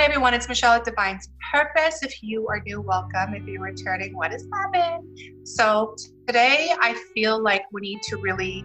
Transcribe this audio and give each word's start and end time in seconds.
Everyone. 0.00 0.32
It's 0.32 0.48
Michelle 0.48 0.72
at 0.72 0.84
Divine's 0.86 1.28
Purpose. 1.52 2.02
If 2.02 2.22
you 2.22 2.48
are 2.48 2.62
new, 2.64 2.80
welcome. 2.80 3.34
If 3.34 3.46
you're 3.46 3.60
returning, 3.60 4.16
what 4.16 4.32
is 4.32 4.48
happening? 4.50 5.42
So, 5.44 5.94
today 6.26 6.74
I 6.80 6.94
feel 7.12 7.42
like 7.42 7.64
we 7.70 7.82
need 7.82 8.00
to 8.04 8.16
really 8.16 8.64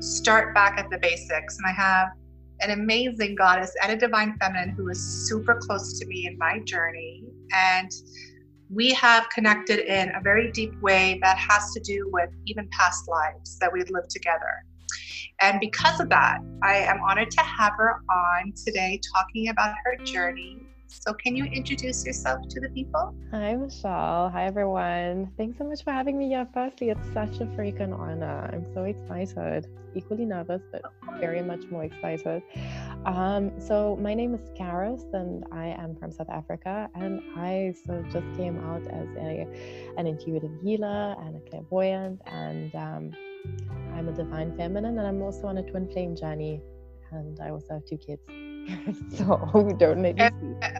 start 0.00 0.54
back 0.54 0.78
at 0.78 0.88
the 0.88 0.96
basics. 0.96 1.58
And 1.58 1.66
I 1.66 1.72
have 1.72 2.08
an 2.60 2.70
amazing 2.70 3.34
goddess 3.34 3.70
and 3.82 3.92
a 3.92 3.96
divine 3.96 4.34
feminine 4.40 4.70
who 4.70 4.88
is 4.88 4.98
super 5.28 5.56
close 5.56 5.98
to 5.98 6.06
me 6.06 6.26
in 6.26 6.38
my 6.38 6.60
journey. 6.60 7.22
And 7.52 7.90
we 8.70 8.94
have 8.94 9.28
connected 9.28 9.80
in 9.80 10.10
a 10.14 10.22
very 10.22 10.50
deep 10.52 10.72
way 10.80 11.18
that 11.20 11.36
has 11.36 11.70
to 11.72 11.80
do 11.80 12.08
with 12.14 12.30
even 12.46 12.66
past 12.70 13.06
lives 13.08 13.58
that 13.58 13.70
we've 13.70 13.90
lived 13.90 14.08
together. 14.08 14.64
And 15.42 15.58
because 15.58 15.98
of 15.98 16.08
that, 16.10 16.38
I 16.62 16.76
am 16.76 17.00
honored 17.02 17.32
to 17.32 17.40
have 17.40 17.72
her 17.76 18.00
on 18.08 18.52
today 18.52 19.00
talking 19.12 19.48
about 19.48 19.74
her 19.84 19.96
journey. 20.04 20.60
So, 20.86 21.12
can 21.14 21.34
you 21.34 21.46
introduce 21.46 22.06
yourself 22.06 22.46
to 22.48 22.60
the 22.60 22.68
people? 22.68 23.12
Hi, 23.32 23.56
Michelle. 23.56 24.30
Hi, 24.30 24.44
everyone. 24.44 25.32
Thanks 25.36 25.58
so 25.58 25.64
much 25.64 25.82
for 25.82 25.90
having 25.90 26.16
me 26.16 26.28
here. 26.28 26.46
Firstly, 26.54 26.90
it's 26.90 27.12
such 27.12 27.40
a 27.40 27.46
freaking 27.56 27.98
honor. 27.98 28.50
I'm 28.52 28.72
so 28.72 28.84
excited, 28.84 29.66
equally 29.96 30.26
nervous, 30.26 30.62
but 30.70 30.82
very 31.18 31.42
much 31.42 31.64
more 31.72 31.82
excited. 31.82 32.44
Um, 33.04 33.50
so, 33.58 33.96
my 33.96 34.14
name 34.14 34.34
is 34.34 34.48
Karis, 34.50 35.12
and 35.12 35.44
I 35.50 35.68
am 35.68 35.96
from 35.96 36.12
South 36.12 36.30
Africa. 36.30 36.88
And 36.94 37.20
I 37.36 37.74
so 37.84 38.00
just 38.12 38.26
came 38.36 38.60
out 38.70 38.86
as 38.86 39.08
a 39.16 39.48
an 39.96 40.06
intuitive 40.06 40.52
healer 40.62 41.16
and 41.18 41.34
a 41.34 41.40
clairvoyant, 41.50 42.20
and 42.26 42.72
um, 42.76 43.12
I'm 43.94 44.08
a 44.08 44.12
divine 44.12 44.56
feminine 44.56 44.98
and 44.98 45.06
I'm 45.06 45.22
also 45.22 45.46
on 45.46 45.58
a 45.58 45.62
twin 45.62 45.88
flame 45.88 46.16
journey. 46.16 46.60
And 47.10 47.38
I 47.40 47.50
also 47.50 47.74
have 47.74 47.84
two 47.84 47.98
kids. 47.98 48.22
so 49.16 49.74
don't 49.78 50.00
make 50.00 50.16
me 50.16 50.30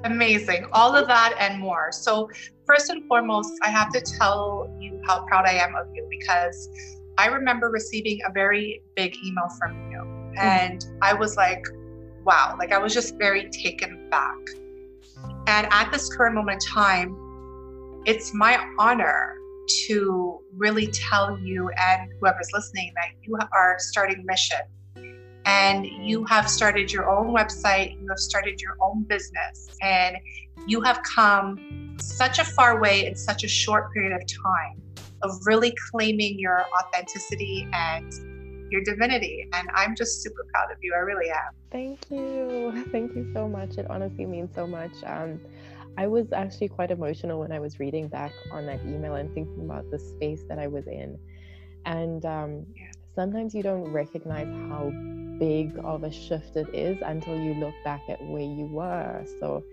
Amazing. 0.04 0.66
All 0.72 0.94
of 0.94 1.06
that 1.08 1.34
and 1.38 1.60
more. 1.60 1.90
So, 1.92 2.30
first 2.66 2.90
and 2.90 3.06
foremost, 3.06 3.52
I 3.62 3.68
have 3.68 3.92
to 3.92 4.00
tell 4.00 4.74
you 4.80 5.00
how 5.06 5.26
proud 5.26 5.46
I 5.46 5.54
am 5.54 5.74
of 5.74 5.88
you 5.94 6.06
because 6.08 6.70
I 7.18 7.26
remember 7.26 7.68
receiving 7.68 8.20
a 8.26 8.32
very 8.32 8.82
big 8.96 9.14
email 9.24 9.48
from 9.58 9.90
you. 9.90 9.98
Mm-hmm. 9.98 10.38
And 10.38 10.80
mm-hmm. 10.80 10.98
I 11.02 11.12
was 11.12 11.36
like, 11.36 11.64
wow, 12.24 12.56
like 12.58 12.72
I 12.72 12.78
was 12.78 12.94
just 12.94 13.16
very 13.16 13.50
taken 13.50 14.08
back. 14.10 14.38
And 15.46 15.66
at 15.70 15.90
this 15.92 16.14
current 16.14 16.34
moment 16.34 16.64
in 16.64 16.74
time, 16.74 18.02
it's 18.06 18.32
my 18.32 18.64
honor 18.78 19.36
to 19.86 20.40
really 20.56 20.88
tell 20.88 21.38
you 21.38 21.70
and 21.70 22.10
whoever's 22.20 22.48
listening 22.52 22.92
that 22.94 23.10
you 23.22 23.38
are 23.52 23.76
starting 23.78 24.24
mission 24.26 24.60
and 25.44 25.86
you 25.86 26.24
have 26.24 26.48
started 26.48 26.92
your 26.92 27.10
own 27.10 27.34
website, 27.34 28.00
you 28.00 28.06
have 28.08 28.18
started 28.18 28.60
your 28.60 28.76
own 28.80 29.02
business, 29.04 29.76
and 29.80 30.16
you 30.66 30.80
have 30.82 31.02
come 31.02 31.96
such 31.98 32.38
a 32.38 32.44
far 32.44 32.80
way 32.80 33.06
in 33.06 33.16
such 33.16 33.44
a 33.44 33.48
short 33.48 33.92
period 33.92 34.12
of 34.12 34.22
time 34.26 34.80
of 35.22 35.30
really 35.44 35.74
claiming 35.90 36.38
your 36.38 36.64
authenticity 36.78 37.68
and 37.72 38.12
your 38.70 38.82
divinity. 38.84 39.48
And 39.52 39.68
I'm 39.74 39.94
just 39.94 40.22
super 40.22 40.46
proud 40.52 40.70
of 40.70 40.78
you. 40.80 40.94
I 40.94 41.00
really 41.00 41.30
am. 41.30 41.52
Thank 41.70 42.10
you. 42.10 42.84
Thank 42.90 43.14
you 43.14 43.30
so 43.32 43.48
much. 43.48 43.78
It 43.78 43.86
honestly 43.90 44.26
means 44.26 44.54
so 44.54 44.66
much. 44.66 44.92
Um, 45.04 45.40
I 45.98 46.06
was 46.06 46.32
actually 46.32 46.68
quite 46.68 46.90
emotional 46.90 47.40
when 47.40 47.52
I 47.52 47.58
was 47.58 47.78
reading 47.78 48.08
back 48.08 48.32
on 48.50 48.66
that 48.66 48.80
email 48.86 49.14
and 49.14 49.32
thinking 49.34 49.64
about 49.64 49.90
the 49.90 49.98
space 49.98 50.42
that 50.48 50.58
I 50.58 50.66
was 50.66 50.86
in. 50.86 51.18
And 51.84 52.24
um, 52.24 52.66
sometimes 53.14 53.54
you 53.54 53.62
don't 53.62 53.84
recognize 53.92 54.48
how 54.68 54.90
big 55.38 55.78
of 55.84 56.04
a 56.04 56.12
shift 56.12 56.56
it 56.56 56.72
is 56.74 56.98
until 57.04 57.38
you 57.38 57.54
look 57.54 57.74
back 57.84 58.02
at 58.08 58.22
where 58.24 58.42
you 58.42 58.66
were. 58.66 59.24
So, 59.40 59.64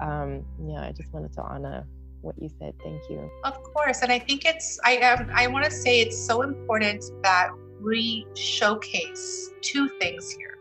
um, 0.00 0.44
yeah, 0.66 0.82
I 0.82 0.92
just 0.92 1.12
wanted 1.12 1.32
to 1.34 1.42
honor 1.42 1.86
what 2.22 2.40
you 2.40 2.48
said. 2.58 2.74
Thank 2.82 3.02
you. 3.08 3.30
Of 3.44 3.62
course, 3.62 4.02
and 4.02 4.10
I 4.10 4.18
think 4.18 4.44
it's 4.44 4.80
I 4.84 4.98
um, 4.98 5.30
I 5.34 5.46
want 5.48 5.64
to 5.64 5.70
say 5.70 6.00
it's 6.00 6.18
so 6.18 6.42
important 6.42 7.04
that 7.22 7.50
we 7.82 8.26
showcase 8.34 9.50
two 9.60 9.88
things 10.00 10.30
here. 10.30 10.58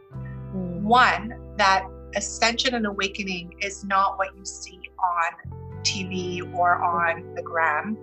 Mm. 0.56 0.81
One 0.81 1.56
that 1.57 1.85
ascension 2.16 2.75
and 2.75 2.85
awakening 2.85 3.53
is 3.61 3.84
not 3.85 4.17
what 4.17 4.35
you 4.35 4.44
see 4.44 4.80
on 5.03 5.81
TV 5.84 6.53
or 6.56 6.84
on 6.84 7.34
the 7.35 7.41
gram. 7.41 7.97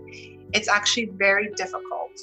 It's 0.53 0.69
actually 0.69 1.11
very 1.17 1.51
difficult. 1.57 2.19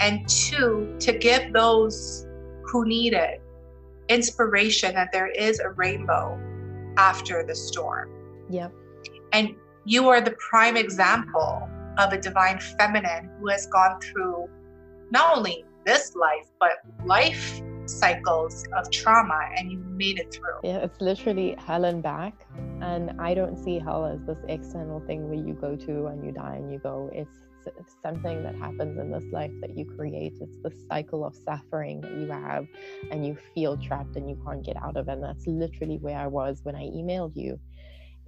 And 0.00 0.28
two, 0.28 0.96
to 1.00 1.12
give 1.12 1.52
those 1.52 2.26
who 2.64 2.84
need 2.86 3.14
it 3.14 3.40
inspiration 4.08 4.94
that 4.94 5.10
there 5.12 5.28
is 5.28 5.58
a 5.60 5.70
rainbow 5.70 6.38
after 6.96 7.44
the 7.44 7.54
storm. 7.54 8.10
Yep. 8.50 8.72
And 9.32 9.54
you 9.84 10.08
are 10.08 10.20
the 10.20 10.32
prime 10.32 10.76
example 10.76 11.68
of 11.98 12.12
a 12.12 12.18
divine 12.18 12.58
feminine 12.78 13.30
who 13.40 13.48
has 13.48 13.66
gone 13.66 14.00
through 14.00 14.48
not 15.10 15.36
only 15.36 15.64
this 15.84 16.14
life, 16.14 16.48
but 16.58 16.72
life 17.04 17.60
cycles 17.86 18.64
of 18.76 18.90
trauma 18.90 19.48
and 19.56 19.70
you 19.70 19.78
made 19.78 20.18
it 20.18 20.32
through. 20.32 20.60
Yeah, 20.62 20.78
it's 20.78 21.00
literally 21.00 21.56
hell 21.58 21.84
and 21.84 22.02
back. 22.02 22.34
And 22.80 23.20
I 23.20 23.34
don't 23.34 23.56
see 23.56 23.78
hell 23.78 24.04
as 24.06 24.20
this 24.26 24.38
external 24.48 25.00
thing 25.00 25.28
where 25.28 25.38
you 25.38 25.54
go 25.54 25.76
to 25.76 26.06
and 26.06 26.24
you 26.24 26.32
die 26.32 26.56
and 26.56 26.72
you 26.72 26.78
go. 26.78 27.10
It's 27.12 27.38
something 28.00 28.44
that 28.44 28.54
happens 28.54 28.96
in 28.96 29.10
this 29.10 29.24
life 29.32 29.50
that 29.60 29.76
you 29.76 29.84
create. 29.84 30.34
It's 30.40 30.58
the 30.62 30.72
cycle 30.88 31.24
of 31.24 31.34
suffering 31.34 32.00
that 32.02 32.12
you 32.12 32.28
have 32.28 32.68
and 33.10 33.26
you 33.26 33.36
feel 33.54 33.76
trapped 33.76 34.14
and 34.16 34.30
you 34.30 34.40
can't 34.46 34.64
get 34.64 34.76
out 34.76 34.96
of. 34.96 35.08
And 35.08 35.20
that's 35.22 35.46
literally 35.46 35.98
where 35.98 36.16
I 36.16 36.28
was 36.28 36.60
when 36.62 36.76
I 36.76 36.84
emailed 36.84 37.34
you. 37.34 37.58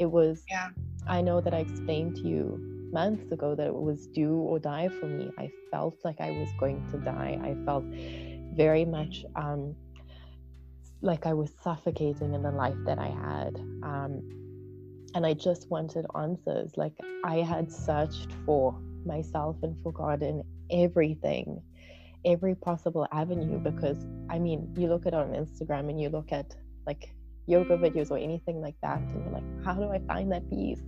It 0.00 0.06
was, 0.06 0.42
yeah. 0.50 0.70
I 1.06 1.20
know 1.20 1.40
that 1.40 1.54
I 1.54 1.58
explained 1.58 2.16
to 2.16 2.22
you 2.22 2.58
months 2.92 3.30
ago 3.30 3.54
that 3.54 3.66
it 3.66 3.74
was 3.74 4.06
do 4.08 4.34
or 4.34 4.58
die 4.58 4.88
for 4.88 5.06
me. 5.06 5.30
I 5.38 5.52
felt 5.70 5.96
like 6.04 6.20
I 6.20 6.30
was 6.30 6.48
going 6.58 6.84
to 6.90 6.98
die. 6.98 7.38
I 7.42 7.54
felt 7.64 7.84
very 8.54 8.84
much 8.84 9.24
um, 9.36 9.74
like 11.00 11.26
I 11.26 11.34
was 11.34 11.50
suffocating 11.62 12.34
in 12.34 12.42
the 12.42 12.50
life 12.50 12.76
that 12.84 12.98
I 12.98 13.08
had. 13.08 13.56
Um, 13.82 14.22
and 15.14 15.24
I 15.24 15.34
just 15.34 15.70
wanted 15.70 16.06
answers. 16.16 16.76
Like 16.76 16.94
I 17.24 17.36
had 17.36 17.72
searched 17.72 18.30
for 18.44 18.78
myself 19.04 19.56
and 19.62 19.80
for 19.82 19.92
God 19.92 20.22
in 20.22 20.42
everything, 20.70 21.62
every 22.24 22.54
possible 22.54 23.06
avenue. 23.12 23.58
Because 23.58 24.06
I 24.28 24.38
mean, 24.38 24.74
you 24.76 24.88
look 24.88 25.06
at 25.06 25.14
on 25.14 25.28
Instagram 25.28 25.88
and 25.88 26.00
you 26.00 26.08
look 26.08 26.32
at 26.32 26.54
like 26.86 27.14
yoga 27.46 27.76
videos 27.78 28.10
or 28.10 28.18
anything 28.18 28.60
like 28.60 28.76
that, 28.82 28.98
and 28.98 29.24
you're 29.24 29.32
like, 29.32 29.64
how 29.64 29.74
do 29.74 29.88
I 29.90 30.00
find 30.00 30.30
that 30.32 30.48
peace? 30.50 30.82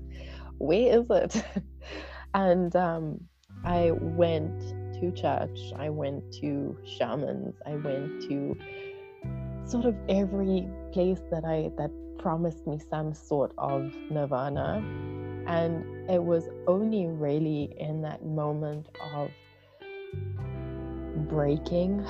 Where 0.59 1.01
is 1.01 1.07
it? 1.11 1.43
and 2.35 2.75
um, 2.77 3.21
I 3.65 3.93
went 3.93 4.75
to 5.01 5.11
church, 5.13 5.73
I 5.77 5.89
went 5.89 6.33
to 6.41 6.77
shamans, 6.85 7.55
I 7.67 7.77
went 7.77 8.23
to 8.29 8.57
sort 9.65 9.85
of 9.85 9.97
every 10.09 10.69
place 10.93 11.21
that 11.31 11.45
I 11.45 11.71
that 11.79 11.91
promised 12.19 12.67
me 12.67 12.79
some 12.91 13.15
sort 13.15 13.53
of 13.59 13.93
nirvana. 14.11 14.83
And 15.47 16.11
it 16.11 16.23
was 16.23 16.49
only 16.67 17.07
really 17.07 17.75
in 17.79 18.03
that 18.03 18.25
moment 18.25 18.89
of 19.15 19.31
breaking 21.29 22.05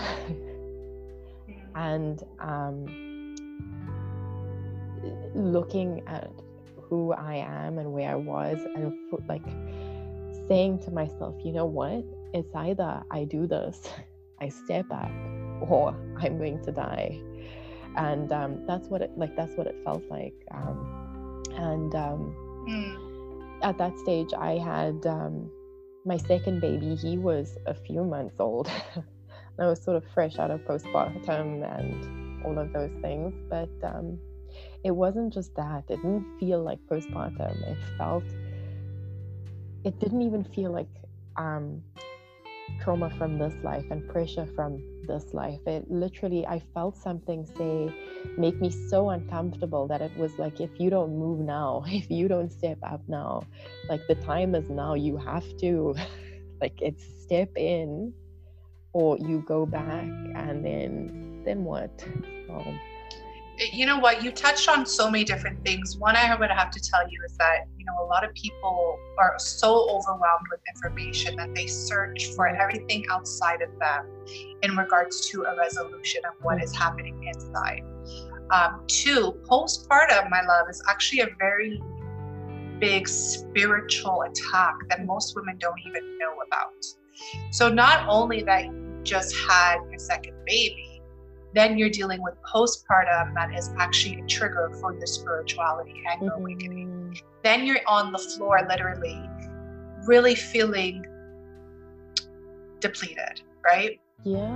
and 1.74 2.22
um, 2.38 3.36
looking 5.34 6.02
at 6.06 6.30
who 6.88 7.12
I 7.12 7.36
am 7.36 7.78
and 7.78 7.92
where 7.92 8.10
I 8.10 8.16
was, 8.16 8.58
and 8.74 8.92
like 9.28 9.44
saying 10.48 10.80
to 10.80 10.90
myself, 10.90 11.36
you 11.44 11.52
know 11.52 11.66
what? 11.66 12.04
It's 12.32 12.54
either 12.54 13.02
I 13.10 13.24
do 13.24 13.46
this, 13.46 13.88
I 14.41 14.48
step 14.48 14.86
up, 14.91 15.10
or 15.62 15.94
I'm 16.18 16.38
going 16.38 16.62
to 16.65 16.72
die. 16.72 17.21
And 17.97 18.30
um, 18.32 18.66
that's 18.66 18.88
what 18.88 19.03
it 19.03 19.10
like. 19.16 19.36
That's 19.36 19.53
what 19.56 19.66
it 19.66 19.77
felt 19.84 20.03
like. 20.09 20.34
Um, 20.53 21.42
and 21.56 21.94
um, 21.94 22.34
mm. 22.68 23.59
at 23.62 23.78
that 23.78 23.98
stage, 23.98 24.32
I 24.38 24.59
had 24.59 25.04
um, 25.06 25.50
my 26.04 26.16
second 26.16 26.60
baby. 26.60 26.94
He 26.94 27.18
was 27.18 27.59
a 27.66 27.74
few 27.74 28.04
months 28.04 28.36
old. 28.38 28.71
I 29.59 29.66
was 29.66 29.82
sort 29.82 29.97
of 29.97 30.04
fresh 30.15 30.38
out 30.38 30.50
of 30.50 30.60
postpartum 30.60 31.78
and 31.78 32.44
all 32.47 32.59
of 32.59 32.72
those 32.72 32.92
things. 33.03 33.34
But 33.50 33.71
um, 33.82 34.18
it 34.84 34.92
wasn't 34.92 35.34
just 35.34 35.54
that. 35.56 35.84
It 35.88 35.97
didn't 35.97 36.38
feel 36.38 36.62
like 36.62 36.78
postpartum. 36.88 37.60
It 37.68 37.78
felt. 37.98 38.24
It 39.82 39.98
didn't 39.98 40.22
even 40.22 40.44
feel 40.44 40.72
like 40.72 40.88
um, 41.36 41.82
trauma 42.80 43.10
from 43.18 43.38
this 43.38 43.54
life 43.62 43.84
and 43.90 44.06
pressure 44.08 44.46
from 44.54 44.82
this 45.06 45.34
life. 45.34 45.60
It 45.66 45.90
literally, 45.90 46.46
I 46.46 46.62
felt 46.74 46.96
something 46.96 47.46
say, 47.56 47.92
make 48.36 48.60
me 48.60 48.70
so 48.70 49.10
uncomfortable 49.10 49.86
that 49.88 50.00
it 50.00 50.16
was 50.16 50.38
like, 50.38 50.60
if 50.60 50.70
you 50.78 50.90
don't 50.90 51.16
move 51.18 51.40
now, 51.40 51.84
if 51.88 52.10
you 52.10 52.28
don't 52.28 52.52
step 52.52 52.78
up 52.82 53.02
now, 53.08 53.42
like 53.88 54.06
the 54.08 54.14
time 54.16 54.54
is 54.54 54.68
now, 54.70 54.94
you 54.94 55.16
have 55.16 55.44
to, 55.58 55.94
like, 56.60 56.80
it's 56.80 57.04
step 57.22 57.50
in 57.56 58.12
or 58.92 59.16
you 59.18 59.44
go 59.46 59.66
back 59.66 60.04
and 60.34 60.64
then, 60.64 61.42
then 61.44 61.64
what? 61.64 62.04
So, 62.46 62.64
you 63.60 63.84
know 63.84 63.98
what? 63.98 64.22
You 64.22 64.30
touched 64.30 64.68
on 64.68 64.86
so 64.86 65.10
many 65.10 65.24
different 65.24 65.62
things. 65.65 65.97
One 65.98 66.16
i 66.16 66.34
would 66.34 66.51
have 66.51 66.71
to 66.71 66.80
tell 66.80 67.03
you 67.09 67.21
is 67.27 67.36
that 67.36 67.66
you 67.78 67.84
know 67.84 67.92
a 68.03 68.07
lot 68.07 68.24
of 68.24 68.33
people 68.34 68.98
are 69.18 69.34
so 69.39 69.89
overwhelmed 69.91 70.47
with 70.51 70.60
information 70.74 71.36
that 71.36 71.54
they 71.54 71.66
search 71.66 72.30
for 72.34 72.48
everything 72.48 73.04
outside 73.10 73.60
of 73.62 73.71
them 73.78 74.07
in 74.62 74.77
regards 74.77 75.28
to 75.30 75.42
a 75.45 75.57
resolution 75.57 76.22
of 76.24 76.34
what 76.42 76.62
is 76.62 76.74
happening 76.74 77.22
inside. 77.24 77.83
Um, 78.51 78.83
two 78.86 79.41
postpartum 79.48 80.30
my 80.30 80.42
love 80.42 80.68
is 80.68 80.83
actually 80.89 81.21
a 81.21 81.28
very 81.39 81.80
big 82.80 83.06
spiritual 83.06 84.22
attack 84.22 84.74
that 84.89 85.04
most 85.04 85.36
women 85.36 85.56
don't 85.59 85.78
even 85.86 86.18
know 86.18 86.34
about. 86.47 86.84
So 87.53 87.68
not 87.68 88.09
only 88.09 88.42
that 88.45 88.65
you 88.65 89.01
just 89.03 89.36
had 89.36 89.78
your 89.91 89.98
second 89.98 90.34
baby 90.47 90.90
then 91.54 91.76
you're 91.76 91.91
dealing 91.91 92.22
with 92.22 92.34
postpartum 92.42 93.34
that 93.34 93.54
is 93.54 93.70
actually 93.78 94.20
a 94.20 94.26
trigger 94.26 94.70
for 94.80 94.94
your 94.97 95.06
spirituality 95.06 96.02
and 96.10 96.22
your 96.22 96.32
mm-hmm. 96.32 96.42
awakening. 96.42 97.18
Then 97.42 97.66
you're 97.66 97.80
on 97.86 98.12
the 98.12 98.18
floor, 98.18 98.60
literally, 98.68 99.20
really 100.06 100.34
feeling 100.34 101.04
depleted, 102.80 103.42
right? 103.64 104.00
Yeah. 104.24 104.54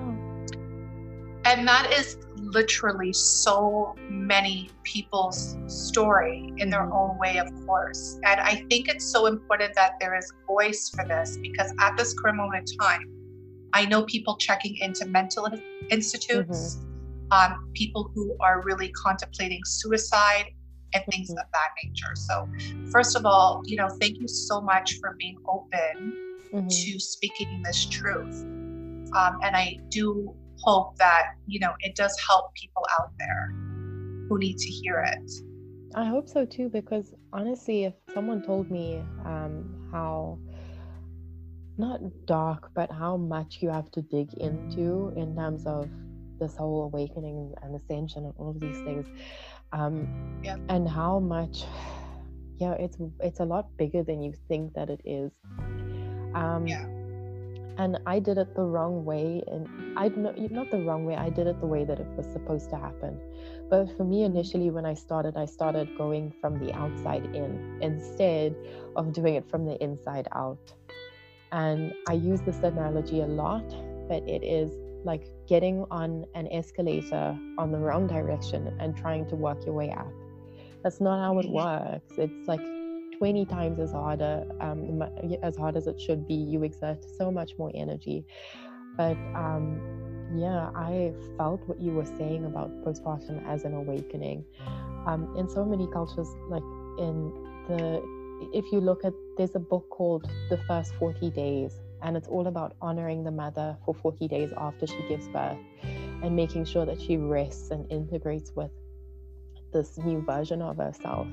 And 1.46 1.68
that 1.68 1.92
is 1.92 2.16
literally 2.36 3.12
so 3.12 3.94
many 4.08 4.70
people's 4.82 5.56
story 5.66 6.52
in 6.58 6.70
their 6.70 6.82
mm-hmm. 6.82 6.92
own 6.92 7.18
way, 7.18 7.38
of 7.38 7.48
course. 7.66 8.18
And 8.24 8.40
I 8.40 8.64
think 8.70 8.88
it's 8.88 9.04
so 9.04 9.26
important 9.26 9.74
that 9.74 9.94
there 10.00 10.16
is 10.16 10.32
voice 10.46 10.90
for 10.94 11.04
this 11.06 11.38
because 11.42 11.72
at 11.80 11.96
this 11.96 12.14
current 12.14 12.36
moment 12.36 12.70
in 12.70 12.78
time, 12.78 13.10
I 13.74 13.86
know 13.86 14.04
people 14.04 14.36
checking 14.36 14.76
into 14.78 15.04
mental 15.04 15.48
institutes, 15.90 16.76
mm-hmm. 16.76 17.52
um, 17.52 17.70
people 17.74 18.10
who 18.14 18.36
are 18.40 18.62
really 18.62 18.90
contemplating 18.92 19.60
suicide 19.64 20.46
and 20.94 21.02
things 21.10 21.30
mm-hmm. 21.30 21.38
of 21.38 21.46
that 21.52 21.70
nature. 21.82 22.14
So, 22.14 22.48
first 22.92 23.16
of 23.16 23.26
all, 23.26 23.62
you 23.66 23.76
know, 23.76 23.88
thank 24.00 24.20
you 24.20 24.28
so 24.28 24.60
much 24.60 24.98
for 25.00 25.16
being 25.18 25.36
open 25.48 26.38
mm-hmm. 26.52 26.68
to 26.68 27.00
speaking 27.00 27.62
this 27.64 27.84
truth. 27.86 28.42
Um, 29.16 29.38
and 29.42 29.56
I 29.56 29.78
do 29.88 30.34
hope 30.62 30.96
that, 30.98 31.34
you 31.48 31.58
know, 31.58 31.72
it 31.80 31.96
does 31.96 32.16
help 32.26 32.54
people 32.54 32.86
out 33.00 33.10
there 33.18 33.52
who 34.28 34.38
need 34.38 34.56
to 34.56 34.68
hear 34.68 35.04
it. 35.06 35.30
I 35.96 36.06
hope 36.06 36.28
so 36.28 36.44
too, 36.44 36.68
because 36.68 37.12
honestly, 37.32 37.84
if 37.84 37.94
someone 38.12 38.42
told 38.42 38.70
me 38.70 39.02
um, 39.24 39.88
how 39.92 40.38
not 41.78 42.00
dark, 42.26 42.70
but 42.74 42.90
how 42.90 43.16
much 43.16 43.58
you 43.60 43.70
have 43.70 43.90
to 43.92 44.02
dig 44.02 44.32
into 44.34 45.12
in 45.16 45.34
terms 45.34 45.66
of 45.66 45.88
this 46.38 46.56
whole 46.56 46.84
awakening 46.84 47.54
and 47.62 47.74
ascension 47.74 48.24
and 48.24 48.34
all 48.38 48.50
of 48.50 48.60
these 48.60 48.78
things. 48.78 49.06
Um, 49.72 50.40
yeah. 50.42 50.56
And 50.68 50.88
how 50.88 51.18
much, 51.18 51.64
yeah, 52.58 52.72
it's 52.72 52.98
it's 53.20 53.40
a 53.40 53.44
lot 53.44 53.76
bigger 53.76 54.02
than 54.02 54.22
you 54.22 54.34
think 54.48 54.74
that 54.74 54.90
it 54.90 55.00
is. 55.04 55.32
Um, 56.34 56.66
yeah. 56.66 56.86
And 57.76 57.98
I 58.06 58.20
did 58.20 58.38
it 58.38 58.54
the 58.54 58.62
wrong 58.62 59.04
way, 59.04 59.42
and 59.48 59.98
I 59.98 60.06
not 60.08 60.38
not 60.52 60.70
the 60.70 60.78
wrong 60.78 61.04
way. 61.04 61.16
I 61.16 61.28
did 61.28 61.48
it 61.48 61.58
the 61.58 61.66
way 61.66 61.84
that 61.84 61.98
it 61.98 62.06
was 62.16 62.26
supposed 62.26 62.70
to 62.70 62.76
happen. 62.76 63.20
But 63.68 63.96
for 63.96 64.04
me, 64.04 64.22
initially, 64.22 64.70
when 64.70 64.86
I 64.86 64.94
started, 64.94 65.36
I 65.36 65.46
started 65.46 65.88
going 65.98 66.32
from 66.40 66.64
the 66.64 66.72
outside 66.72 67.24
in 67.34 67.78
instead 67.80 68.54
of 68.94 69.12
doing 69.12 69.34
it 69.34 69.50
from 69.50 69.64
the 69.64 69.82
inside 69.82 70.28
out. 70.32 70.72
And 71.54 71.94
I 72.08 72.14
use 72.14 72.40
this 72.40 72.58
analogy 72.64 73.20
a 73.20 73.26
lot, 73.26 73.64
but 74.08 74.28
it 74.28 74.42
is 74.42 74.72
like 75.04 75.28
getting 75.46 75.86
on 75.88 76.24
an 76.34 76.48
escalator 76.48 77.38
on 77.58 77.70
the 77.70 77.78
wrong 77.78 78.08
direction 78.08 78.76
and 78.80 78.96
trying 78.96 79.24
to 79.28 79.36
work 79.36 79.64
your 79.64 79.74
way 79.74 79.92
up. 79.92 80.12
That's 80.82 81.00
not 81.00 81.20
how 81.20 81.38
it 81.38 81.48
works. 81.48 82.12
It's 82.18 82.48
like 82.48 82.60
20 83.18 83.46
times 83.46 83.78
as 83.78 83.92
harder, 83.92 84.44
um, 84.60 85.00
as 85.44 85.56
hard 85.56 85.76
as 85.76 85.86
it 85.86 86.00
should 86.00 86.26
be. 86.26 86.34
You 86.34 86.64
exert 86.64 87.04
so 87.16 87.30
much 87.30 87.52
more 87.56 87.70
energy. 87.72 88.26
But 88.96 89.16
um, 89.36 89.80
yeah, 90.34 90.70
I 90.74 91.12
felt 91.36 91.60
what 91.68 91.80
you 91.80 91.92
were 91.92 92.04
saying 92.04 92.46
about 92.46 92.84
postpartum 92.84 93.46
as 93.46 93.62
an 93.62 93.74
awakening. 93.74 94.44
Um, 95.06 95.32
in 95.38 95.48
so 95.48 95.64
many 95.64 95.86
cultures, 95.92 96.28
like 96.48 96.64
in 96.98 97.32
the 97.68 98.02
if 98.52 98.70
you 98.72 98.80
look 98.80 99.04
at 99.04 99.12
there's 99.36 99.54
a 99.54 99.60
book 99.60 99.88
called 99.90 100.28
The 100.50 100.58
First 100.68 100.94
40 100.94 101.30
Days, 101.30 101.80
and 102.02 102.16
it's 102.16 102.28
all 102.28 102.46
about 102.46 102.74
honoring 102.80 103.24
the 103.24 103.30
mother 103.30 103.76
for 103.84 103.94
40 103.94 104.28
days 104.28 104.52
after 104.56 104.86
she 104.86 105.02
gives 105.08 105.26
birth 105.28 105.58
and 106.22 106.36
making 106.36 106.64
sure 106.64 106.86
that 106.86 107.00
she 107.00 107.16
rests 107.16 107.70
and 107.70 107.90
integrates 107.90 108.52
with 108.54 108.70
this 109.72 109.98
new 109.98 110.20
version 110.22 110.62
of 110.62 110.76
herself. 110.76 111.26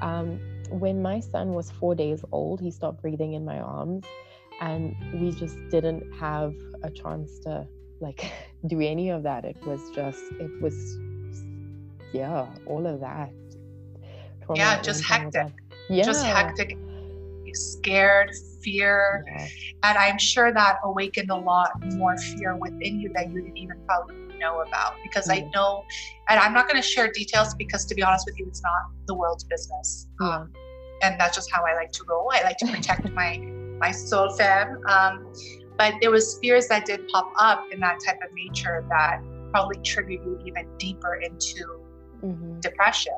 Um, 0.00 0.40
when 0.70 1.02
my 1.02 1.20
son 1.20 1.52
was 1.52 1.70
four 1.70 1.94
days 1.94 2.24
old, 2.32 2.60
he 2.60 2.70
stopped 2.70 3.02
breathing 3.02 3.34
in 3.34 3.44
my 3.44 3.58
arms, 3.58 4.04
and 4.60 4.94
we 5.14 5.32
just 5.32 5.56
didn't 5.70 6.10
have 6.14 6.54
a 6.82 6.90
chance 6.90 7.38
to 7.40 7.66
like 8.00 8.30
do 8.66 8.80
any 8.80 9.10
of 9.10 9.22
that. 9.24 9.44
It 9.44 9.56
was 9.66 9.80
just, 9.94 10.22
it 10.40 10.50
was, 10.62 10.98
yeah, 12.12 12.46
all 12.66 12.86
of 12.86 13.00
that. 13.00 13.30
yeah, 14.54 14.80
just 14.80 15.04
hectic 15.04 15.52
yeah. 15.88 16.04
just 16.04 16.24
hectic, 16.24 16.76
scared, 17.52 18.32
fear. 18.62 19.24
Yeah. 19.26 19.48
And 19.84 19.98
I'm 19.98 20.18
sure 20.18 20.52
that 20.52 20.78
awakened 20.84 21.30
a 21.30 21.36
lot 21.36 21.70
more 21.94 22.16
fear 22.16 22.56
within 22.56 23.00
you 23.00 23.12
that 23.14 23.30
you 23.30 23.42
didn't 23.42 23.56
even 23.56 23.78
probably 23.86 24.16
know 24.38 24.60
about. 24.60 24.94
Because 25.02 25.30
I 25.30 25.48
know, 25.54 25.84
and 26.28 26.38
I'm 26.38 26.52
not 26.52 26.68
going 26.68 26.80
to 26.80 26.86
share 26.86 27.10
details 27.10 27.54
because 27.54 27.84
to 27.86 27.94
be 27.94 28.02
honest 28.02 28.26
with 28.26 28.38
you, 28.38 28.46
it's 28.46 28.62
not 28.62 28.90
the 29.06 29.14
world's 29.14 29.44
business. 29.44 30.06
Yeah. 30.20 30.28
Um, 30.28 30.52
and 31.02 31.20
that's 31.20 31.36
just 31.36 31.50
how 31.52 31.64
I 31.64 31.74
like 31.74 31.92
to 31.92 32.04
roll. 32.08 32.30
I 32.32 32.42
like 32.42 32.56
to 32.58 32.66
protect 32.66 33.10
my 33.12 33.38
my 33.78 33.90
soul 33.90 34.30
fam. 34.30 34.80
Um, 34.88 35.32
but 35.76 35.94
there 36.00 36.10
was 36.10 36.38
fears 36.40 36.68
that 36.68 36.86
did 36.86 37.06
pop 37.08 37.30
up 37.38 37.66
in 37.70 37.80
that 37.80 37.98
type 38.04 38.18
of 38.24 38.32
nature 38.32 38.84
that 38.88 39.20
probably 39.50 39.76
triggered 39.82 40.24
you 40.24 40.40
even 40.46 40.66
deeper 40.78 41.16
into 41.16 41.80
mm-hmm. 42.22 42.60
depression. 42.60 43.12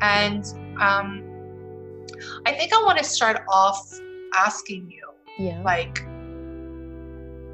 And 0.00 0.44
um, 0.80 1.35
I 2.46 2.52
think 2.52 2.72
I 2.72 2.82
want 2.82 2.98
to 2.98 3.04
start 3.04 3.42
off 3.48 3.98
asking 4.34 4.90
you, 4.90 5.08
yeah. 5.38 5.60
like, 5.62 6.04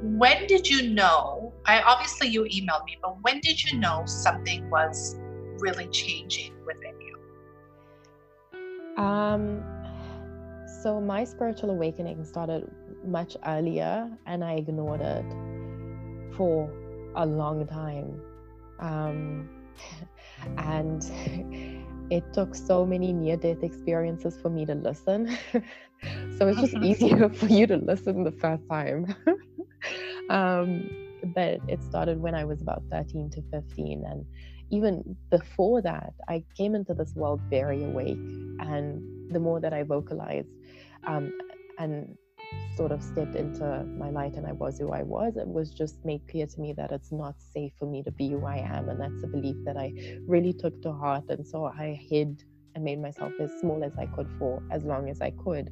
when 0.03 0.45
did 0.47 0.67
you 0.67 0.89
know? 0.89 1.53
I 1.65 1.81
obviously 1.81 2.27
you 2.27 2.43
emailed 2.43 2.85
me, 2.85 2.97
but 3.01 3.21
when 3.23 3.39
did 3.39 3.63
you 3.63 3.79
know 3.79 4.03
something 4.05 4.69
was 4.69 5.15
really 5.59 5.87
changing 5.87 6.53
within 6.65 6.93
you? 6.99 9.03
Um, 9.03 9.63
so 10.81 10.99
my 10.99 11.23
spiritual 11.23 11.69
awakening 11.71 12.25
started 12.25 12.69
much 13.05 13.37
earlier, 13.45 14.09
and 14.25 14.43
I 14.43 14.55
ignored 14.55 15.01
it 15.01 15.25
for 16.35 16.69
a 17.15 17.25
long 17.25 17.65
time. 17.67 18.21
Um, 18.79 19.49
and 20.57 21.01
it 22.09 22.23
took 22.33 22.55
so 22.55 22.85
many 22.85 23.13
near 23.13 23.37
death 23.37 23.63
experiences 23.63 24.37
for 24.41 24.49
me 24.49 24.65
to 24.65 24.75
listen. 24.75 25.37
so 26.37 26.47
it's 26.47 26.59
just 26.59 26.73
easier 26.83 27.29
for 27.29 27.47
you 27.47 27.67
to 27.67 27.77
listen 27.77 28.23
the 28.23 28.31
first 28.31 28.67
time. 28.69 29.15
um, 30.29 30.89
but 31.35 31.59
it 31.67 31.81
started 31.83 32.19
when 32.19 32.35
I 32.35 32.45
was 32.45 32.61
about 32.61 32.83
13 32.91 33.29
to 33.31 33.41
15. 33.51 34.03
And 34.09 34.25
even 34.69 35.15
before 35.29 35.81
that, 35.81 36.13
I 36.27 36.43
came 36.57 36.75
into 36.75 36.93
this 36.93 37.13
world 37.15 37.41
very 37.49 37.83
awake. 37.83 38.17
And 38.59 39.31
the 39.31 39.39
more 39.39 39.59
that 39.59 39.73
I 39.73 39.83
vocalized 39.83 40.53
um, 41.05 41.31
and 41.79 42.17
sort 42.75 42.91
of 42.91 43.03
stepped 43.03 43.35
into 43.35 43.85
my 43.97 44.09
light 44.09 44.33
and 44.33 44.47
I 44.47 44.51
was 44.51 44.79
who 44.79 44.91
I 44.91 45.03
was, 45.03 45.37
it 45.37 45.47
was 45.47 45.71
just 45.71 46.03
made 46.03 46.21
clear 46.29 46.47
to 46.47 46.61
me 46.61 46.73
that 46.73 46.91
it's 46.91 47.11
not 47.11 47.35
safe 47.53 47.73
for 47.77 47.85
me 47.85 48.03
to 48.03 48.11
be 48.11 48.29
who 48.29 48.45
I 48.45 48.57
am. 48.57 48.89
And 48.89 48.99
that's 48.99 49.23
a 49.23 49.27
belief 49.27 49.55
that 49.65 49.77
I 49.77 49.93
really 50.27 50.53
took 50.53 50.81
to 50.81 50.91
heart. 50.91 51.25
And 51.29 51.45
so 51.45 51.65
I 51.65 51.99
hid 52.09 52.43
and 52.75 52.83
made 52.83 52.99
myself 52.99 53.31
as 53.39 53.51
small 53.59 53.83
as 53.83 53.93
I 53.97 54.07
could 54.07 54.27
for 54.39 54.61
as 54.71 54.83
long 54.83 55.09
as 55.09 55.21
I 55.21 55.31
could. 55.31 55.69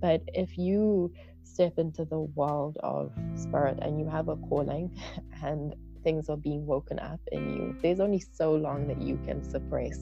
But 0.00 0.22
if 0.28 0.56
you 0.56 1.12
step 1.42 1.78
into 1.78 2.04
the 2.04 2.20
world 2.20 2.78
of 2.84 3.12
spirit 3.34 3.78
and 3.82 3.98
you 3.98 4.08
have 4.08 4.28
a 4.28 4.36
calling 4.36 4.96
and 5.42 5.74
things 6.04 6.28
are 6.28 6.36
being 6.36 6.64
woken 6.66 6.98
up 7.00 7.20
in 7.32 7.52
you, 7.52 7.76
there's 7.82 8.00
only 8.00 8.20
so 8.20 8.54
long 8.54 8.86
that 8.86 9.02
you 9.02 9.18
can 9.26 9.42
suppress 9.42 9.98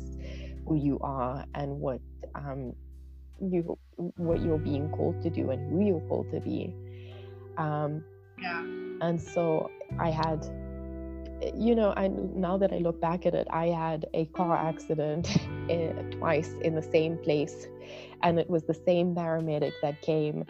who 0.66 0.76
you 0.76 0.99
are 1.00 1.44
and 1.54 1.80
what 1.80 2.00
um, 2.35 2.75
you 3.40 3.78
what 4.16 4.40
you're 4.43 4.59
being 4.59 4.88
called 4.90 5.21
to 5.23 5.31
do 5.31 5.50
and 5.50 5.71
who 5.71 5.85
you're 5.85 6.09
called 6.09 6.31
to 6.33 6.40
be. 6.40 6.75
Um 7.59 8.05
yeah. 8.38 8.61
and 9.00 9.21
so 9.21 9.71
i 9.99 10.11
had 10.11 10.47
you 11.55 11.75
know 11.75 11.95
i 11.97 12.07
now 12.09 12.59
that 12.59 12.71
i 12.71 12.76
look 12.76 13.00
back 13.00 13.25
at 13.25 13.35
it 13.35 13.47
i 13.50 13.66
had 13.66 14.07
a 14.12 14.26
car 14.26 14.55
accident 14.57 15.37
in, 15.71 16.11
twice 16.19 16.50
in 16.62 16.75
the 16.75 16.83
same 16.83 17.16
place 17.19 17.66
and 18.23 18.38
it 18.38 18.49
was 18.49 18.64
the 18.64 18.75
same 18.75 19.14
paramedic 19.14 19.73
that 19.83 20.00
came 20.02 20.45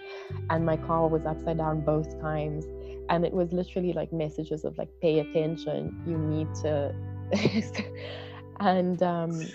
and 0.50 0.64
my 0.64 0.76
car 0.76 1.08
was 1.08 1.24
upside 1.26 1.58
down 1.58 1.80
both 1.80 2.20
times. 2.20 2.64
And 3.08 3.24
it 3.24 3.32
was 3.32 3.52
literally 3.52 3.92
like 3.92 4.12
messages 4.12 4.64
of 4.64 4.76
like 4.78 4.88
pay 5.00 5.20
attention 5.20 6.02
you 6.06 6.18
need 6.18 6.52
to 6.56 6.94
and 8.60 9.02
um, 9.02 9.46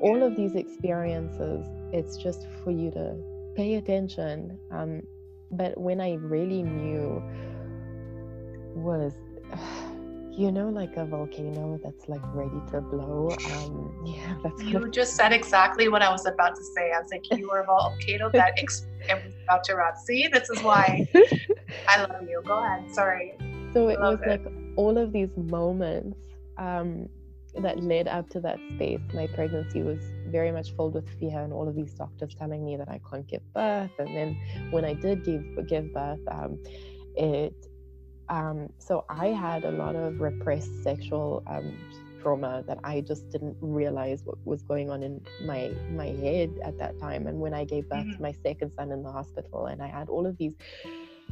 all 0.00 0.22
of 0.22 0.36
these 0.36 0.54
experiences, 0.54 1.66
it's 1.92 2.16
just 2.16 2.46
for 2.62 2.70
you 2.70 2.90
to 2.92 3.16
pay 3.56 3.74
attention. 3.74 4.58
Um, 4.70 5.02
but 5.50 5.78
when 5.78 6.00
I 6.00 6.14
really 6.14 6.62
knew 6.62 7.22
was 8.74 9.14
you 10.30 10.52
know 10.52 10.68
like 10.68 10.96
a 10.96 11.04
volcano 11.04 11.78
that's 11.82 12.08
like 12.08 12.20
ready 12.34 12.60
to 12.70 12.80
blow 12.80 13.36
um 13.46 13.92
yeah 14.06 14.36
that's 14.44 14.62
you 14.62 14.78
of... 14.78 14.90
just 14.92 15.16
said 15.16 15.32
exactly 15.32 15.88
what 15.88 16.02
i 16.02 16.10
was 16.10 16.24
about 16.24 16.54
to 16.54 16.62
say. 16.62 16.92
I 16.92 17.00
was 17.00 17.10
like 17.10 17.24
you 17.36 17.50
are 17.50 17.62
a 17.62 17.66
volcano 17.66 18.30
that 18.32 18.52
ex- 18.56 18.86
was 19.08 19.34
about 19.44 19.64
to 19.64 19.72
erupt 19.72 19.98
see 19.98 20.28
this 20.28 20.48
is 20.50 20.62
why. 20.62 21.08
I 21.88 22.02
love 22.02 22.22
you. 22.28 22.42
Go 22.46 22.62
ahead. 22.64 22.90
Sorry. 22.92 23.34
So 23.72 23.88
it 23.88 23.98
was 23.98 24.20
it. 24.22 24.28
like 24.28 24.52
all 24.76 24.98
of 24.98 25.12
these 25.12 25.36
moments 25.36 26.16
um 26.58 27.08
that 27.62 27.82
led 27.82 28.08
up 28.08 28.28
to 28.30 28.40
that 28.40 28.58
space 28.74 29.00
my 29.14 29.26
pregnancy 29.28 29.82
was 29.82 30.00
very 30.28 30.52
much 30.52 30.74
filled 30.76 30.94
with 30.94 31.08
fear 31.18 31.40
and 31.40 31.52
all 31.52 31.68
of 31.68 31.74
these 31.74 31.92
doctors 31.94 32.34
telling 32.34 32.64
me 32.64 32.76
that 32.76 32.88
i 32.88 33.00
can't 33.10 33.26
give 33.26 33.42
birth 33.52 33.90
and 33.98 34.16
then 34.16 34.36
when 34.70 34.84
i 34.84 34.94
did 34.94 35.24
give 35.24 35.42
give 35.68 35.92
birth 35.92 36.20
um 36.30 36.58
it 37.16 37.54
um, 38.30 38.68
so 38.78 39.04
I 39.08 39.26
had 39.26 39.64
a 39.64 39.72
lot 39.72 39.96
of 39.96 40.20
repressed 40.20 40.84
sexual 40.84 41.42
um, 41.48 41.76
trauma 42.22 42.62
that 42.66 42.78
I 42.84 43.00
just 43.00 43.28
didn't 43.30 43.56
realize 43.60 44.22
what 44.24 44.38
was 44.44 44.62
going 44.62 44.88
on 44.88 45.02
in 45.02 45.20
my 45.44 45.72
my 45.90 46.06
head 46.06 46.50
at 46.62 46.78
that 46.78 46.98
time. 47.00 47.26
And 47.26 47.40
when 47.40 47.52
I 47.52 47.64
gave 47.64 47.88
birth 47.88 48.06
mm-hmm. 48.06 48.16
to 48.16 48.22
my 48.22 48.32
second 48.32 48.72
son 48.76 48.92
in 48.92 49.02
the 49.02 49.10
hospital, 49.10 49.66
and 49.66 49.82
I 49.82 49.88
had 49.88 50.08
all 50.08 50.26
of 50.26 50.38
these 50.38 50.54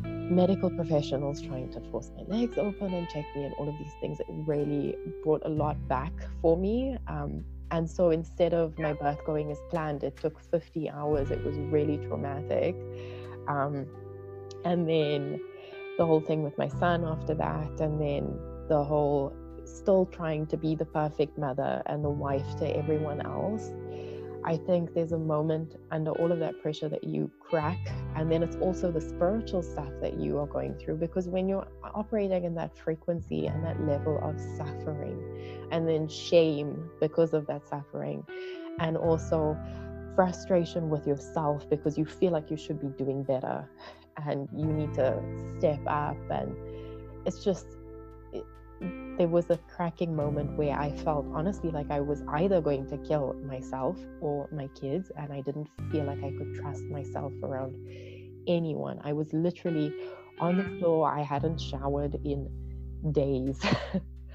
medical 0.05 0.71
professionals 0.71 1.40
trying 1.40 1.71
to 1.73 1.81
force 1.90 2.11
my 2.17 2.37
legs 2.37 2.59
open 2.59 2.93
and 2.93 3.09
check 3.09 3.25
me 3.35 3.45
and 3.45 3.55
all 3.55 3.69
of 3.69 3.76
these 3.78 3.93
things, 4.00 4.21
it 4.21 4.26
really 4.28 4.97
brought 5.23 5.43
a 5.45 5.49
lot 5.49 5.76
back 5.88 6.12
for 6.43 6.57
me. 6.57 6.97
Um, 7.07 7.45
and 7.71 7.90
so 7.90 8.11
instead 8.11 8.55
of 8.55 8.78
my 8.78 8.93
birth 8.93 9.25
going 9.25 9.50
as 9.50 9.59
planned, 9.71 10.02
it 10.02 10.17
took 10.17 10.40
50 10.40 10.90
hours. 10.90 11.31
It 11.31 11.43
was 11.45 11.57
really 11.57 11.99
traumatic. 11.99 12.75
Um, 13.47 13.87
and 14.64 14.88
then 14.88 15.40
the 15.99 16.07
whole 16.07 16.21
thing 16.21 16.43
with 16.43 16.57
my 16.59 16.69
son 16.69 17.05
after 17.05 17.35
that, 17.35 17.81
and 17.81 18.00
then 18.00 18.38
the 18.69 18.83
whole 18.83 19.33
still 19.64 20.07
trying 20.07 20.47
to 20.47 20.57
be 20.57 20.75
the 20.75 20.85
perfect 20.85 21.37
mother 21.37 21.83
and 21.87 22.05
the 22.05 22.11
wife 22.11 22.57
to 22.59 22.76
everyone 22.76 23.21
else. 23.21 23.71
I 24.45 24.57
think 24.57 24.95
there's 24.95 25.12
a 25.12 25.18
moment 25.18 25.76
under 25.90 26.12
all 26.12 26.33
of 26.33 26.38
that 26.38 26.61
pressure 26.62 26.88
that 26.88 27.04
you 27.04 27.30
crack. 27.40 27.78
And 28.16 28.30
then 28.30 28.42
it's 28.42 28.57
also 28.57 28.90
the 28.90 29.00
spiritual 29.00 29.62
stuff 29.62 29.90
that 30.00 30.18
you 30.18 30.38
are 30.38 30.47
going 30.47 30.75
through 30.75 30.97
because 30.97 31.28
when 31.28 31.49
you're 31.49 31.66
operating 31.83 32.45
in 32.45 32.54
that 32.54 32.76
frequency 32.76 33.47
and 33.47 33.64
that 33.64 33.80
level 33.80 34.18
of 34.23 34.38
suffering, 34.57 35.68
and 35.71 35.88
then 35.88 36.09
shame 36.09 36.90
because 37.00 37.35
of 37.35 37.47
that 37.47 37.68
suffering, 37.68 38.25
and 38.78 38.97
also 38.97 39.57
frustration 40.14 40.88
with 40.88 41.07
yourself 41.07 41.68
because 41.71 41.97
you 41.97 42.04
feel 42.04 42.33
like 42.33 42.50
you 42.50 42.57
should 42.57 42.80
be 42.80 42.88
doing 43.02 43.23
better 43.23 43.68
and 44.26 44.49
you 44.52 44.66
need 44.66 44.92
to 44.92 45.23
step 45.59 45.80
up 45.87 46.16
and 46.30 46.52
it's 47.25 47.45
just 47.45 47.77
there 48.80 49.28
was 49.28 49.50
a 49.50 49.58
cracking 49.68 50.14
moment 50.14 50.56
where 50.56 50.78
i 50.78 50.90
felt 50.99 51.26
honestly 51.32 51.70
like 51.70 51.90
i 51.90 52.00
was 52.00 52.23
either 52.28 52.61
going 52.61 52.87
to 52.88 52.97
kill 52.99 53.35
myself 53.44 53.99
or 54.20 54.49
my 54.52 54.68
kids 54.68 55.11
and 55.16 55.32
i 55.32 55.40
didn't 55.40 55.68
feel 55.90 56.04
like 56.04 56.23
i 56.23 56.30
could 56.30 56.54
trust 56.54 56.85
myself 56.85 57.32
around 57.42 57.75
anyone 58.47 59.00
i 59.04 59.12
was 59.12 59.32
literally 59.32 59.92
on 60.40 60.56
the 60.56 60.62
mm. 60.62 60.78
floor 60.78 61.11
i 61.11 61.20
hadn't 61.20 61.61
showered 61.61 62.14
in 62.25 62.49
days 63.12 63.61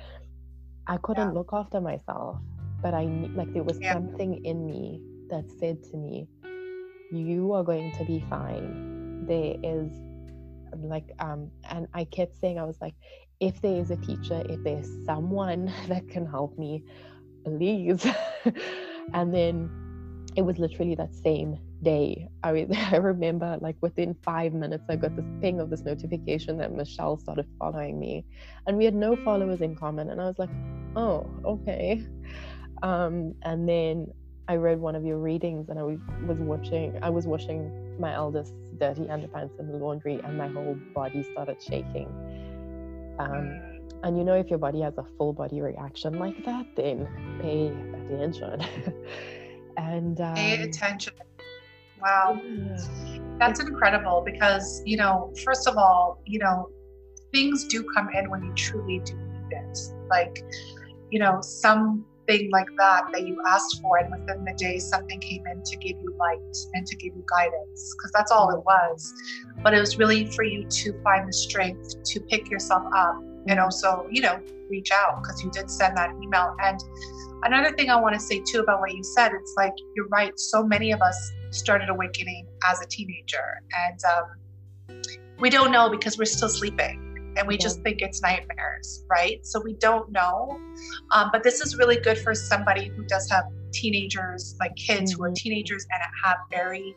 i 0.87 0.97
couldn't 0.97 1.29
yeah. 1.29 1.33
look 1.33 1.49
after 1.53 1.79
myself 1.79 2.37
but 2.81 2.93
i 2.93 3.03
like 3.35 3.51
there 3.53 3.63
was 3.63 3.79
yeah. 3.79 3.93
something 3.93 4.43
in 4.43 4.65
me 4.65 5.01
that 5.29 5.45
said 5.59 5.81
to 5.81 5.95
me 5.97 6.27
you 7.11 7.53
are 7.53 7.63
going 7.63 7.91
to 7.97 8.03
be 8.03 8.23
fine 8.29 9.25
there 9.25 9.55
is 9.63 9.91
like 10.75 11.11
um 11.19 11.49
and 11.69 11.87
i 11.93 12.03
kept 12.03 12.35
saying 12.35 12.59
i 12.59 12.63
was 12.63 12.79
like 12.81 12.95
if 13.43 13.61
there 13.61 13.75
is 13.75 13.91
a 13.91 13.97
teacher 13.97 14.41
if 14.47 14.63
there's 14.63 14.89
someone 15.05 15.65
that 15.87 16.07
can 16.07 16.25
help 16.25 16.57
me 16.57 16.83
please. 17.45 18.05
And 19.13 19.33
then 19.33 19.69
it 20.35 20.41
was 20.43 20.57
literally 20.57 20.95
that 20.95 21.13
same 21.13 21.59
day. 21.83 22.29
I, 22.41 22.65
I 22.91 22.95
remember 22.97 23.57
like 23.61 23.75
within 23.81 24.15
five 24.23 24.53
minutes 24.53 24.85
i 24.89 24.95
got 24.95 25.15
this 25.15 25.25
ping 25.41 25.59
of 25.59 25.69
this 25.69 25.81
notification 25.81 26.57
that 26.59 26.71
michelle 26.71 27.17
started 27.17 27.45
following 27.59 27.99
me. 27.99 28.25
And 28.65 28.77
we 28.77 28.85
had 28.85 28.95
no 28.95 29.17
followers 29.17 29.61
in 29.61 29.75
common. 29.75 30.09
And 30.09 30.21
i 30.21 30.25
was 30.25 30.39
like 30.39 30.49
oh 30.95 31.29
okay. 31.45 32.05
Um, 32.81 33.33
and 33.43 33.67
then 33.67 34.07
i 34.47 34.55
read 34.55 34.79
one 34.79 34.95
of 34.95 35.05
your 35.05 35.19
readings 35.19 35.69
and 35.69 35.79
i 35.79 35.83
was 35.83 36.39
watching 36.39 36.97
i 37.01 37.09
was 37.09 37.25
watching 37.25 37.71
my 37.99 38.13
eldest 38.13 38.53
dirty 38.77 39.03
underpants 39.03 39.57
in 39.59 39.67
the 39.71 39.77
laundry 39.77 40.19
and 40.23 40.37
my 40.37 40.47
whole 40.47 40.77
body 40.93 41.23
started 41.31 41.61
shaking. 41.61 42.07
Um, 43.19 43.61
and 44.03 44.17
you 44.17 44.23
know, 44.23 44.33
if 44.33 44.49
your 44.49 44.59
body 44.59 44.81
has 44.81 44.97
a 44.97 45.05
full 45.17 45.33
body 45.33 45.61
reaction 45.61 46.19
like 46.19 46.43
that, 46.45 46.65
then 46.75 47.07
pay 47.41 47.67
attention. 48.13 48.61
and 49.77 50.19
um, 50.19 50.35
pay 50.35 50.61
attention. 50.61 51.13
Wow. 52.01 52.41
Yeah. 52.43 52.77
That's 53.39 53.59
incredible 53.61 54.21
because, 54.25 54.81
you 54.85 54.97
know, 54.97 55.33
first 55.43 55.67
of 55.67 55.77
all, 55.77 56.21
you 56.25 56.39
know, 56.39 56.69
things 57.31 57.65
do 57.65 57.83
come 57.95 58.09
in 58.13 58.29
when 58.29 58.43
you 58.43 58.53
truly 58.53 58.99
do 58.99 59.15
need 59.15 59.51
it. 59.51 59.79
Like, 60.09 60.43
you 61.09 61.19
know, 61.19 61.39
some 61.41 62.05
thing 62.27 62.49
like 62.51 62.67
that 62.77 63.05
that 63.11 63.27
you 63.27 63.41
asked 63.47 63.81
for 63.81 63.97
and 63.97 64.11
within 64.11 64.43
the 64.45 64.53
day 64.53 64.79
something 64.79 65.19
came 65.19 65.45
in 65.47 65.61
to 65.63 65.77
give 65.77 65.97
you 66.01 66.15
light 66.17 66.39
and 66.73 66.85
to 66.87 66.95
give 66.95 67.13
you 67.15 67.23
guidance 67.29 67.95
because 67.97 68.11
that's 68.13 68.31
all 68.31 68.49
it 68.51 68.63
was. 68.65 69.13
But 69.61 69.73
it 69.73 69.79
was 69.79 69.97
really 69.97 70.25
for 70.25 70.43
you 70.43 70.65
to 70.67 71.01
find 71.03 71.27
the 71.27 71.33
strength 71.33 72.03
to 72.03 72.19
pick 72.21 72.49
yourself 72.49 72.83
up 72.95 73.21
and 73.47 73.59
also 73.59 74.07
you 74.09 74.21
know 74.21 74.39
reach 74.69 74.91
out 74.91 75.21
because 75.21 75.43
you 75.43 75.51
did 75.51 75.69
send 75.69 75.97
that 75.97 76.11
email. 76.21 76.55
And 76.63 76.79
another 77.45 77.75
thing 77.75 77.89
i 77.89 77.95
want 77.95 78.13
to 78.13 78.19
say 78.19 78.41
too 78.45 78.59
about 78.59 78.79
what 78.79 78.93
you 78.93 79.03
said 79.03 79.31
it's 79.33 79.53
like 79.57 79.73
you're 79.95 80.07
right 80.07 80.39
so 80.39 80.63
many 80.63 80.91
of 80.91 81.01
us 81.01 81.31
started 81.51 81.89
awakening 81.89 82.47
as 82.65 82.81
a 82.81 82.85
teenager 82.87 83.61
and 83.87 83.99
um, 84.05 84.97
we 85.39 85.49
don't 85.49 85.71
know 85.71 85.89
because 85.89 86.17
we're 86.17 86.25
still 86.25 86.49
sleeping 86.49 87.12
and 87.37 87.47
we 87.47 87.57
just 87.57 87.81
think 87.81 88.01
it's 88.01 88.21
nightmares, 88.21 89.05
right? 89.09 89.45
So 89.45 89.61
we 89.61 89.73
don't 89.73 90.11
know. 90.11 90.59
Um, 91.11 91.29
but 91.31 91.43
this 91.43 91.61
is 91.61 91.77
really 91.77 91.97
good 91.97 92.17
for 92.17 92.35
somebody 92.35 92.87
who 92.89 93.03
does 93.03 93.29
have 93.29 93.45
teenagers, 93.71 94.55
like 94.59 94.75
kids 94.75 95.13
who 95.13 95.23
are 95.23 95.27
mm-hmm. 95.27 95.33
teenagers 95.35 95.85
and 95.91 96.01
have 96.23 96.37
very 96.49 96.95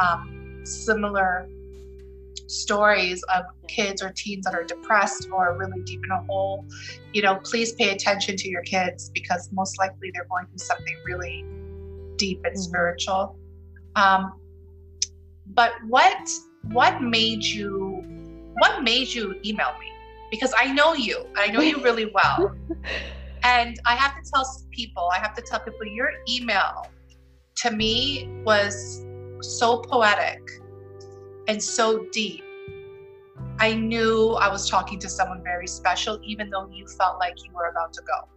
um, 0.00 0.60
similar 0.64 1.48
stories 2.46 3.22
of 3.34 3.44
kids 3.68 4.02
or 4.02 4.12
teens 4.14 4.44
that 4.44 4.54
are 4.54 4.64
depressed 4.64 5.28
or 5.32 5.56
really 5.58 5.82
deep 5.82 6.00
in 6.04 6.10
a 6.10 6.22
hole. 6.24 6.64
You 7.12 7.22
know, 7.22 7.36
please 7.36 7.72
pay 7.72 7.90
attention 7.90 8.36
to 8.36 8.48
your 8.48 8.62
kids 8.62 9.10
because 9.10 9.48
most 9.52 9.78
likely 9.78 10.10
they're 10.14 10.26
going 10.30 10.46
through 10.46 10.58
something 10.58 10.96
really 11.04 11.44
deep 12.16 12.40
and 12.44 12.54
mm-hmm. 12.54 12.62
spiritual. 12.62 13.36
Um, 13.96 14.32
but 15.46 15.72
what 15.86 16.28
what 16.72 17.02
made 17.02 17.44
you 17.44 18.02
what 18.58 18.82
made 18.82 19.08
you 19.08 19.40
email 19.44 19.72
me? 19.80 19.90
Because 20.30 20.54
I 20.58 20.72
know 20.72 20.94
you, 20.94 21.26
I 21.36 21.48
know 21.48 21.60
you 21.60 21.82
really 21.82 22.10
well. 22.12 22.54
and 23.44 23.78
I 23.84 23.94
have 23.94 24.14
to 24.22 24.30
tell 24.30 24.44
people, 24.70 25.10
I 25.12 25.18
have 25.18 25.34
to 25.34 25.42
tell 25.42 25.60
people, 25.60 25.86
your 25.86 26.10
email 26.28 26.86
to 27.56 27.70
me 27.70 28.28
was 28.44 29.04
so 29.40 29.78
poetic 29.78 30.40
and 31.48 31.62
so 31.62 32.06
deep. 32.12 32.42
I 33.58 33.74
knew 33.74 34.32
I 34.32 34.48
was 34.48 34.68
talking 34.68 34.98
to 34.98 35.08
someone 35.08 35.42
very 35.42 35.68
special, 35.68 36.18
even 36.24 36.50
though 36.50 36.68
you 36.72 36.86
felt 36.86 37.18
like 37.18 37.34
you 37.44 37.52
were 37.52 37.68
about 37.68 37.92
to 37.92 38.02
go. 38.02 38.28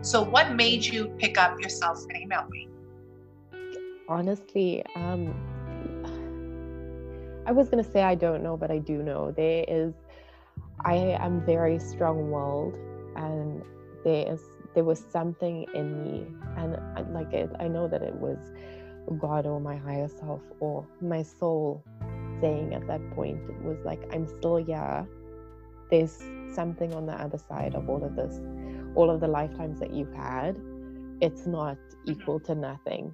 So, 0.00 0.22
what 0.22 0.54
made 0.54 0.84
you 0.84 1.08
pick 1.18 1.38
up 1.38 1.60
yourself 1.60 2.04
and 2.08 2.16
email 2.16 2.44
me? 2.48 2.68
Honestly, 4.08 4.84
um, 4.94 5.34
I 7.46 7.52
was 7.52 7.68
going 7.68 7.82
to 7.82 7.90
say 7.90 8.02
I 8.02 8.16
don't 8.16 8.42
know, 8.42 8.56
but 8.56 8.72
I 8.72 8.78
do 8.78 9.02
know. 9.04 9.30
There 9.30 9.64
is, 9.68 9.94
I 10.84 10.94
am 10.96 11.46
very 11.46 11.78
strong 11.78 12.32
willed, 12.32 12.76
and 13.14 13.62
there 14.04 14.32
is, 14.32 14.40
there 14.74 14.82
was 14.82 15.02
something 15.10 15.64
in 15.72 16.02
me, 16.02 16.26
and 16.56 16.76
like 17.14 17.32
it, 17.32 17.48
I 17.60 17.68
know 17.68 17.86
that 17.86 18.02
it 18.02 18.14
was 18.16 18.38
God 19.20 19.46
or 19.46 19.60
my 19.60 19.76
higher 19.76 20.08
self 20.08 20.40
or 20.58 20.84
my 21.00 21.22
soul 21.22 21.84
saying 22.40 22.74
at 22.74 22.86
that 22.88 23.00
point, 23.12 23.38
it 23.48 23.62
was 23.62 23.78
like, 23.84 24.02
I'm 24.12 24.26
still 24.26 24.56
here. 24.56 25.06
There's 25.90 26.20
something 26.52 26.92
on 26.94 27.06
the 27.06 27.12
other 27.12 27.38
side 27.38 27.76
of 27.76 27.88
all 27.88 28.02
of 28.02 28.16
this, 28.16 28.40
all 28.96 29.08
of 29.08 29.20
the 29.20 29.28
lifetimes 29.28 29.78
that 29.78 29.92
you've 29.92 30.12
had. 30.12 30.58
It's 31.20 31.46
not 31.46 31.78
equal 32.06 32.40
to 32.40 32.56
nothing. 32.56 33.12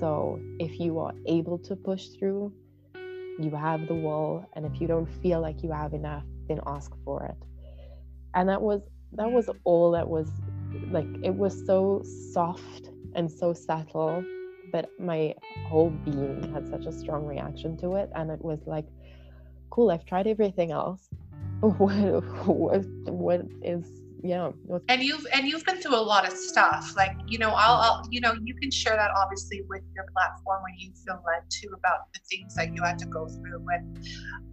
So 0.00 0.40
if 0.58 0.80
you 0.80 0.98
are 0.98 1.12
able 1.26 1.58
to 1.58 1.76
push 1.76 2.08
through, 2.08 2.52
you 3.38 3.50
have 3.50 3.86
the 3.86 3.94
wool 3.94 4.48
and 4.54 4.64
if 4.64 4.80
you 4.80 4.86
don't 4.86 5.06
feel 5.22 5.40
like 5.40 5.62
you 5.62 5.70
have 5.70 5.92
enough 5.92 6.24
then 6.48 6.60
ask 6.66 6.92
for 7.04 7.24
it. 7.24 7.36
And 8.34 8.48
that 8.48 8.60
was 8.60 8.82
that 9.12 9.30
was 9.30 9.46
mm. 9.46 9.58
all 9.64 9.90
that 9.92 10.08
was 10.08 10.28
like 10.90 11.06
it 11.22 11.34
was 11.34 11.64
so 11.66 12.02
soft 12.32 12.90
and 13.14 13.30
so 13.30 13.52
subtle 13.52 14.24
but 14.72 14.90
my 14.98 15.34
whole 15.68 15.90
being 15.90 16.52
had 16.52 16.68
such 16.68 16.86
a 16.86 16.92
strong 16.92 17.24
reaction 17.24 17.76
to 17.78 17.94
it. 17.94 18.10
And 18.14 18.30
it 18.30 18.42
was 18.42 18.60
like 18.66 18.86
cool 19.70 19.90
i've 19.90 20.04
tried 20.04 20.26
everything 20.26 20.70
else. 20.72 21.08
What 21.60 22.22
what, 22.46 22.84
what 23.06 23.40
is 23.62 23.84
yeah 24.22 24.50
and 24.88 25.02
you've 25.02 25.26
and 25.32 25.46
you've 25.46 25.64
been 25.64 25.80
through 25.80 25.94
a 25.94 26.00
lot 26.00 26.26
of 26.26 26.36
stuff 26.36 26.94
like 26.96 27.16
you 27.26 27.38
know 27.38 27.50
I'll, 27.50 27.80
I'll 27.80 28.02
you 28.10 28.20
know 28.20 28.34
you 28.42 28.54
can 28.54 28.70
share 28.70 28.96
that 28.96 29.10
obviously 29.16 29.62
with 29.68 29.82
your 29.94 30.06
platform 30.12 30.62
when 30.62 30.74
you 30.78 30.92
feel 31.04 31.20
led 31.26 31.48
to 31.48 31.68
about 31.68 32.12
the 32.14 32.20
things 32.30 32.54
that 32.54 32.74
you 32.74 32.82
had 32.82 32.98
to 33.00 33.06
go 33.06 33.26
through 33.26 33.60
with 33.60 33.82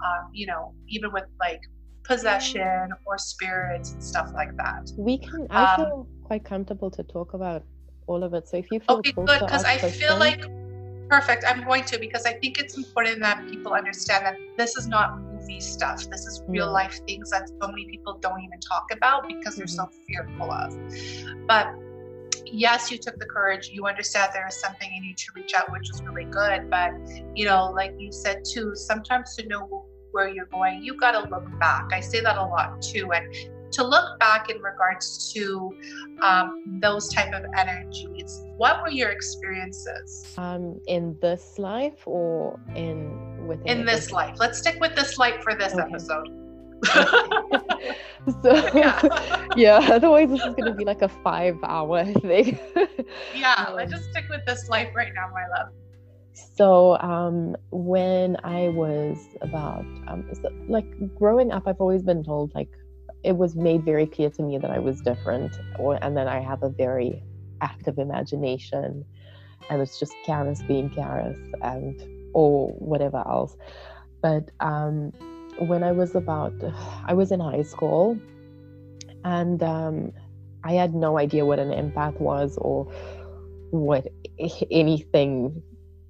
um, 0.06 0.30
you 0.34 0.48
know 0.48 0.74
even 0.90 1.12
with 1.12 1.26
like 1.40 1.62
possession 2.04 2.90
or 3.06 3.18
spirits 3.18 3.94
and 3.94 4.04
stuff 4.04 4.32
like 4.34 4.56
that. 4.58 4.92
We 4.98 5.18
can 5.18 5.48
i 5.50 5.74
um, 5.74 5.78
feel 5.78 6.08
quite 6.24 6.44
comfortable 6.44 6.92
to 6.92 7.04
talk 7.04 7.34
about 7.34 7.64
all 8.08 8.24
of 8.24 8.34
it 8.34 8.48
so 8.48 8.58
if 8.58 8.70
you 8.72 8.80
feel 8.82 8.98
okay 8.98 9.12
good 9.12 9.40
because 9.40 9.64
i 9.64 9.78
feel 9.78 10.18
like 10.18 10.42
perfect 11.10 11.46
i'm 11.48 11.64
going 11.64 11.84
to 11.86 11.98
because 11.98 12.26
i 12.26 12.34
think 12.34 12.60
it's 12.60 12.76
important 12.76 13.20
that 13.22 13.48
people 13.50 13.74
understand 13.74 14.26
that 14.26 14.36
this 14.58 14.76
is 14.76 14.88
not 14.88 15.18
movie 15.44 15.60
stuff 15.60 16.10
this 16.10 16.26
is 16.26 16.42
real 16.48 16.68
mm. 16.68 16.74
life 16.74 17.00
things 17.08 17.30
that 17.30 17.48
so 17.50 17.68
many 17.68 17.86
people 17.86 18.18
don't 18.22 18.42
even 18.42 18.60
talk 18.60 18.88
about 18.92 19.28
because 19.28 19.56
they're 19.56 19.68
so 19.68 19.84
mm-hmm. 19.84 20.04
fearful 20.08 20.52
of 20.52 21.48
but 21.48 21.68
yes 22.46 22.92
you 22.92 22.98
took 22.98 23.18
the 23.20 23.26
courage 23.26 23.70
you 23.70 23.86
understand 23.86 24.32
there 24.34 24.48
is 24.48 24.56
something 24.56 24.90
you 24.94 25.02
need 25.02 25.18
to 25.18 25.32
reach 25.36 25.54
out 25.54 25.72
which 25.72 25.90
is 25.90 26.02
really 26.04 26.26
good 26.26 26.70
but 26.70 26.92
you 27.36 27.46
know 27.46 27.72
like 27.72 27.94
you 27.98 28.12
said 28.12 28.44
too 28.46 28.76
sometimes 28.76 29.36
to 29.36 29.48
know 29.48 29.86
where 30.14 30.30
you're 30.30 30.46
going, 30.46 30.84
you 30.84 30.96
got 30.96 31.12
to 31.12 31.30
look 31.30 31.46
back. 31.60 31.90
I 31.92 32.00
say 32.00 32.22
that 32.22 32.38
a 32.38 32.46
lot 32.46 32.82
too. 32.82 33.12
And 33.12 33.34
to 33.74 33.84
look 33.84 34.20
back 34.20 34.50
in 34.50 34.62
regards 34.62 35.34
to 35.34 35.76
um, 36.22 36.80
those 36.80 37.10
type 37.10 37.34
of 37.34 37.44
energies, 37.58 38.42
what 38.58 38.84
were 38.84 38.92
your 38.92 39.10
experiences? 39.10 40.34
Um, 40.38 40.80
in 40.88 41.18
this 41.20 41.58
life 41.58 42.04
or 42.06 42.60
in 42.76 43.33
within 43.44 43.80
in 43.80 43.86
this 43.86 44.12
life? 44.12 44.36
Let's 44.40 44.60
stick 44.60 44.80
with 44.80 44.96
this 44.96 45.18
life 45.18 45.42
for 45.44 45.56
this 45.56 45.74
okay. 45.74 45.84
episode. 45.84 46.28
so 48.42 48.54
yeah. 48.76 49.48
yeah. 49.56 49.80
otherwise 49.92 50.30
this 50.30 50.44
is 50.44 50.54
going 50.56 50.66
to 50.66 50.74
be 50.74 50.84
like 50.84 51.02
a 51.02 51.08
five 51.08 51.58
hour 51.64 52.04
thing 52.22 52.60
yeah 53.34 53.66
um, 53.70 53.76
let's 53.76 53.90
just 53.90 54.10
stick 54.10 54.26
with 54.30 54.46
this 54.46 54.68
life 54.68 54.90
right 54.94 55.14
now 55.16 55.30
my 55.34 55.48
love 55.58 55.70
so 56.34 56.98
um, 57.00 57.56
when 57.72 58.38
I 58.44 58.70
was 58.70 59.18
about 59.42 59.86
um, 60.08 60.28
so, 60.34 60.50
like 60.68 60.86
growing 61.16 61.52
up, 61.52 61.68
I've 61.68 61.80
always 61.80 62.02
been 62.02 62.24
told 62.24 62.54
like 62.56 62.70
it 63.24 63.38
was 63.38 63.56
made 63.56 63.86
very 63.86 64.06
clear 64.08 64.30
to 64.32 64.44
me 64.44 64.58
that 64.58 64.72
I 64.72 64.80
was 64.80 65.00
different, 65.02 65.56
or 65.78 66.04
and 66.04 66.18
then 66.18 66.28
I 66.28 66.40
have 66.40 66.64
a 66.64 66.70
very 66.70 67.22
active 67.62 68.00
imagination, 68.00 69.06
and 69.70 69.82
it's 69.82 70.00
just 70.00 70.14
Karis 70.26 70.68
being 70.68 70.90
Karis 70.90 71.52
and 71.62 72.02
or 72.34 72.70
whatever 72.74 73.18
else. 73.18 73.56
But 74.22 74.50
um, 74.60 75.12
when 75.60 75.84
I 75.84 75.92
was 75.92 76.16
about, 76.16 76.54
I 77.06 77.14
was 77.14 77.32
in 77.32 77.40
high 77.40 77.64
school, 77.64 78.18
and 79.24 79.62
um, 79.64 80.12
I 80.64 80.74
had 80.74 80.94
no 80.94 81.18
idea 81.18 81.46
what 81.46 81.60
an 81.60 81.70
empath 81.70 82.20
was 82.20 82.58
or 82.58 82.92
what 83.72 84.08
anything 84.72 85.62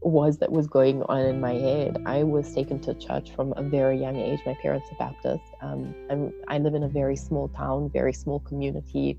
was 0.02 0.38
that 0.40 0.52
was 0.52 0.68
going 0.68 1.02
on 1.04 1.20
in 1.20 1.40
my 1.40 1.54
head. 1.54 2.02
I 2.06 2.24
was 2.24 2.54
taken 2.54 2.80
to 2.82 2.94
church 2.94 3.32
from 3.32 3.54
a 3.56 3.64
very 3.64 4.00
young 4.00 4.18
age. 4.18 4.40
My 4.46 4.56
parents 4.62 4.90
are 4.92 4.98
Baptist. 4.98 5.44
Um, 5.62 6.34
i 6.50 6.58
live 6.58 6.76
in 6.76 6.84
a 6.84 6.90
very 6.90 7.16
small 7.16 7.48
town, 7.50 7.90
very 7.90 8.14
small 8.14 8.40
community. 8.42 9.18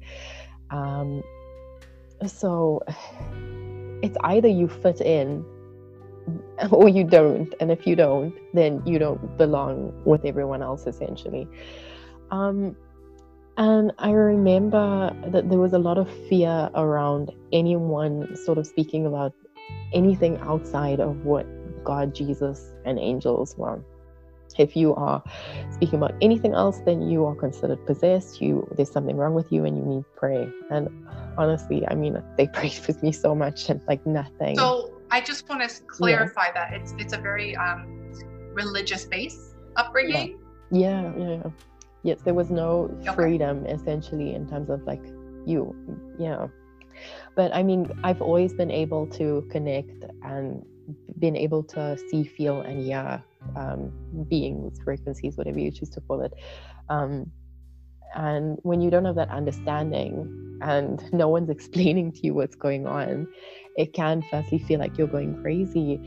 Um, 0.71 1.23
so 2.26 2.82
it's 4.02 4.17
either 4.23 4.49
you 4.49 4.69
fit 4.69 5.00
in 5.00 5.45
or 6.71 6.88
you 6.88 7.04
don't. 7.04 7.54
And 7.60 7.71
if 7.71 7.86
you 7.86 7.97
don't, 7.97 8.34
then 8.52 8.82
you 8.86 8.99
don't 8.99 9.36
belong 9.36 9.93
with 10.04 10.25
everyone 10.25 10.62
else, 10.62 10.86
essentially. 10.86 11.49
Um, 12.30 12.76
and 13.56 13.93
I 13.99 14.10
remember 14.10 15.14
that 15.28 15.49
there 15.49 15.58
was 15.58 15.73
a 15.73 15.78
lot 15.78 15.97
of 15.99 16.10
fear 16.28 16.71
around 16.75 17.32
anyone 17.52 18.36
sort 18.36 18.58
of 18.58 18.67
speaking 18.67 19.06
about 19.06 19.32
anything 19.93 20.38
outside 20.38 20.99
of 20.99 21.25
what 21.25 21.47
God, 21.84 22.14
Jesus, 22.14 22.73
and 22.84 22.99
angels 22.99 23.54
were. 23.56 23.80
If 24.58 24.76
you 24.76 24.95
are 24.95 25.23
speaking 25.73 25.97
about 25.97 26.14
anything 26.21 26.52
else, 26.52 26.80
then 26.84 27.08
you 27.08 27.25
are 27.26 27.34
considered 27.34 27.84
possessed. 27.86 28.40
You 28.40 28.69
there's 28.76 28.90
something 28.90 29.17
wrong 29.17 29.34
with 29.34 29.50
you, 29.50 29.64
and 29.64 29.76
you 29.76 29.84
need 29.84 30.04
prayer. 30.17 30.52
And 30.71 30.88
honestly, 31.36 31.86
I 31.88 31.95
mean, 31.95 32.23
they 32.36 32.47
prayed 32.52 32.78
with 32.86 33.02
me 33.02 33.12
so 33.12 33.34
much, 33.34 33.69
and 33.69 33.80
like 33.88 34.04
nothing. 34.06 34.56
So 34.56 34.94
I 35.15 35.21
just 35.21 35.49
want 35.49 35.63
to 35.63 35.83
clarify 35.85 36.47
yeah. 36.47 36.53
that 36.59 36.73
it's 36.73 36.93
it's 36.99 37.13
a 37.13 37.19
very 37.19 37.55
um, 37.55 37.87
religious 38.53 39.05
based 39.05 39.55
upbringing. 39.77 40.41
Yeah. 40.73 41.03
yeah, 41.17 41.27
yeah, 41.27 41.50
Yes, 42.03 42.19
there 42.23 42.35
was 42.35 42.50
no 42.50 42.91
okay. 43.00 43.15
freedom 43.15 43.65
essentially 43.65 44.35
in 44.35 44.49
terms 44.49 44.71
of 44.71 44.83
like 44.83 45.05
you, 45.47 45.61
yeah 46.19 46.49
but 47.35 47.53
i 47.55 47.63
mean 47.63 47.81
i've 48.05 48.23
always 48.23 48.53
been 48.55 48.71
able 48.71 49.07
to 49.07 49.47
connect 49.50 50.05
and 50.23 50.65
been 51.19 51.37
able 51.37 51.63
to 51.63 51.99
see 52.09 52.25
feel 52.25 52.61
and 52.61 52.87
yeah 52.87 53.21
um, 53.57 53.93
beings 54.29 54.79
frequencies 54.85 55.37
whatever 55.37 55.59
you 55.59 55.71
choose 55.71 55.91
to 55.91 56.00
call 56.03 56.23
it 56.23 56.33
um, 56.89 57.31
and 58.15 58.59
when 58.63 58.81
you 58.81 58.91
don't 58.91 59.05
have 59.05 59.17
that 59.17 59.31
understanding 59.31 60.59
and 60.63 61.13
no 61.13 61.29
one's 61.29 61.50
explaining 61.57 62.13
to 62.13 62.21
you 62.23 62.35
what's 62.35 62.55
going 62.55 62.87
on 62.87 63.27
it 63.76 63.93
can 63.93 64.23
firstly 64.30 64.58
feel 64.58 64.78
like 64.80 64.97
you're 64.99 65.06
going 65.06 65.34
crazy 65.43 66.00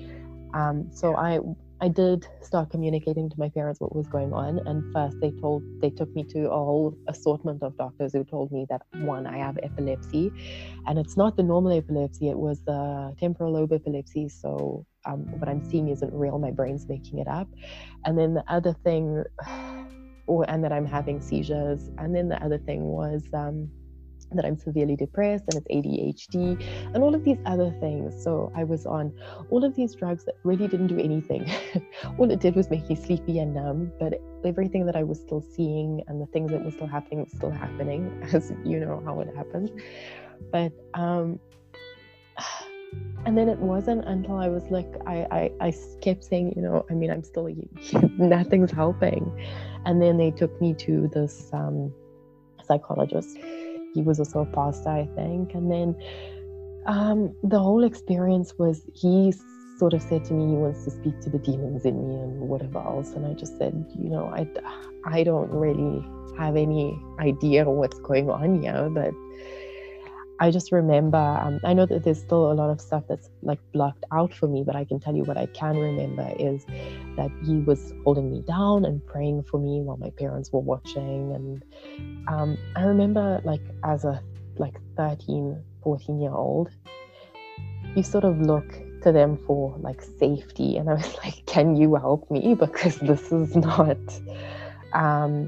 um, 0.54 0.90
so 0.94 1.16
i 1.16 1.40
I 1.80 1.90
did 1.90 2.26
start 2.42 2.72
communicating 2.72 3.30
to 3.30 3.36
my 3.38 3.50
parents 3.50 3.80
what 3.80 3.96
was 3.96 4.08
going 4.08 4.34
on. 4.34 4.60
And 4.66 4.84
first, 4.94 5.16
they 5.22 5.32
told 5.40 5.62
they 5.80 5.92
took 5.92 6.14
me 6.16 6.24
to 6.32 6.46
a 6.50 6.58
whole 6.58 6.98
assortment 7.08 7.62
of 7.62 7.78
doctors 7.78 8.14
who 8.14 8.24
told 8.24 8.52
me 8.52 8.66
that 8.70 8.82
one, 9.02 9.28
I 9.28 9.38
have 9.38 9.60
epilepsy, 9.62 10.32
and 10.88 10.98
it's 10.98 11.16
not 11.16 11.38
the 11.38 11.44
normal 11.44 11.72
epilepsy; 11.78 12.30
it 12.30 12.38
was 12.38 12.62
the 12.66 13.14
temporal 13.20 13.54
lobe 13.54 13.74
epilepsy. 13.74 14.28
So 14.28 14.86
um, 15.06 15.20
what 15.40 15.48
I'm 15.48 15.64
seeing 15.70 15.90
isn't 15.90 16.12
real; 16.14 16.40
my 16.40 16.52
brain's 16.52 16.88
making 16.90 17.20
it 17.20 17.28
up. 17.28 17.48
And 18.06 18.18
then 18.18 18.34
the 18.34 18.44
other 18.48 18.74
thing, 18.84 19.24
or 20.28 20.50
and 20.50 20.64
that 20.64 20.72
I'm 20.72 20.86
having 20.88 21.22
seizures. 21.22 21.90
And 22.00 22.16
then 22.16 22.28
the 22.30 22.44
other 22.44 22.58
thing 22.58 22.86
was. 22.86 23.24
Um, 23.34 23.72
that 24.34 24.46
I'm 24.46 24.58
severely 24.58 24.96
depressed 24.96 25.46
and 25.48 25.58
it's 25.58 25.68
ADHD 25.68 26.62
and 26.94 27.04
all 27.04 27.16
of 27.16 27.24
these 27.24 27.38
other 27.46 27.72
things. 27.80 28.22
So 28.24 28.52
I 28.56 28.64
was 28.64 28.86
on 28.86 29.14
all 29.50 29.64
of 29.64 29.76
these 29.76 29.96
drugs 29.96 30.26
that 30.26 30.36
really 30.44 30.68
didn't 30.68 30.88
do 30.88 31.00
anything. 31.00 31.50
all 32.18 32.30
it 32.30 32.40
did 32.40 32.56
was 32.56 32.70
make 32.70 32.90
me 32.90 32.96
sleepy 32.96 33.40
and 33.40 33.54
numb, 33.54 33.92
but 34.00 34.20
everything 34.46 34.86
that 34.86 34.96
I 34.96 35.04
was 35.04 35.20
still 35.20 35.42
seeing 35.42 36.04
and 36.08 36.22
the 36.22 36.26
things 36.28 36.52
that 36.52 36.64
were 36.64 36.72
still 36.72 36.88
happening 36.88 37.24
was 37.24 37.32
still 37.32 37.52
happening, 37.52 38.24
as 38.34 38.52
you 38.64 38.80
know 38.80 39.02
how 39.06 39.20
it 39.22 39.34
happens. 39.36 39.70
But 40.52 40.74
um 40.94 41.40
and 43.26 43.38
then 43.38 43.50
it 43.50 43.60
wasn't 43.60 44.06
until 44.06 44.38
I 44.38 44.48
was 44.48 44.64
like 44.70 44.92
I, 45.06 45.28
I 45.32 45.68
I 45.68 45.74
kept 46.02 46.24
saying, 46.24 46.54
you 46.56 46.62
know, 46.62 46.86
I 46.90 46.94
mean 46.94 47.12
I'm 47.12 47.24
still 47.24 47.50
nothing's 48.18 48.72
helping. 48.72 49.32
And 49.86 50.02
then 50.02 50.18
they 50.18 50.32
took 50.32 50.60
me 50.62 50.74
to 50.76 51.10
this 51.14 51.50
um 51.54 51.94
psychologist 52.68 53.38
he 53.94 54.02
was 54.02 54.20
also 54.20 54.42
a 54.42 54.46
pastor, 54.46 54.90
I 54.90 55.10
think. 55.16 55.54
And 55.54 55.72
then 55.72 55.96
um, 56.86 57.36
the 57.44 57.60
whole 57.60 57.84
experience 57.84 58.58
was 58.58 58.82
he 58.94 59.34
sort 59.78 59.94
of 59.94 60.02
said 60.02 60.26
to 60.26 60.34
me 60.34 60.48
he 60.48 60.56
wants 60.56 60.84
to 60.86 60.92
speak 60.92 61.20
to 61.22 61.30
the 61.30 61.38
demons 61.40 61.86
in 61.86 62.08
me 62.08 62.16
and 62.16 62.40
whatever 62.42 62.80
else. 62.80 63.14
And 63.14 63.26
I 63.26 63.34
just 63.34 63.58
said, 63.58 63.86
you 63.98 64.10
know, 64.10 64.26
I, 64.26 64.48
I 65.06 65.24
don't 65.24 65.52
really 65.52 66.06
have 66.38 66.56
any 66.56 67.00
idea 67.20 67.66
what's 67.66 68.00
going 68.00 68.30
on 68.30 68.62
here, 68.62 68.90
but 68.90 69.14
I 70.40 70.52
just 70.52 70.72
remember, 70.72 71.18
um, 71.18 71.60
I 71.64 71.74
know 71.74 71.88
that 71.88 72.04
there's 72.04 72.20
still 72.20 72.52
a 72.52 72.54
lot 72.54 72.70
of 72.70 72.80
stuff 72.80 73.04
that's 73.10 73.30
like 73.42 73.60
blocked 73.74 74.04
out 74.12 74.34
for 74.34 74.48
me, 74.48 74.64
but 74.64 74.76
I 74.76 74.86
can 74.86 75.00
tell 75.00 75.16
you 75.16 75.24
what 75.24 75.38
I 75.38 75.48
can 75.48 75.78
remember 75.78 76.32
is 76.38 76.66
that 77.16 77.32
he 77.44 77.58
was 77.58 77.94
holding 78.04 78.32
me 78.32 78.42
down 78.42 78.86
and 78.86 79.04
praying 79.08 79.44
for 79.44 79.60
me 79.60 79.82
while 79.82 79.98
my 79.98 80.12
parents 80.12 80.52
were 80.54 80.60
watching. 80.60 81.34
And 81.34 81.64
um, 82.28 82.58
I 82.76 82.84
remember, 82.84 83.42
like, 83.46 83.62
as 83.84 84.06
a 84.06 84.22
like 84.58 84.76
13, 84.96 85.64
14 85.84 86.22
year 86.22 86.32
old, 86.32 86.70
you 87.96 88.04
sort 88.04 88.24
of 88.24 88.40
look 88.40 88.70
to 89.02 89.12
them 89.12 89.38
for 89.38 89.76
like 89.80 90.04
safety. 90.20 90.78
And 90.78 90.88
I 90.90 90.94
was 90.94 91.16
like, 91.24 91.46
can 91.48 91.76
you 91.76 91.96
help 91.96 92.30
me? 92.30 92.54
Because 92.54 92.98
this 92.98 93.32
is 93.32 93.56
not. 93.56 93.98
Um, 94.94 95.48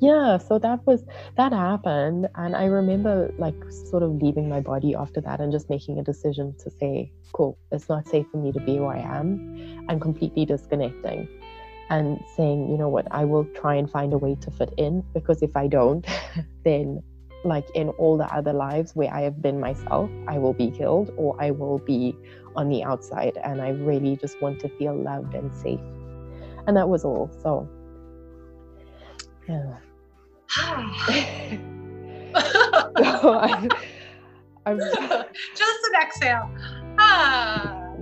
yeah 0.00 0.38
so 0.38 0.58
that 0.58 0.84
was 0.86 1.04
that 1.36 1.52
happened 1.52 2.28
and 2.36 2.56
i 2.56 2.64
remember 2.64 3.32
like 3.38 3.54
sort 3.90 4.02
of 4.02 4.10
leaving 4.22 4.48
my 4.48 4.60
body 4.60 4.94
after 4.94 5.20
that 5.20 5.40
and 5.40 5.52
just 5.52 5.68
making 5.68 5.98
a 5.98 6.02
decision 6.02 6.54
to 6.58 6.70
say 6.70 7.12
cool 7.32 7.58
it's 7.70 7.88
not 7.88 8.06
safe 8.08 8.26
for 8.30 8.38
me 8.38 8.50
to 8.50 8.60
be 8.60 8.78
where 8.78 8.96
i 8.96 8.98
am 8.98 9.84
and 9.88 10.00
completely 10.00 10.44
disconnecting 10.46 11.28
and 11.90 12.18
saying 12.36 12.70
you 12.70 12.78
know 12.78 12.88
what 12.88 13.06
i 13.10 13.24
will 13.24 13.44
try 13.54 13.74
and 13.74 13.90
find 13.90 14.12
a 14.12 14.18
way 14.18 14.34
to 14.40 14.50
fit 14.50 14.72
in 14.78 15.04
because 15.12 15.42
if 15.42 15.54
i 15.56 15.66
don't 15.66 16.06
then 16.64 17.02
like 17.44 17.68
in 17.74 17.88
all 17.90 18.16
the 18.16 18.26
other 18.34 18.52
lives 18.52 18.94
where 18.94 19.12
I 19.12 19.22
have 19.22 19.40
been 19.40 19.58
myself, 19.60 20.10
I 20.28 20.38
will 20.38 20.52
be 20.52 20.70
killed 20.70 21.10
or 21.16 21.36
I 21.40 21.50
will 21.50 21.78
be 21.78 22.14
on 22.56 22.68
the 22.68 22.84
outside. 22.84 23.38
And 23.42 23.62
I 23.62 23.70
really 23.70 24.16
just 24.16 24.40
want 24.42 24.60
to 24.60 24.68
feel 24.68 24.94
loved 24.94 25.34
and 25.34 25.54
safe. 25.54 25.80
And 26.66 26.76
that 26.76 26.88
was 26.88 27.04
all. 27.04 27.30
So, 27.42 27.68
yeah. 29.48 29.76
so 33.22 33.38
I'm, 33.38 33.68
I'm, 34.66 34.78
just 35.56 35.80
an 35.84 36.02
exhale. 36.02 36.50
Ah, 36.98 37.94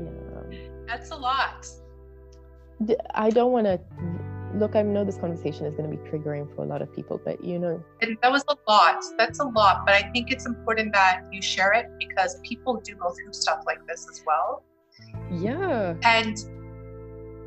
yeah. 0.51 0.59
That's 0.87 1.11
a 1.11 1.17
lot. 1.17 1.67
I 3.15 3.31
don't 3.31 3.53
want 3.53 3.67
to 3.67 3.81
look, 4.55 4.77
I 4.77 4.83
know 4.83 5.05
this 5.05 5.19
conversation 5.19 5.67
is 5.67 5.75
going 5.75 5.91
to 5.91 5.97
be 5.97 6.03
triggering 6.11 6.55
for 6.55 6.63
a 6.63 6.67
lot 6.67 6.81
of 6.81 6.93
people, 6.95 7.21
but 7.23 7.45
you 7.45 7.59
know. 7.59 7.83
And 8.01 8.17
that 8.23 8.33
was 8.33 8.45
a 8.49 8.57
lot. 8.69 9.05
That's 9.17 9.41
a 9.41 9.45
lot. 9.45 9.85
But 9.85 9.95
I 9.95 10.11
think 10.13 10.31
it's 10.31 10.47
important 10.47 10.93
that 10.95 11.25
you 11.31 11.43
share 11.43 11.73
it 11.73 11.87
because 11.99 12.41
people 12.43 12.81
do 12.81 12.95
go 12.95 13.11
through 13.11 13.33
stuff 13.33 13.65
like 13.67 13.87
this 13.87 14.07
as 14.11 14.23
well. 14.27 14.63
Yeah. 15.31 15.95
And 16.03 16.37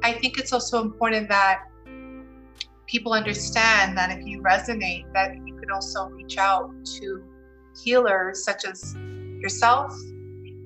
I 0.04 0.14
think 0.14 0.38
it's 0.40 0.54
also 0.54 0.82
important 0.82 1.30
that 1.30 1.64
people 2.92 3.14
understand 3.14 3.98
that 3.98 4.12
if 4.12 4.26
you 4.26 4.42
resonate, 4.42 5.06
that 5.14 5.34
you 5.48 5.56
can 5.56 5.72
also 5.72 6.10
reach 6.10 6.38
out 6.38 6.70
to 6.84 7.24
healers 7.82 8.44
such 8.44 8.66
as 8.66 8.96
yourself 9.40 9.96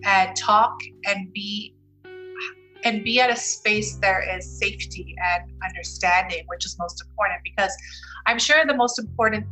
and 0.04 0.36
talk 0.36 0.76
and 1.06 1.32
be 1.32 1.72
and 2.84 3.04
be 3.04 3.20
at 3.20 3.32
a 3.32 3.36
space 3.36 3.96
there 3.98 4.24
is 4.38 4.60
safety 4.60 5.16
and 5.34 5.44
understanding, 5.68 6.44
which 6.48 6.66
is 6.66 6.76
most 6.78 7.04
important 7.04 7.40
because 7.44 7.74
I'm 8.28 8.38
sure 8.38 8.64
the 8.66 8.76
most 8.76 9.00
important 9.00 9.46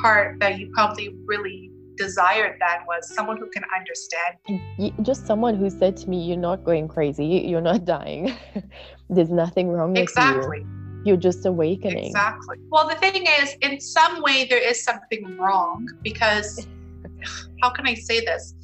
part 0.00 0.38
that 0.40 0.58
you 0.58 0.70
probably 0.74 1.14
really 1.24 1.70
desired 1.96 2.56
then 2.60 2.86
was 2.86 3.12
someone 3.14 3.36
who 3.36 3.48
can 3.50 3.64
understand. 3.76 4.94
Just 5.02 5.26
someone 5.26 5.56
who 5.56 5.68
said 5.70 5.96
to 5.98 6.10
me, 6.10 6.22
You're 6.22 6.36
not 6.36 6.62
going 6.64 6.86
crazy, 6.88 7.26
you're 7.26 7.60
not 7.60 7.84
dying. 7.84 8.32
There's 9.10 9.30
nothing 9.30 9.68
wrong 9.68 9.90
with 9.90 9.98
you. 9.98 10.02
exactly. 10.02 10.64
You. 11.08 11.14
You're 11.14 11.20
just 11.20 11.46
awakening. 11.46 12.06
Exactly. 12.06 12.58
Well, 12.68 12.88
the 12.88 12.94
thing 12.96 13.26
is, 13.40 13.54
in 13.62 13.80
some 13.80 14.22
way, 14.22 14.46
there 14.48 14.58
is 14.62 14.84
something 14.84 15.36
wrong 15.38 15.88
because, 16.02 16.66
how 17.62 17.70
can 17.70 17.86
I 17.86 17.94
say 17.94 18.20
this? 18.20 18.54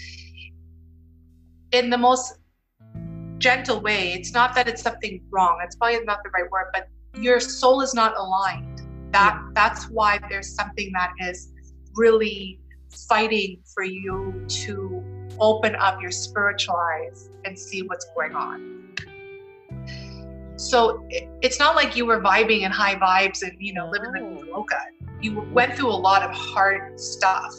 In 1.72 1.90
the 1.90 1.98
most 1.98 2.38
gentle 3.38 3.80
way. 3.80 4.12
It's 4.12 4.32
not 4.32 4.54
that 4.54 4.68
it's 4.68 4.82
something 4.82 5.20
wrong. 5.30 5.58
It's 5.62 5.76
probably 5.76 6.02
not 6.04 6.22
the 6.24 6.30
right 6.30 6.50
word, 6.50 6.68
but 6.72 6.88
your 7.14 7.40
soul 7.40 7.82
is 7.82 7.94
not 7.94 8.16
aligned. 8.16 8.82
That 9.12 9.38
that's 9.52 9.84
why 9.90 10.18
there's 10.28 10.54
something 10.54 10.90
that 10.94 11.12
is 11.20 11.52
really 11.94 12.58
fighting 13.08 13.60
for 13.74 13.84
you 13.84 14.44
to 14.48 15.04
open 15.38 15.76
up 15.76 16.00
your 16.00 16.10
spiritual 16.10 16.76
eyes 16.76 17.28
and 17.44 17.58
see 17.58 17.82
what's 17.82 18.06
going 18.14 18.34
on. 18.34 18.83
So 20.56 21.04
it's 21.42 21.58
not 21.58 21.74
like 21.74 21.96
you 21.96 22.06
were 22.06 22.20
vibing 22.20 22.62
in 22.62 22.70
high 22.70 22.96
vibes 22.96 23.42
and 23.42 23.52
you 23.58 23.74
know 23.74 23.90
living 23.90 24.12
in 24.16 24.50
loca. 24.50 24.78
You 25.20 25.40
went 25.52 25.74
through 25.74 25.88
a 25.90 26.00
lot 26.08 26.22
of 26.22 26.30
hard 26.34 26.98
stuff. 27.00 27.52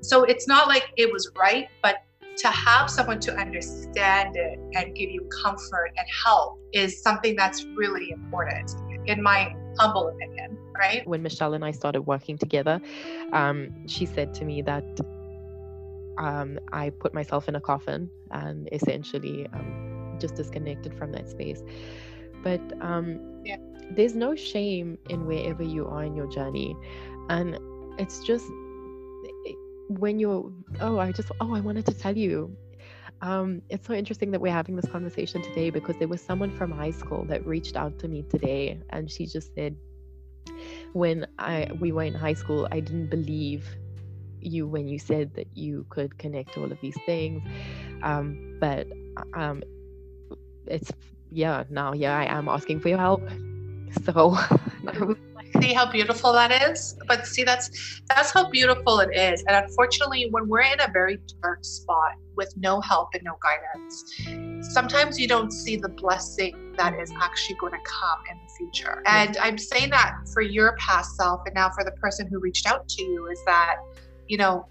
So 0.00 0.24
it's 0.24 0.46
not 0.46 0.68
like 0.68 0.84
it 0.96 1.12
was 1.12 1.30
right, 1.36 1.68
but 1.82 1.96
to 2.38 2.48
have 2.48 2.88
someone 2.88 3.18
to 3.18 3.36
understand 3.36 4.36
it 4.36 4.58
and 4.74 4.94
give 4.94 5.10
you 5.10 5.28
comfort 5.42 5.92
and 5.96 6.06
help 6.24 6.58
is 6.72 7.02
something 7.02 7.34
that's 7.34 7.64
really 7.76 8.12
important, 8.12 8.70
in 9.06 9.22
my 9.22 9.54
humble 9.78 10.08
opinion, 10.08 10.56
right? 10.76 11.06
When 11.06 11.22
Michelle 11.22 11.54
and 11.54 11.64
I 11.64 11.72
started 11.72 12.02
working 12.02 12.38
together, 12.38 12.80
um, 13.32 13.70
she 13.86 14.06
said 14.06 14.34
to 14.34 14.44
me 14.44 14.62
that 14.62 14.84
um, 16.18 16.58
I 16.72 16.90
put 16.90 17.12
myself 17.12 17.48
in 17.48 17.56
a 17.56 17.60
coffin 17.60 18.08
and 18.30 18.68
essentially 18.72 19.48
um, 19.52 20.16
just 20.20 20.36
disconnected 20.36 20.94
from 20.94 21.12
that 21.12 21.28
space. 21.28 21.62
But 22.42 22.60
um, 22.80 23.42
yeah. 23.44 23.56
there's 23.90 24.14
no 24.14 24.34
shame 24.34 24.98
in 25.08 25.26
wherever 25.26 25.62
you 25.62 25.86
are 25.86 26.04
in 26.04 26.14
your 26.14 26.28
journey. 26.28 26.76
And 27.28 27.58
it's 27.98 28.20
just 28.24 28.46
when 29.88 30.18
you're 30.18 30.52
oh 30.80 30.98
i 30.98 31.10
just 31.10 31.30
oh 31.40 31.54
i 31.54 31.60
wanted 31.60 31.84
to 31.84 31.94
tell 31.94 32.16
you 32.16 32.54
um, 33.20 33.62
it's 33.68 33.84
so 33.84 33.94
interesting 33.94 34.30
that 34.30 34.40
we're 34.40 34.52
having 34.52 34.76
this 34.76 34.88
conversation 34.88 35.42
today 35.42 35.70
because 35.70 35.96
there 35.96 36.06
was 36.06 36.20
someone 36.20 36.56
from 36.56 36.70
high 36.70 36.92
school 36.92 37.24
that 37.24 37.44
reached 37.44 37.74
out 37.74 37.98
to 37.98 38.06
me 38.06 38.22
today 38.22 38.80
and 38.90 39.10
she 39.10 39.26
just 39.26 39.52
said 39.54 39.74
when 40.92 41.26
i 41.38 41.68
we 41.80 41.90
were 41.90 42.04
in 42.04 42.14
high 42.14 42.34
school 42.34 42.68
i 42.70 42.78
didn't 42.78 43.08
believe 43.08 43.66
you 44.40 44.68
when 44.68 44.86
you 44.86 45.00
said 45.00 45.34
that 45.34 45.48
you 45.56 45.84
could 45.88 46.16
connect 46.18 46.56
all 46.56 46.70
of 46.70 46.80
these 46.80 46.96
things 47.06 47.42
um, 48.02 48.56
but 48.60 48.86
um, 49.34 49.62
it's 50.66 50.92
yeah 51.30 51.64
now 51.70 51.92
yeah 51.92 52.16
i 52.16 52.24
am 52.24 52.48
asking 52.48 52.80
for 52.80 52.88
your 52.88 52.98
help. 52.98 53.22
So 54.04 54.36
see 55.60 55.72
how 55.72 55.90
beautiful 55.90 56.32
that 56.32 56.70
is? 56.70 56.96
But 57.06 57.26
see 57.26 57.44
that's 57.44 58.02
that's 58.08 58.30
how 58.30 58.50
beautiful 58.50 59.00
it 59.00 59.10
is. 59.14 59.42
And 59.48 59.64
unfortunately 59.64 60.28
when 60.30 60.48
we're 60.48 60.60
in 60.60 60.80
a 60.80 60.90
very 60.92 61.18
dark 61.42 61.64
spot 61.64 62.12
with 62.36 62.52
no 62.56 62.80
help 62.80 63.08
and 63.14 63.22
no 63.24 63.36
guidance 63.42 64.04
sometimes 64.60 65.18
you 65.18 65.28
don't 65.28 65.52
see 65.52 65.76
the 65.76 65.88
blessing 65.88 66.74
that 66.76 66.98
is 67.00 67.12
actually 67.20 67.56
going 67.56 67.72
to 67.72 67.78
come 67.84 68.20
in 68.30 68.38
the 68.38 68.52
future. 68.54 69.02
And 69.06 69.36
i'm 69.38 69.58
saying 69.58 69.90
that 69.90 70.14
for 70.32 70.42
your 70.42 70.76
past 70.76 71.16
self 71.16 71.42
and 71.46 71.54
now 71.54 71.70
for 71.70 71.84
the 71.84 71.92
person 71.92 72.26
who 72.26 72.38
reached 72.38 72.66
out 72.66 72.88
to 72.88 73.02
you 73.02 73.26
is 73.28 73.40
that 73.46 73.76
you 74.26 74.36
know 74.36 74.66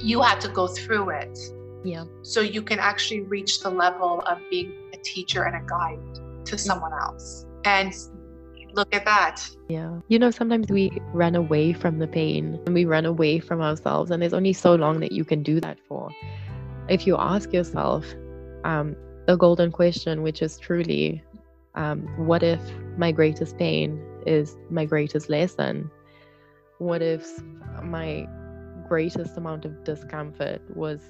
you 0.00 0.22
had 0.22 0.40
to 0.40 0.48
go 0.48 0.66
through 0.66 1.10
it 1.10 1.38
yeah 1.86 2.04
so 2.22 2.40
you 2.40 2.62
can 2.62 2.78
actually 2.78 3.20
reach 3.20 3.60
the 3.60 3.70
level 3.70 4.20
of 4.26 4.38
being 4.50 4.72
a 4.92 4.96
teacher 4.98 5.44
and 5.44 5.56
a 5.56 5.66
guide 5.68 6.44
to 6.44 6.58
someone 6.58 6.92
else 6.92 7.46
and 7.64 7.92
look 8.76 8.94
at 8.94 9.04
that. 9.06 9.48
Yeah. 9.68 9.98
You 10.08 10.18
know, 10.18 10.30
sometimes 10.30 10.68
we 10.70 10.92
run 11.12 11.34
away 11.34 11.72
from 11.72 11.98
the 11.98 12.06
pain 12.06 12.60
and 12.66 12.74
we 12.74 12.84
run 12.84 13.06
away 13.06 13.40
from 13.40 13.60
ourselves, 13.60 14.10
and 14.10 14.22
there's 14.22 14.34
only 14.34 14.52
so 14.52 14.74
long 14.74 15.00
that 15.00 15.12
you 15.12 15.24
can 15.24 15.42
do 15.42 15.58
that 15.60 15.78
for. 15.88 16.10
If 16.88 17.06
you 17.06 17.16
ask 17.16 17.52
yourself 17.52 18.06
um, 18.64 18.94
the 19.26 19.36
golden 19.36 19.72
question, 19.72 20.22
which 20.22 20.42
is 20.42 20.58
truly, 20.58 21.22
um, 21.74 22.02
what 22.26 22.42
if 22.42 22.60
my 22.96 23.10
greatest 23.10 23.58
pain 23.58 24.00
is 24.26 24.56
my 24.70 24.84
greatest 24.84 25.28
lesson? 25.28 25.90
What 26.78 27.02
if 27.02 27.26
my 27.82 28.28
greatest 28.88 29.36
amount 29.36 29.64
of 29.64 29.82
discomfort 29.82 30.60
was 30.76 31.00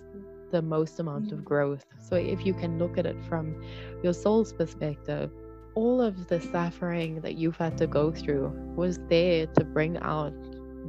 the 0.50 0.62
most 0.62 0.98
amount 0.98 1.32
of 1.32 1.44
growth? 1.44 1.85
So, 1.98 2.16
if 2.16 2.46
you 2.46 2.54
can 2.54 2.78
look 2.78 2.98
at 2.98 3.06
it 3.06 3.16
from 3.24 3.62
your 4.02 4.12
soul's 4.12 4.52
perspective, 4.52 5.30
all 5.74 6.00
of 6.00 6.26
the 6.28 6.40
suffering 6.40 7.20
that 7.20 7.35
you've 7.35 7.56
had 7.56 7.76
to 7.78 7.87
go 7.87 8.11
through 8.11 8.48
was 8.74 8.98
there 9.09 9.46
to 9.46 9.64
bring 9.64 9.98
out 9.98 10.32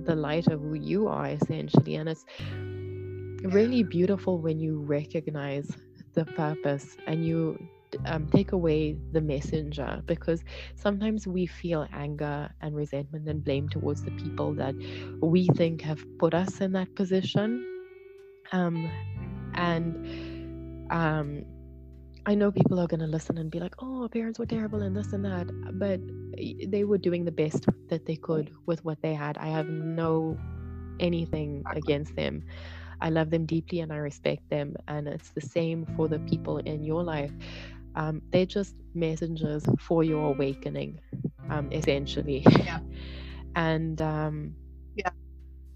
the 0.05 0.15
light 0.15 0.47
of 0.47 0.61
who 0.61 0.75
you 0.75 1.07
are 1.07 1.27
essentially. 1.27 1.95
And 1.95 2.09
it's 2.09 2.25
really 3.43 3.83
beautiful 3.83 4.39
when 4.39 4.59
you 4.59 4.79
recognize 4.79 5.69
the 6.13 6.25
purpose 6.25 6.97
and 7.05 7.25
you 7.25 7.59
um, 8.05 8.27
take 8.27 8.51
away 8.51 8.97
the 9.11 9.21
messenger 9.21 10.01
because 10.05 10.43
sometimes 10.75 11.27
we 11.27 11.45
feel 11.45 11.87
anger 11.93 12.49
and 12.61 12.75
resentment 12.75 13.27
and 13.27 13.43
blame 13.43 13.69
towards 13.69 14.03
the 14.03 14.11
people 14.11 14.53
that 14.55 14.75
we 15.21 15.47
think 15.55 15.81
have 15.81 16.03
put 16.17 16.33
us 16.33 16.61
in 16.61 16.71
that 16.73 16.93
position. 16.95 17.65
Um, 18.51 18.89
and 19.57 20.91
um, 20.91 21.45
I 22.25 22.35
know 22.35 22.51
people 22.51 22.79
are 22.79 22.87
going 22.87 22.99
to 22.99 23.07
listen 23.07 23.37
and 23.37 23.49
be 23.49 23.59
like, 23.59 23.75
oh, 23.79 24.07
parents 24.11 24.39
were 24.39 24.45
terrible 24.45 24.81
and 24.81 24.95
this 24.95 25.13
and 25.13 25.25
that. 25.25 25.47
But 25.79 26.01
they 26.69 26.83
were 26.83 26.97
doing 26.97 27.25
the 27.25 27.31
best 27.31 27.65
that 27.89 28.05
they 28.05 28.15
could 28.17 28.51
with 28.65 28.83
what 28.85 29.01
they 29.01 29.13
had. 29.13 29.37
I 29.37 29.47
have 29.47 29.69
no 29.69 30.37
anything 30.99 31.63
against 31.73 32.15
them. 32.15 32.43
I 33.01 33.09
love 33.09 33.29
them 33.29 33.45
deeply 33.45 33.79
and 33.79 33.93
I 33.93 33.97
respect 33.97 34.49
them. 34.49 34.75
And 34.87 35.07
it's 35.07 35.31
the 35.31 35.41
same 35.41 35.85
for 35.95 36.07
the 36.07 36.19
people 36.19 36.57
in 36.59 36.83
your 36.83 37.03
life. 37.03 37.31
Um, 37.95 38.21
they're 38.31 38.45
just 38.45 38.75
messengers 38.93 39.65
for 39.79 40.03
your 40.03 40.27
awakening, 40.27 40.99
um, 41.49 41.71
essentially. 41.71 42.43
Yeah. 42.49 42.79
and 43.55 44.01
um, 44.01 44.55
yeah, 44.95 45.11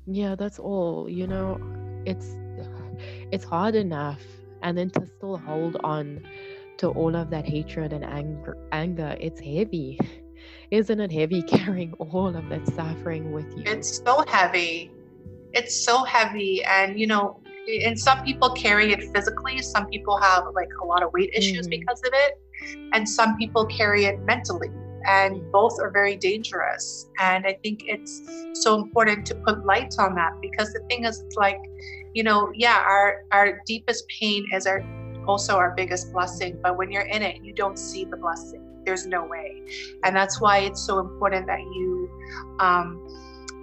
yeah, 0.05 0.35
that's 0.35 0.59
all. 0.59 1.09
You 1.09 1.27
know, 1.27 1.59
it's 2.05 2.35
it's 3.31 3.45
hard 3.45 3.75
enough 3.75 4.21
and 4.61 4.77
then 4.77 4.89
to 4.91 5.07
still 5.17 5.37
hold 5.37 5.77
on 5.83 6.21
to 6.77 6.89
all 6.89 7.15
of 7.15 7.29
that 7.29 7.45
hatred 7.45 7.93
and 7.93 8.03
anger 8.03 8.57
anger 8.71 9.15
it's 9.19 9.39
heavy. 9.39 9.99
Isn't 10.71 10.99
it 10.99 11.11
heavy 11.11 11.41
carrying 11.55 11.93
all 11.93 12.35
of 12.35 12.49
that 12.49 12.67
suffering 12.67 13.31
with 13.31 13.45
you? 13.57 13.63
It's 13.65 14.01
so 14.03 14.23
heavy. 14.27 14.91
It's 15.53 15.85
so 15.85 16.03
heavy 16.03 16.63
and 16.63 16.99
you 16.99 17.07
know 17.07 17.41
and 17.85 17.97
some 17.97 18.23
people 18.23 18.49
carry 18.51 18.91
it 18.91 19.03
physically. 19.13 19.61
Some 19.61 19.87
people 19.87 20.17
have 20.17 20.45
like 20.53 20.69
a 20.81 20.85
lot 20.85 21.03
of 21.03 21.13
weight 21.13 21.31
issues 21.33 21.67
mm. 21.67 21.71
because 21.71 22.01
of 22.05 22.11
it 22.13 22.39
and 22.93 23.07
some 23.07 23.37
people 23.37 23.65
carry 23.65 24.05
it 24.05 24.19
mentally 24.21 24.69
and 25.07 25.51
both 25.51 25.79
are 25.79 25.89
very 25.89 26.15
dangerous. 26.15 27.09
And 27.19 27.45
i 27.45 27.53
think 27.63 27.83
it's 27.85 28.21
so 28.53 28.75
important 28.75 29.25
to 29.27 29.35
put 29.35 29.65
light 29.65 29.93
on 29.99 30.15
that 30.15 30.33
because 30.41 30.73
the 30.73 30.81
thing 30.89 31.05
is 31.05 31.19
it's 31.21 31.35
like 31.35 31.59
you 32.13 32.23
know 32.23 32.51
yeah 32.53 32.83
our 32.85 33.23
our 33.31 33.61
deepest 33.65 34.07
pain 34.07 34.45
is 34.53 34.65
our 34.65 34.83
also 35.27 35.55
our 35.55 35.71
biggest 35.75 36.11
blessing 36.11 36.57
but 36.61 36.77
when 36.77 36.91
you're 36.91 37.03
in 37.03 37.21
it 37.21 37.43
you 37.43 37.53
don't 37.53 37.77
see 37.77 38.05
the 38.05 38.17
blessing 38.17 38.65
there's 38.85 39.05
no 39.05 39.23
way 39.23 39.61
and 40.03 40.15
that's 40.15 40.41
why 40.41 40.59
it's 40.59 40.81
so 40.81 40.99
important 40.99 41.45
that 41.45 41.59
you 41.59 42.09
um, 42.59 43.07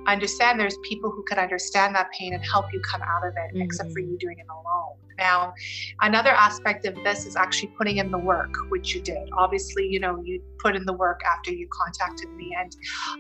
understand 0.09 0.59
there's 0.59 0.79
people 0.79 1.11
who 1.11 1.23
can 1.23 1.39
understand 1.39 1.95
that 1.95 2.11
pain 2.13 2.35
and 2.35 2.45
help 2.45 2.73
you 2.73 2.81
come 2.81 3.03
out 3.03 3.25
of 3.27 3.35
it, 3.37 3.55
mm-hmm. 3.55 3.63
except 3.63 3.93
for 3.93 4.01
mm-hmm. 4.01 4.13
you 4.13 4.19
doing 4.19 4.39
it 4.39 4.47
alone. 4.51 4.97
Now, 5.19 5.53
another 6.01 6.31
aspect 6.31 6.87
of 6.87 6.95
this 7.05 7.27
is 7.27 7.37
actually 7.37 7.73
putting 7.77 7.99
in 7.99 8.11
the 8.11 8.19
work, 8.19 8.55
which 8.69 8.95
you 8.95 9.03
did. 9.03 9.29
Obviously, 9.37 9.87
you 9.87 9.99
know, 9.99 10.23
you 10.25 10.41
put 10.59 10.77
in 10.77 10.85
the 10.87 10.93
work 10.93 11.21
after 11.25 11.53
you 11.53 11.69
contacted 11.71 12.31
me. 12.31 12.57
And 12.59 12.75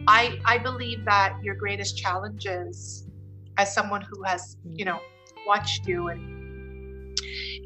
I 0.06 0.38
I 0.44 0.58
believe 0.58 1.04
that 1.04 1.36
your 1.42 1.56
greatest 1.56 1.98
challenges 1.98 3.06
as 3.56 3.74
someone 3.74 4.02
who 4.02 4.22
has, 4.22 4.56
you 4.74 4.84
know, 4.84 5.00
watched 5.48 5.88
you 5.88 6.08
and 6.08 6.20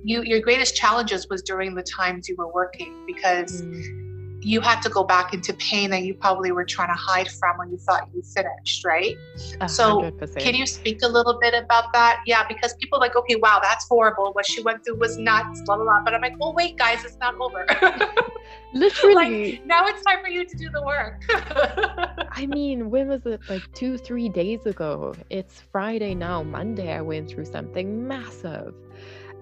you 0.05 0.23
your 0.23 0.40
greatest 0.40 0.77
challenges 0.77 1.27
was 1.29 1.42
during 1.42 1.75
the 1.75 1.83
times 1.83 2.29
you 2.29 2.37
were 2.38 2.53
working 2.53 2.95
because 3.07 3.62
mm 3.62 4.02
you 4.44 4.61
had 4.61 4.81
to 4.83 4.88
go 4.88 5.05
back 5.05 5.33
into 5.33 5.52
pain 5.55 5.90
that 5.90 6.02
you 6.02 6.14
probably 6.14 6.52
were 6.52 6.64
trying 6.64 6.88
to 6.88 6.98
hide 6.98 7.28
from 7.31 7.59
when 7.59 7.70
you 7.70 7.78
thought 7.78 8.09
you 8.14 8.22
finished, 8.22 8.85
right? 8.85 9.16
100%. 9.37 9.70
So, 9.70 10.11
can 10.38 10.55
you 10.55 10.66
speak 10.66 11.00
a 11.02 11.09
little 11.09 11.38
bit 11.40 11.55
about 11.55 11.92
that? 11.92 12.22
Yeah, 12.26 12.46
because 12.46 12.74
people 12.74 12.98
are 12.98 13.00
like, 13.00 13.16
okay, 13.16 13.37
wow, 13.37 13.61
that's 13.62 13.87
horrible. 13.88 14.33
What 14.33 14.46
she 14.46 14.62
went 14.62 14.85
through 14.85 14.96
was 14.96 15.16
nuts, 15.16 15.62
blah, 15.62 15.76
blah, 15.76 15.85
blah. 15.85 16.02
But 16.05 16.14
I'm 16.14 16.20
like, 16.20 16.35
oh, 16.40 16.52
wait, 16.52 16.76
guys, 16.76 17.05
it's 17.05 17.18
not 17.18 17.35
over. 17.40 17.66
Literally. 18.74 19.14
like, 19.52 19.66
now 19.66 19.87
it's 19.87 20.02
time 20.02 20.22
for 20.22 20.28
you 20.28 20.44
to 20.44 20.57
do 20.57 20.68
the 20.70 20.83
work. 20.83 21.22
I 22.33 22.46
mean, 22.46 22.90
when 22.90 23.09
was 23.09 23.24
it? 23.26 23.40
Like 23.48 23.62
two, 23.74 23.98
three 23.98 24.28
days 24.28 24.66
ago. 24.66 25.14
It's 25.31 25.61
Friday 25.61 26.14
now. 26.14 26.42
Monday, 26.42 26.92
I 26.92 27.00
went 27.00 27.28
through 27.28 27.44
something 27.44 28.07
massive. 28.07 28.74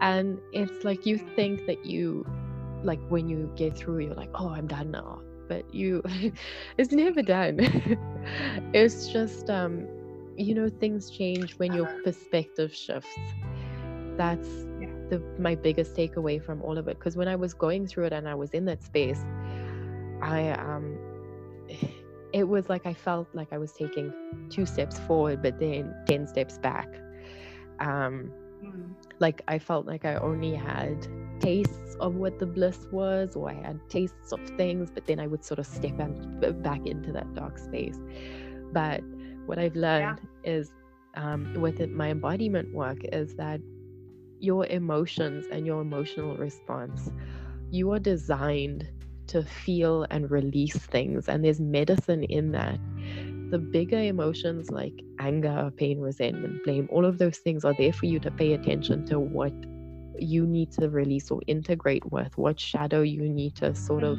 And 0.00 0.38
it's 0.52 0.84
like 0.84 1.04
you 1.04 1.18
think 1.18 1.66
that 1.66 1.84
you 1.84 2.24
like 2.83 3.01
when 3.09 3.29
you 3.29 3.51
get 3.57 3.77
through 3.77 3.99
you're 3.99 4.14
like 4.14 4.31
oh 4.35 4.49
i'm 4.49 4.66
done 4.66 4.90
now. 4.90 5.21
But 5.49 5.75
you 5.75 6.03
it's 6.79 6.93
never 6.93 7.23
done. 7.23 7.59
It's 8.75 9.09
just 9.09 9.51
um 9.51 9.87
you 10.37 10.55
know 10.55 10.69
things 10.69 11.11
change 11.11 11.55
when 11.59 11.73
your 11.73 11.87
perspective 12.05 12.75
shifts. 12.75 13.19
That's 14.16 14.49
yeah. 14.81 14.88
the 15.11 15.23
my 15.38 15.55
biggest 15.55 15.95
takeaway 15.95 16.43
from 16.43 16.62
all 16.62 16.79
of 16.79 16.88
it 16.88 16.99
because 16.99 17.16
when 17.16 17.29
i 17.29 17.37
was 17.37 17.53
going 17.55 17.87
through 17.87 18.07
it 18.07 18.12
and 18.12 18.29
i 18.29 18.35
was 18.35 18.51
in 18.51 18.64
that 18.66 18.83
space 18.83 19.25
i 20.23 20.51
um 20.51 20.99
it 22.33 22.45
was 22.45 22.69
like 22.69 22.87
i 22.87 22.95
felt 22.95 23.27
like 23.35 23.53
i 23.53 23.59
was 23.59 23.73
taking 23.73 24.12
two 24.51 24.64
steps 24.66 24.99
forward 25.01 25.43
but 25.43 25.59
then 25.59 25.95
10 26.07 26.27
steps 26.27 26.59
back. 26.59 26.88
Um 27.81 28.31
mm. 28.62 28.90
like 29.19 29.43
i 29.49 29.59
felt 29.59 29.87
like 29.87 30.05
i 30.05 30.16
only 30.16 30.55
had 30.55 31.09
tastes 31.40 31.89
of 32.00 32.16
what 32.16 32.38
the 32.38 32.46
bliss 32.46 32.86
was, 32.90 33.36
or 33.36 33.50
I 33.50 33.54
had 33.54 33.80
tastes 33.88 34.32
of 34.32 34.40
things, 34.56 34.90
but 34.90 35.06
then 35.06 35.20
I 35.20 35.26
would 35.26 35.44
sort 35.44 35.58
of 35.58 35.66
step 35.66 35.96
back 36.62 36.86
into 36.86 37.12
that 37.12 37.32
dark 37.34 37.58
space. 37.58 37.98
But 38.72 39.02
what 39.46 39.58
I've 39.58 39.76
learned 39.76 40.20
yeah. 40.44 40.52
is 40.52 40.72
um, 41.14 41.54
with 41.54 41.80
it, 41.80 41.90
my 41.90 42.10
embodiment 42.10 42.72
work 42.74 42.98
is 43.12 43.34
that 43.36 43.60
your 44.38 44.66
emotions 44.66 45.46
and 45.50 45.66
your 45.66 45.80
emotional 45.80 46.36
response, 46.36 47.10
you 47.70 47.90
are 47.92 47.98
designed 47.98 48.88
to 49.26 49.42
feel 49.44 50.06
and 50.10 50.30
release 50.30 50.76
things, 50.76 51.28
and 51.28 51.44
there's 51.44 51.60
medicine 51.60 52.24
in 52.24 52.52
that. 52.52 52.78
The 53.50 53.58
bigger 53.58 53.98
emotions 53.98 54.70
like 54.70 54.94
anger, 55.18 55.72
pain, 55.76 56.00
resentment, 56.00 56.62
blame, 56.64 56.88
all 56.90 57.04
of 57.04 57.18
those 57.18 57.38
things 57.38 57.64
are 57.64 57.74
there 57.74 57.92
for 57.92 58.06
you 58.06 58.20
to 58.20 58.30
pay 58.30 58.52
attention 58.52 59.04
to 59.06 59.18
what 59.18 59.52
you 60.18 60.46
need 60.46 60.70
to 60.73 60.88
release 60.88 61.31
or 61.31 61.40
integrate 61.46 62.11
with, 62.11 62.37
what 62.37 62.59
shadow 62.61 63.03
you 63.03 63.29
need 63.29 63.55
to 63.57 63.75
sort 63.75 64.05
of 64.05 64.18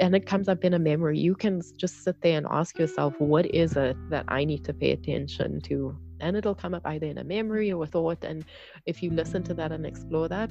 and 0.00 0.14
it 0.14 0.26
comes 0.26 0.46
up 0.46 0.62
in 0.62 0.74
a 0.74 0.78
memory. 0.78 1.18
You 1.18 1.34
can 1.34 1.62
just 1.78 2.04
sit 2.04 2.20
there 2.20 2.36
and 2.36 2.46
ask 2.50 2.78
yourself 2.78 3.14
what 3.18 3.46
is 3.54 3.76
it 3.76 3.96
that 4.10 4.26
i 4.28 4.44
need 4.44 4.64
to 4.64 4.74
pay 4.74 4.92
attention 4.92 5.60
to? 5.62 5.96
And 6.20 6.36
it'll 6.36 6.54
come 6.54 6.74
up 6.74 6.82
either 6.84 7.06
in 7.06 7.16
a 7.18 7.24
memory 7.24 7.72
or 7.72 7.84
a 7.84 7.86
thought. 7.86 8.24
And 8.24 8.44
if 8.84 9.02
you 9.02 9.10
listen 9.10 9.42
to 9.44 9.54
that 9.54 9.72
and 9.72 9.86
explore 9.86 10.28
that 10.28 10.50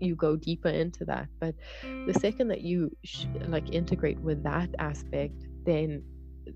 you 0.00 0.16
go 0.16 0.36
deeper 0.36 0.68
into 0.68 1.04
that. 1.04 1.28
But 1.40 1.54
the 1.82 2.14
second 2.20 2.48
that 2.48 2.62
you 2.62 2.90
sh- 3.04 3.26
like 3.46 3.72
integrate 3.72 4.20
with 4.20 4.42
that 4.42 4.68
aspect 4.78 5.34
then 5.64 6.02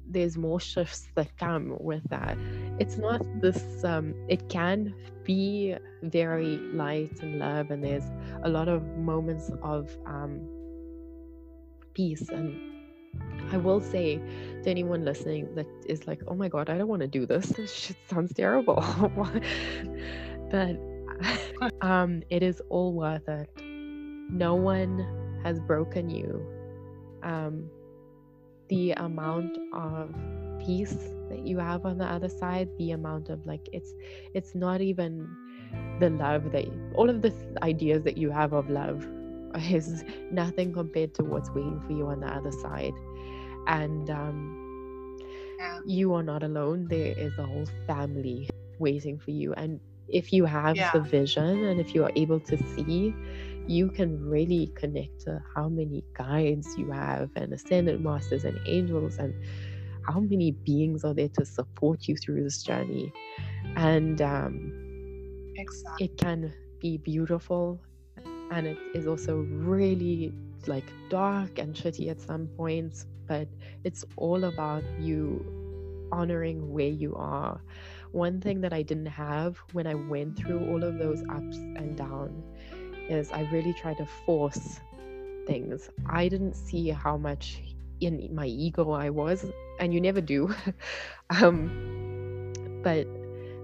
there's 0.09 0.37
more 0.37 0.61
shifts 0.61 1.09
that 1.15 1.37
come 1.39 1.77
with 1.81 2.03
that 2.09 2.37
it's 2.79 2.97
not 2.97 3.21
this 3.41 3.85
um 3.85 4.15
it 4.29 4.49
can 4.49 4.95
be 5.25 5.75
very 6.03 6.59
light 6.73 7.13
and 7.23 7.39
love 7.39 7.71
and 7.71 7.83
there's 7.83 8.05
a 8.45 8.49
lot 8.49 8.69
of 8.69 8.83
moments 8.97 9.51
of 9.63 9.91
um 10.07 10.41
peace 11.95 12.29
and 12.29 12.77
I 13.51 13.57
will 13.59 13.81
say 13.81 14.17
to 14.17 14.71
anyone 14.71 15.05
listening 15.05 15.55
that 15.55 15.67
is 15.87 16.07
like, 16.07 16.21
oh 16.27 16.35
my 16.35 16.49
God, 16.49 16.69
I 16.69 16.77
don't 16.77 16.89
want 16.89 17.03
to 17.03 17.09
do 17.09 17.27
this. 17.27 17.47
This 17.47 17.73
shit 17.73 17.97
sounds 18.09 18.35
terrible. 18.35 18.75
but 20.51 20.77
um, 21.81 22.23
it 22.29 22.43
is 22.43 22.61
all 22.69 22.93
worth 22.93 23.29
it. 23.29 23.49
No 23.59 24.55
one 24.55 25.41
has 25.45 25.61
broken 25.61 26.11
you. 26.11 26.45
Um, 27.23 27.71
the 28.69 28.93
amount 28.93 29.59
of 29.73 30.15
peace 30.65 30.97
that 31.29 31.47
you 31.47 31.59
have 31.59 31.85
on 31.85 31.99
the 31.99 32.05
other 32.05 32.29
side 32.29 32.69
the 32.79 32.93
amount 32.93 33.29
of 33.29 33.45
like 33.47 33.69
it's 33.73 33.95
it's 34.35 34.55
not 34.55 34.81
even 34.81 35.29
the 36.01 36.11
love 36.11 36.51
that 36.53 36.65
all 36.95 37.09
of 37.11 37.23
the 37.23 37.33
ideas 37.63 38.03
that 38.03 38.17
you 38.17 38.31
have 38.31 38.53
of 38.53 38.69
love 38.71 39.07
is 39.71 40.05
nothing 40.31 40.73
compared 40.73 41.15
to 41.15 41.25
what's 41.25 41.51
waiting 41.51 41.81
for 41.87 41.93
you 41.93 42.07
on 42.07 42.21
the 42.21 42.27
other 42.27 42.53
side 42.53 42.93
and 43.67 44.11
um, 44.11 45.19
yeah. 45.59 45.79
you 45.85 46.13
are 46.15 46.23
not 46.23 46.43
alone 46.43 46.87
there 46.89 47.15
is 47.17 47.33
a 47.39 47.45
whole 47.45 47.67
family 47.87 48.49
waiting 48.79 49.19
for 49.19 49.31
you 49.31 49.53
and 49.55 49.81
if 50.09 50.33
you 50.33 50.45
have 50.45 50.77
yeah. 50.77 50.91
the 50.93 51.01
vision 51.01 51.65
and 51.65 51.81
if 51.81 51.95
you 51.95 52.05
are 52.05 52.13
able 52.15 52.39
to 52.39 52.57
see 52.75 53.15
you 53.67 53.89
can 53.91 54.29
really 54.29 54.73
connect 54.77 55.21
to 55.21 55.43
how 55.55 55.69
many 55.69 56.05
guides 56.17 56.77
you 56.79 56.91
have 56.91 57.31
and 57.37 57.53
ascended 57.53 58.01
masters 58.01 58.45
and 58.45 58.59
angels 58.67 59.19
and 59.19 59.35
how 60.07 60.21
many 60.21 60.53
beings 60.53 61.05
are 61.05 61.15
there 61.15 61.29
to 61.29 61.45
support 61.45 62.07
you 62.07 62.17
through 62.17 62.43
this 62.43 62.63
journey 62.63 63.13
and 63.77 64.23
um, 64.23 65.53
exactly. 65.57 66.07
it 66.07 66.17
can 66.17 66.53
be 66.81 66.97
beautiful 66.99 67.81
and 68.51 68.67
it 68.67 68.79
is 68.95 69.07
also 69.07 69.39
really 69.39 70.33
like 70.67 70.85
dark 71.11 71.59
and 71.59 71.75
shitty 71.75 72.09
at 72.09 72.21
some 72.21 72.47
points 72.57 73.07
but 73.27 73.49
it's 73.83 74.05
all 74.17 74.45
about 74.45 74.85
you 75.01 75.45
honoring 76.13 76.73
where 76.73 76.89
you 76.89 77.15
are 77.17 77.61
one 78.13 78.41
thing 78.41 78.61
that 78.61 78.73
i 78.73 78.83
didn't 78.83 79.07
have 79.07 79.59
when 79.73 79.87
i 79.87 79.95
went 79.95 80.37
through 80.37 80.65
all 80.71 80.85
of 80.85 80.99
those 80.99 81.23
ups 81.31 81.57
and 81.57 81.97
downs 81.97 82.45
is 83.09 83.31
I 83.33 83.43
really 83.53 83.73
try 83.73 83.95
to 83.95 84.07
force 84.07 84.81
things. 85.47 85.91
I 86.09 86.29
didn't 86.29 86.55
see 86.55 86.89
how 86.89 87.17
much 87.17 87.63
in 88.01 88.29
my 88.35 88.47
ego 88.47 88.91
I 88.93 89.11
was, 89.11 89.47
and 89.81 89.95
you 89.95 90.01
never 90.01 90.21
do. 90.21 90.55
um, 91.31 92.53
but 92.83 93.07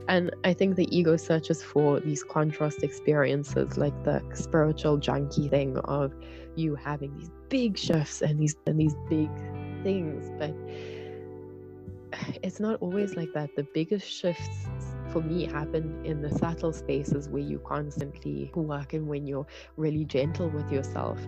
and 0.09 0.35
I 0.45 0.53
think 0.53 0.77
the 0.77 0.89
ego 0.97 1.17
searches 1.17 1.63
for 1.63 2.01
these 2.01 2.25
contrast 2.25 2.83
experiences, 2.83 3.79
like 3.79 3.95
the 4.05 4.23
spiritual 4.35 4.97
junkie 4.99 5.49
thing 5.49 5.77
of 5.85 6.13
you 6.57 6.75
having 6.75 7.17
these 7.19 7.31
big 7.49 7.79
shifts 7.79 8.21
and 8.23 8.39
these 8.41 8.57
and 8.67 8.79
these 8.79 8.97
big 9.09 9.31
things, 9.83 10.31
but 10.39 10.55
it's 12.43 12.61
not 12.61 12.81
always 12.81 13.15
like 13.17 13.33
that. 13.35 13.55
The 13.57 13.67
biggest 13.75 14.09
shifts 14.09 14.67
for 15.13 15.21
me 15.21 15.45
happen 15.45 16.05
in 16.05 16.23
the 16.23 16.31
subtle 16.31 16.73
spaces 16.73 17.29
where 17.29 17.43
you 17.43 17.59
constantly 17.61 18.51
work 18.55 18.95
and 18.95 19.07
when 19.07 19.27
you're 19.27 19.47
really 19.77 20.05
gentle 20.05 20.49
with 20.49 20.71
yourself. 20.73 21.19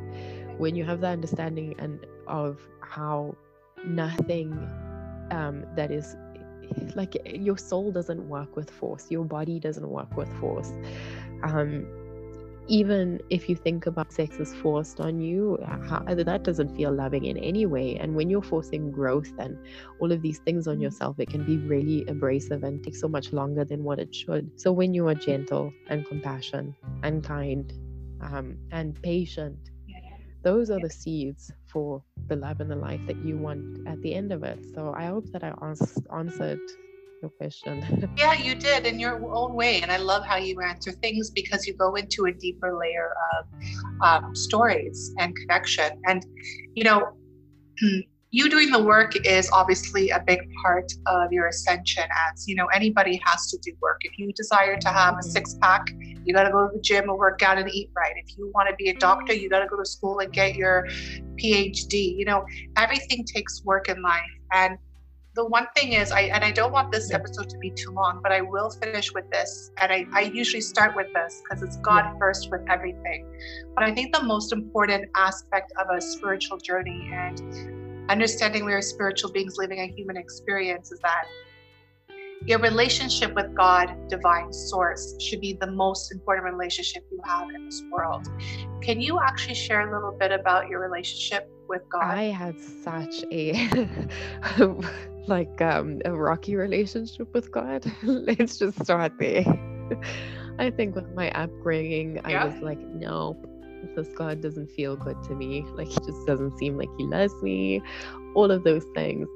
When 0.58 0.74
you 0.74 0.84
have 0.84 1.00
the 1.00 1.08
understanding 1.08 1.74
and 1.78 2.06
of 2.26 2.60
how 2.80 3.36
nothing 3.84 4.52
um, 5.30 5.64
that 5.76 5.90
is 5.90 6.16
like 6.94 7.16
your 7.26 7.58
soul 7.58 7.92
doesn't 7.92 8.28
work 8.28 8.56
with 8.56 8.70
force, 8.70 9.10
your 9.10 9.24
body 9.24 9.60
doesn't 9.60 9.88
work 9.88 10.16
with 10.16 10.32
force. 10.40 10.72
Um, 11.42 11.86
even 12.66 13.20
if 13.30 13.48
you 13.48 13.56
think 13.56 13.86
about 13.86 14.12
sex 14.12 14.36
as 14.40 14.54
forced 14.54 15.00
on 15.00 15.20
you, 15.20 15.58
how, 15.88 16.02
that 16.08 16.42
doesn't 16.42 16.74
feel 16.76 16.92
loving 16.92 17.24
in 17.26 17.36
any 17.36 17.66
way. 17.66 17.96
And 17.96 18.14
when 18.14 18.30
you're 18.30 18.42
forcing 18.42 18.90
growth 18.90 19.32
and 19.38 19.58
all 20.00 20.12
of 20.12 20.22
these 20.22 20.38
things 20.38 20.66
on 20.66 20.74
mm-hmm. 20.74 20.84
yourself, 20.84 21.18
it 21.18 21.28
can 21.28 21.44
be 21.44 21.58
really 21.58 22.04
abrasive 22.06 22.64
and 22.64 22.82
take 22.82 22.96
so 22.96 23.08
much 23.08 23.32
longer 23.32 23.64
than 23.64 23.84
what 23.84 23.98
it 23.98 24.14
should. 24.14 24.58
So 24.60 24.72
when 24.72 24.94
you 24.94 25.08
are 25.08 25.14
gentle 25.14 25.72
and 25.88 26.06
compassionate 26.06 26.74
and 27.02 27.22
kind 27.22 27.72
um, 28.20 28.56
and 28.70 29.00
patient, 29.02 29.58
those 30.42 30.70
are 30.70 30.80
the 30.80 30.90
seeds 30.90 31.50
for 31.66 32.02
the 32.28 32.36
love 32.36 32.60
and 32.60 32.70
the 32.70 32.76
life 32.76 33.00
that 33.06 33.16
you 33.24 33.36
want 33.36 33.86
at 33.88 34.00
the 34.02 34.14
end 34.14 34.32
of 34.32 34.42
it. 34.42 34.64
So 34.74 34.94
I 34.96 35.06
hope 35.06 35.26
that 35.32 35.42
I 35.42 35.54
answered 36.12 36.60
your 37.24 37.30
question. 37.30 38.10
yeah, 38.16 38.34
you 38.34 38.54
did 38.54 38.86
in 38.86 38.98
your 38.98 39.34
own 39.34 39.54
way. 39.54 39.80
And 39.80 39.90
I 39.90 39.96
love 39.96 40.24
how 40.24 40.36
you 40.36 40.60
answer 40.60 40.92
things 40.92 41.30
because 41.30 41.66
you 41.66 41.74
go 41.74 41.94
into 41.94 42.26
a 42.26 42.32
deeper 42.32 42.78
layer 42.78 43.12
of 43.34 43.46
um, 44.02 44.34
stories 44.34 45.14
and 45.18 45.34
connection. 45.36 46.00
And, 46.06 46.24
you 46.74 46.84
know, 46.84 47.12
you 48.30 48.50
doing 48.50 48.70
the 48.70 48.82
work 48.82 49.14
is 49.24 49.48
obviously 49.52 50.10
a 50.10 50.20
big 50.26 50.40
part 50.60 50.92
of 51.06 51.32
your 51.32 51.46
ascension 51.46 52.02
as 52.32 52.48
you 52.48 52.56
know 52.56 52.66
anybody 52.74 53.20
has 53.24 53.48
to 53.48 53.56
do 53.58 53.70
work 53.80 54.00
if 54.00 54.18
you 54.18 54.32
desire 54.32 54.76
to 54.76 54.88
have 54.88 55.14
a 55.14 55.18
mm-hmm. 55.18 55.30
six 55.30 55.56
pack 55.62 55.86
you 56.24 56.34
got 56.34 56.42
to 56.42 56.50
go 56.50 56.66
to 56.66 56.74
the 56.74 56.82
gym 56.82 57.08
and 57.08 57.16
work 57.16 57.44
out 57.44 57.58
and 57.58 57.70
eat 57.70 57.90
right 57.94 58.14
if 58.16 58.36
you 58.36 58.50
want 58.52 58.68
to 58.68 58.74
be 58.74 58.88
a 58.88 58.94
doctor 58.94 59.32
you 59.32 59.48
got 59.48 59.60
to 59.60 59.68
go 59.68 59.76
to 59.76 59.84
school 59.84 60.18
and 60.18 60.32
get 60.32 60.56
your 60.56 60.84
phd 61.36 61.92
you 61.92 62.24
know 62.24 62.44
everything 62.76 63.24
takes 63.24 63.62
work 63.64 63.88
in 63.88 64.02
life 64.02 64.22
and 64.52 64.78
the 65.34 65.44
one 65.44 65.66
thing 65.76 65.92
is 65.92 66.12
i 66.12 66.22
and 66.22 66.44
i 66.44 66.50
don't 66.50 66.72
want 66.72 66.92
this 66.92 67.12
episode 67.12 67.48
to 67.50 67.58
be 67.58 67.70
too 67.70 67.90
long 67.90 68.20
but 68.22 68.32
i 68.32 68.40
will 68.40 68.70
finish 68.70 69.12
with 69.12 69.28
this 69.30 69.70
and 69.78 69.92
i, 69.92 70.06
I 70.12 70.22
usually 70.22 70.60
start 70.60 70.94
with 70.94 71.12
this 71.12 71.42
because 71.42 71.62
it's 71.62 71.76
god 71.78 72.16
first 72.18 72.50
with 72.50 72.62
everything 72.68 73.26
but 73.74 73.84
i 73.84 73.92
think 73.92 74.14
the 74.14 74.22
most 74.22 74.52
important 74.52 75.10
aspect 75.16 75.72
of 75.78 75.86
a 75.96 76.00
spiritual 76.00 76.58
journey 76.58 77.10
and 77.12 78.10
understanding 78.10 78.64
we 78.64 78.72
are 78.72 78.82
spiritual 78.82 79.32
beings 79.32 79.56
living 79.58 79.80
a 79.80 79.86
human 79.86 80.16
experience 80.16 80.92
is 80.92 81.00
that 81.00 81.24
your 82.46 82.58
relationship 82.58 83.34
with 83.34 83.54
God, 83.54 83.96
divine 84.08 84.52
source, 84.52 85.14
should 85.18 85.40
be 85.40 85.54
the 85.54 85.70
most 85.70 86.12
important 86.12 86.52
relationship 86.52 87.02
you 87.10 87.18
have 87.24 87.48
in 87.48 87.64
this 87.64 87.82
world. 87.90 88.28
Can 88.82 89.00
you 89.00 89.18
actually 89.18 89.54
share 89.54 89.88
a 89.88 89.94
little 89.94 90.12
bit 90.12 90.30
about 90.30 90.68
your 90.68 90.80
relationship 90.80 91.50
with 91.68 91.80
God? 91.88 92.02
I 92.02 92.24
had 92.24 92.60
such 92.60 93.24
a 93.32 93.88
like 95.28 95.60
um 95.60 96.00
a 96.04 96.12
rocky 96.12 96.56
relationship 96.56 97.32
with 97.34 97.50
God. 97.50 97.84
Let's 98.02 98.58
just 98.58 98.82
start 98.82 99.12
there. 99.18 99.44
I 100.58 100.70
think 100.70 100.94
with 100.94 101.12
my 101.14 101.30
upbringing, 101.32 102.16
yeah. 102.28 102.44
I 102.44 102.46
was 102.46 102.62
like, 102.62 102.78
nope, 102.78 103.44
this 103.96 104.08
God 104.08 104.40
doesn't 104.40 104.70
feel 104.70 104.96
good 104.96 105.20
to 105.24 105.34
me. 105.34 105.64
Like 105.74 105.88
he 105.88 105.96
just 105.96 106.26
doesn't 106.26 106.58
seem 106.58 106.76
like 106.76 106.88
he 106.96 107.04
loves 107.04 107.34
me. 107.42 107.82
All 108.34 108.50
of 108.50 108.64
those 108.64 108.84
things. 108.94 109.28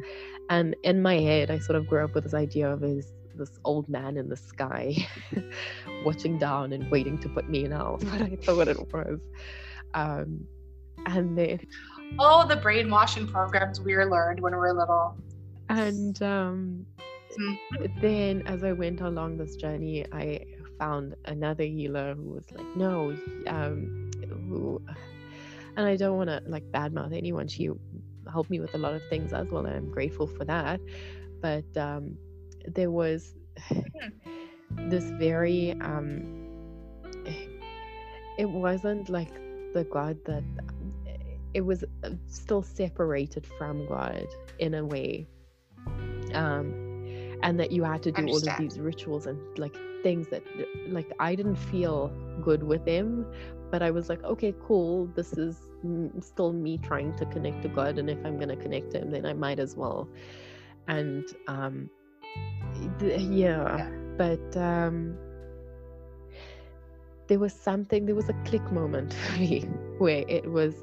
And 0.51 0.75
in 0.83 1.03
my 1.03 1.19
head, 1.19 1.51
I 1.51 1.59
sort 1.59 1.77
of 1.77 1.87
grew 1.87 2.05
up 2.05 2.15
with 2.15 2.25
this 2.25 2.35
idea 2.35 2.71
of 2.71 2.81
his 2.81 3.13
this 3.35 3.59
old 3.65 3.89
man 3.89 4.17
in 4.17 4.29
the 4.29 4.37
sky 4.37 4.97
watching 6.05 6.39
down 6.39 6.73
and 6.73 6.91
waiting 6.91 7.19
to 7.19 7.29
put 7.29 7.49
me 7.49 7.65
in 7.65 7.71
hell. 7.71 7.99
But 8.01 8.23
I 8.23 8.37
thought 8.37 8.69
it 8.69 8.93
was. 8.93 9.21
Um, 9.95 10.47
and 11.07 11.39
then 11.39 11.61
oh 12.19 12.47
the 12.47 12.57
brainwashing 12.57 13.27
programs 13.27 13.81
we 13.81 13.97
learned 13.97 14.41
when 14.41 14.53
we 14.53 14.59
were 14.59 14.73
little. 14.73 15.17
And 15.69 16.21
um, 16.23 16.87
mm-hmm. 17.39 18.01
then 18.01 18.43
as 18.47 18.65
I 18.65 18.73
went 18.73 19.01
along 19.01 19.37
this 19.39 19.57
journey, 19.57 20.07
I 20.13 20.45
found 20.79 21.15
another 21.25 21.65
healer 21.65 22.15
who 22.15 22.31
was 22.31 22.45
like, 22.53 22.67
no, 22.77 23.17
um, 23.47 24.11
who, 24.49 24.81
and 25.77 25.87
I 25.87 25.97
don't 25.97 26.17
want 26.17 26.31
to 26.31 26.43
like 26.47 26.65
badmouth 26.71 27.17
anyone. 27.17 27.49
She 27.49 27.71
helped 28.31 28.51
me 28.51 28.61
with 28.61 28.75
a 28.75 28.79
lot 28.79 28.95
of 28.95 29.03
things 29.11 29.33
as 29.33 29.49
well, 29.51 29.67
and 29.67 29.77
I'm 29.77 29.91
grateful 29.91 30.27
for 30.27 30.45
that. 30.45 30.81
But 31.41 31.77
um, 31.77 32.17
there 32.67 32.91
was 32.91 33.35
this 34.71 35.05
very, 35.05 35.73
um, 35.81 36.47
it 38.39 38.49
wasn't 38.49 39.09
like 39.09 39.33
the 39.75 39.87
God 39.91 40.19
that 40.27 40.45
it 41.55 41.63
was 41.63 41.85
uh, 42.05 42.11
still 42.27 42.63
separated 42.63 43.47
from 43.59 43.87
God 43.87 44.27
in 44.59 44.75
a 44.75 44.85
way. 44.85 45.27
Um, 46.35 46.85
and 47.43 47.61
that 47.61 47.71
you 47.71 47.85
had 47.85 48.03
to 48.03 48.11
do 48.11 48.27
all 48.27 48.37
of 48.37 48.59
these 48.59 48.81
rituals 48.81 49.27
and 49.27 49.39
like 49.59 49.77
things 50.03 50.27
that 50.29 50.43
like 50.89 51.13
I 51.21 51.37
didn't 51.37 51.55
feel 51.55 52.09
good 52.43 52.65
with 52.65 52.85
him 52.85 53.27
but 53.71 53.83
I 53.83 53.91
was 53.91 54.09
like, 54.09 54.23
okay, 54.25 54.55
cool. 54.67 55.07
This 55.15 55.33
is 55.35 55.57
still 56.21 56.53
me 56.53 56.79
trying 56.79 57.15
to 57.17 57.27
connect 57.27 57.63
to 57.63 57.69
God, 57.69 57.99
and 57.99 58.09
if 58.09 58.19
I'm 58.25 58.39
gonna 58.39 58.57
connect 58.57 58.93
to 58.93 59.01
Him, 59.01 59.11
then 59.11 59.27
I 59.27 59.35
might 59.35 59.59
as 59.59 59.77
well. 59.77 60.09
And 60.87 61.25
um, 61.47 61.91
th- 62.99 63.21
yeah, 63.21 63.77
yeah, 63.77 63.91
but 64.17 64.57
um, 64.57 65.17
there 67.27 67.39
was 67.39 67.53
something. 67.53 68.07
There 68.07 68.15
was 68.15 68.29
a 68.29 68.37
click 68.45 68.73
moment 68.73 69.13
for 69.25 69.39
me 69.39 69.61
where 69.99 70.25
it 70.29 70.51
was 70.51 70.75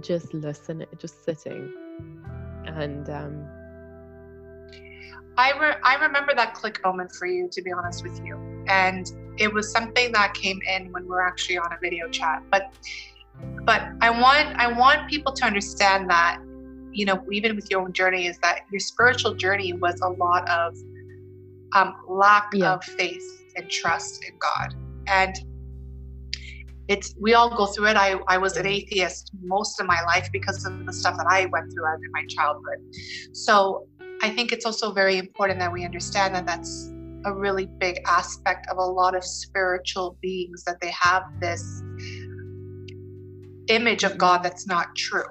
just 0.00 0.32
listening, 0.32 0.88
just 0.98 1.24
sitting, 1.24 1.72
and 2.66 3.08
um, 3.10 3.46
I 5.36 5.52
re- 5.58 5.80
I 5.82 5.96
remember 5.96 6.34
that 6.34 6.54
click 6.54 6.80
moment 6.84 7.12
for 7.12 7.26
you, 7.26 7.48
to 7.52 7.62
be 7.62 7.72
honest 7.72 8.02
with 8.02 8.20
you, 8.24 8.36
and 8.68 9.06
it 9.36 9.52
was 9.52 9.70
something 9.70 10.12
that 10.12 10.34
came 10.34 10.60
in 10.66 10.90
when 10.92 11.04
we 11.04 11.10
are 11.10 11.26
actually 11.26 11.58
on 11.58 11.72
a 11.72 11.78
video 11.80 12.08
chat. 12.08 12.42
But 12.50 12.72
but 13.64 13.82
I 14.00 14.10
want 14.10 14.56
I 14.56 14.72
want 14.72 15.08
people 15.10 15.32
to 15.32 15.44
understand 15.44 16.08
that 16.10 16.38
you 16.90 17.04
know 17.04 17.22
even 17.30 17.54
with 17.54 17.70
your 17.70 17.82
own 17.82 17.92
journey 17.92 18.26
is 18.26 18.38
that 18.38 18.60
your 18.70 18.80
spiritual 18.80 19.34
journey 19.34 19.72
was 19.74 20.00
a 20.00 20.08
lot 20.08 20.48
of 20.48 20.74
um, 21.74 21.94
lack 22.08 22.50
yeah. 22.54 22.74
of 22.74 22.84
faith 22.84 23.24
and 23.56 23.68
trust 23.68 24.24
in 24.24 24.34
God, 24.38 24.74
and 25.06 25.36
it's 26.88 27.14
we 27.20 27.34
all 27.34 27.54
go 27.54 27.66
through 27.66 27.88
it. 27.88 27.96
I, 27.96 28.12
I 28.28 28.38
was 28.38 28.56
an 28.56 28.66
atheist 28.66 29.32
most 29.42 29.80
of 29.80 29.86
my 29.86 30.02
life 30.04 30.30
because 30.32 30.64
of 30.64 30.86
the 30.86 30.92
stuff 30.92 31.16
that 31.16 31.26
I 31.28 31.46
went 31.46 31.72
through 31.72 31.84
in 31.94 32.12
my 32.12 32.24
childhood. 32.28 32.78
So 33.32 33.86
I 34.22 34.30
think 34.30 34.52
it's 34.52 34.64
also 34.64 34.92
very 34.92 35.18
important 35.18 35.58
that 35.60 35.72
we 35.72 35.84
understand 35.84 36.34
that 36.34 36.46
that's 36.46 36.90
a 37.24 37.32
really 37.32 37.66
big 37.66 38.00
aspect 38.06 38.66
of 38.70 38.78
a 38.78 38.84
lot 38.84 39.16
of 39.16 39.24
spiritual 39.24 40.16
beings 40.22 40.62
that 40.64 40.80
they 40.80 40.92
have 40.98 41.24
this 41.40 41.82
image 43.68 44.04
of 44.04 44.16
God 44.16 44.42
that's 44.42 44.66
not 44.66 44.94
true. 44.96 45.24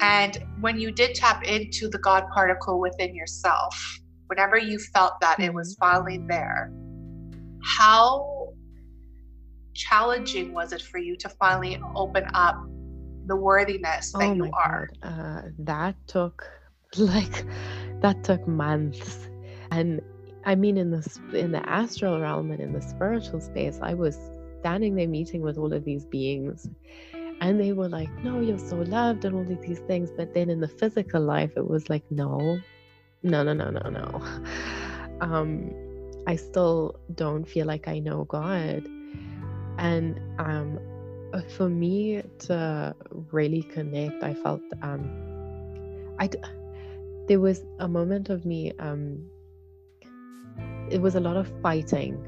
And 0.00 0.42
when 0.60 0.78
you 0.78 0.90
did 0.92 1.14
tap 1.14 1.44
into 1.44 1.88
the 1.88 1.98
God 1.98 2.24
particle 2.32 2.80
within 2.80 3.14
yourself, 3.14 4.00
whenever 4.28 4.56
you 4.56 4.78
felt 4.94 5.14
that 5.20 5.40
it 5.40 5.52
was 5.52 5.76
finally 5.78 6.20
there, 6.28 6.72
how 7.62 8.54
challenging 9.74 10.54
was 10.54 10.72
it 10.72 10.80
for 10.80 10.98
you 10.98 11.16
to 11.16 11.28
finally 11.28 11.80
open 11.94 12.24
up 12.32 12.56
the 13.26 13.36
worthiness 13.36 14.12
that 14.12 14.22
oh 14.22 14.32
you 14.32 14.50
are? 14.54 14.88
Uh, 15.02 15.42
that 15.58 15.96
took 16.06 16.48
like 16.96 17.44
that 18.00 18.24
took 18.24 18.46
months. 18.46 19.28
And 19.70 20.00
i 20.46 20.54
mean 20.54 20.78
in 20.78 20.90
this 20.90 21.20
in 21.34 21.52
the 21.52 21.68
astral 21.68 22.18
realm 22.18 22.50
and 22.50 22.60
in 22.60 22.72
the 22.72 22.80
spiritual 22.80 23.42
space 23.42 23.78
i 23.82 23.92
was 23.92 24.16
standing 24.60 24.94
there 24.94 25.06
meeting 25.06 25.42
with 25.42 25.58
all 25.58 25.72
of 25.72 25.84
these 25.84 26.04
beings. 26.06 26.68
And 27.42 27.58
they 27.58 27.72
were 27.72 27.88
like 27.88 28.10
no 28.24 28.40
you're 28.40 28.58
so 28.58 28.76
loved 28.76 29.24
and 29.24 29.34
all 29.34 29.50
of 29.50 29.60
these 29.60 29.78
things. 29.80 30.10
But 30.16 30.34
then 30.34 30.50
in 30.50 30.60
the 30.60 30.68
physical 30.68 31.22
life 31.22 31.52
it 31.56 31.66
was 31.68 31.88
like 31.88 32.04
no 32.10 32.58
no 33.22 33.42
no 33.42 33.52
no 33.52 33.70
no 33.70 33.88
no. 33.88 34.22
Um 35.20 35.70
i 36.26 36.36
still 36.36 36.98
don't 37.14 37.44
feel 37.44 37.66
like 37.66 37.88
i 37.88 37.98
know 37.98 38.24
god. 38.24 38.86
And 39.78 40.20
um 40.38 40.78
for 41.56 41.68
me 41.68 42.22
to 42.40 42.94
really 43.30 43.62
connect 43.62 44.22
i 44.22 44.34
felt 44.34 44.62
um 44.82 45.08
i 46.18 46.28
there 47.30 47.38
was 47.38 47.64
a 47.78 47.86
moment 47.86 48.28
of 48.28 48.44
me 48.44 48.72
um 48.80 49.24
it 50.90 51.00
was 51.00 51.14
a 51.14 51.20
lot 51.20 51.36
of 51.36 51.46
fighting 51.62 52.18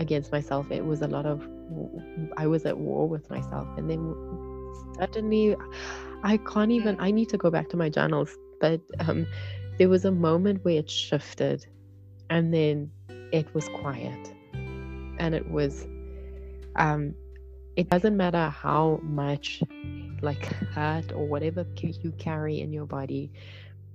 against 0.00 0.32
myself. 0.32 0.68
It 0.72 0.84
was 0.84 1.02
a 1.02 1.06
lot 1.06 1.24
of 1.24 1.48
i 2.36 2.48
was 2.48 2.66
at 2.66 2.76
war 2.76 3.08
with 3.08 3.30
myself. 3.30 3.68
And 3.78 3.88
then 3.88 4.02
suddenly 4.98 5.54
i 6.24 6.36
can't 6.38 6.72
even 6.72 6.96
i 6.98 7.12
need 7.12 7.28
to 7.28 7.38
go 7.38 7.48
back 7.48 7.68
to 7.68 7.76
my 7.76 7.88
journals. 7.88 8.36
But 8.60 8.80
um 8.98 9.24
there 9.78 9.88
was 9.88 10.04
a 10.04 10.10
moment 10.10 10.64
where 10.64 10.78
it 10.80 10.90
shifted 10.90 11.64
and 12.28 12.52
then 12.52 12.90
it 13.30 13.54
was 13.54 13.68
quiet. 13.68 14.34
And 15.20 15.32
it 15.32 15.48
was 15.48 15.86
um 16.74 17.14
it 17.76 17.88
doesn't 17.88 18.16
matter 18.16 18.48
how 18.48 18.98
much 19.04 19.62
like 20.22 20.44
hurt 20.74 21.12
or 21.12 21.28
whatever 21.28 21.64
you 21.80 22.12
carry 22.18 22.60
in 22.60 22.72
your 22.72 22.86
body 22.86 23.30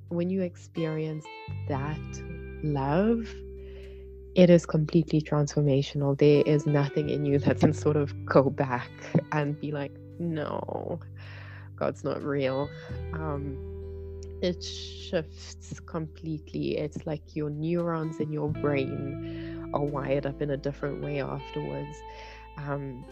when 0.10 0.30
you 0.30 0.42
experience 0.42 1.26
that 1.68 2.00
love, 2.64 3.28
it 4.36 4.50
is 4.50 4.66
completely 4.66 5.22
transformational. 5.22 6.18
There 6.18 6.44
is 6.46 6.66
nothing 6.66 7.10
in 7.10 7.26
you 7.26 7.40
that 7.40 7.60
can 7.60 7.74
sort 7.74 7.96
of 7.96 8.14
go 8.26 8.50
back 8.50 8.92
and 9.32 9.60
be 9.60 9.72
like, 9.72 9.92
no, 10.20 11.00
God's 11.76 12.04
not 12.04 12.24
real. 12.24 12.70
Um, 13.14 13.58
it 14.42 14.64
shifts 14.64 15.80
completely. 15.80 16.78
It's 16.78 17.06
like 17.06 17.36
your 17.36 17.50
neurons 17.50 18.20
in 18.20 18.32
your 18.32 18.50
brain 18.50 19.72
are 19.74 19.84
wired 19.84 20.26
up 20.26 20.42
in 20.42 20.52
a 20.52 20.58
different 20.58 21.04
way 21.04 21.22
afterwards. 21.22 21.98
Um, 22.58 23.04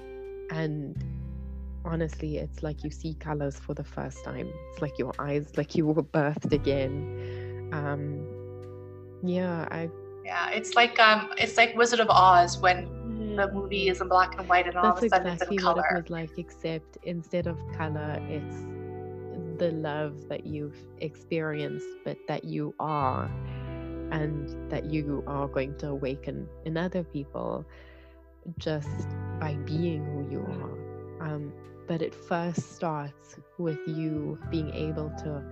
and 0.51 0.95
honestly, 1.85 2.37
it's 2.37 2.63
like 2.63 2.83
you 2.83 2.89
see 2.89 3.13
colors 3.15 3.57
for 3.57 3.73
the 3.73 3.83
first 3.83 4.23
time. 4.23 4.51
It's 4.71 4.81
like 4.81 4.97
your 4.97 5.13
eyes, 5.19 5.57
like 5.57 5.75
you 5.75 5.85
were 5.87 6.03
birthed 6.03 6.51
again. 6.51 7.69
Um, 7.73 8.25
yeah, 9.23 9.67
I. 9.71 9.89
Yeah, 10.25 10.49
it's 10.51 10.75
like 10.75 10.97
um, 10.99 11.31
it's 11.37 11.57
like 11.57 11.75
Wizard 11.75 11.99
of 11.99 12.09
Oz 12.09 12.57
when 12.59 13.35
the 13.35 13.51
movie 13.51 13.89
is 13.89 13.99
in 13.99 14.07
black 14.07 14.37
and 14.39 14.47
white, 14.47 14.67
and 14.67 14.77
all 14.77 14.97
of 14.97 15.03
a 15.03 15.09
sudden 15.09 15.27
exactly 15.27 15.55
it's 15.55 15.63
in 15.63 15.65
color. 15.65 15.81
what 15.81 15.91
it 15.91 16.03
was 16.03 16.09
like, 16.09 16.37
except 16.37 16.97
instead 17.03 17.47
of 17.47 17.57
color, 17.75 18.19
it's 18.29 18.55
the 19.59 19.71
love 19.71 20.29
that 20.29 20.45
you've 20.45 20.77
experienced, 20.99 21.85
but 22.05 22.17
that 22.27 22.45
you 22.45 22.73
are, 22.79 23.25
and 24.11 24.71
that 24.71 24.85
you 24.85 25.23
are 25.27 25.47
going 25.47 25.77
to 25.79 25.89
awaken 25.89 26.47
in 26.65 26.77
other 26.77 27.03
people 27.03 27.65
just 28.57 29.07
by 29.39 29.55
being 29.65 30.05
who 30.05 30.31
you 30.31 30.39
are. 30.39 31.27
Um, 31.27 31.53
but 31.87 32.01
it 32.01 32.13
first 32.13 32.73
starts 32.75 33.37
with 33.57 33.79
you 33.87 34.37
being 34.49 34.71
able 34.73 35.09
to 35.19 35.43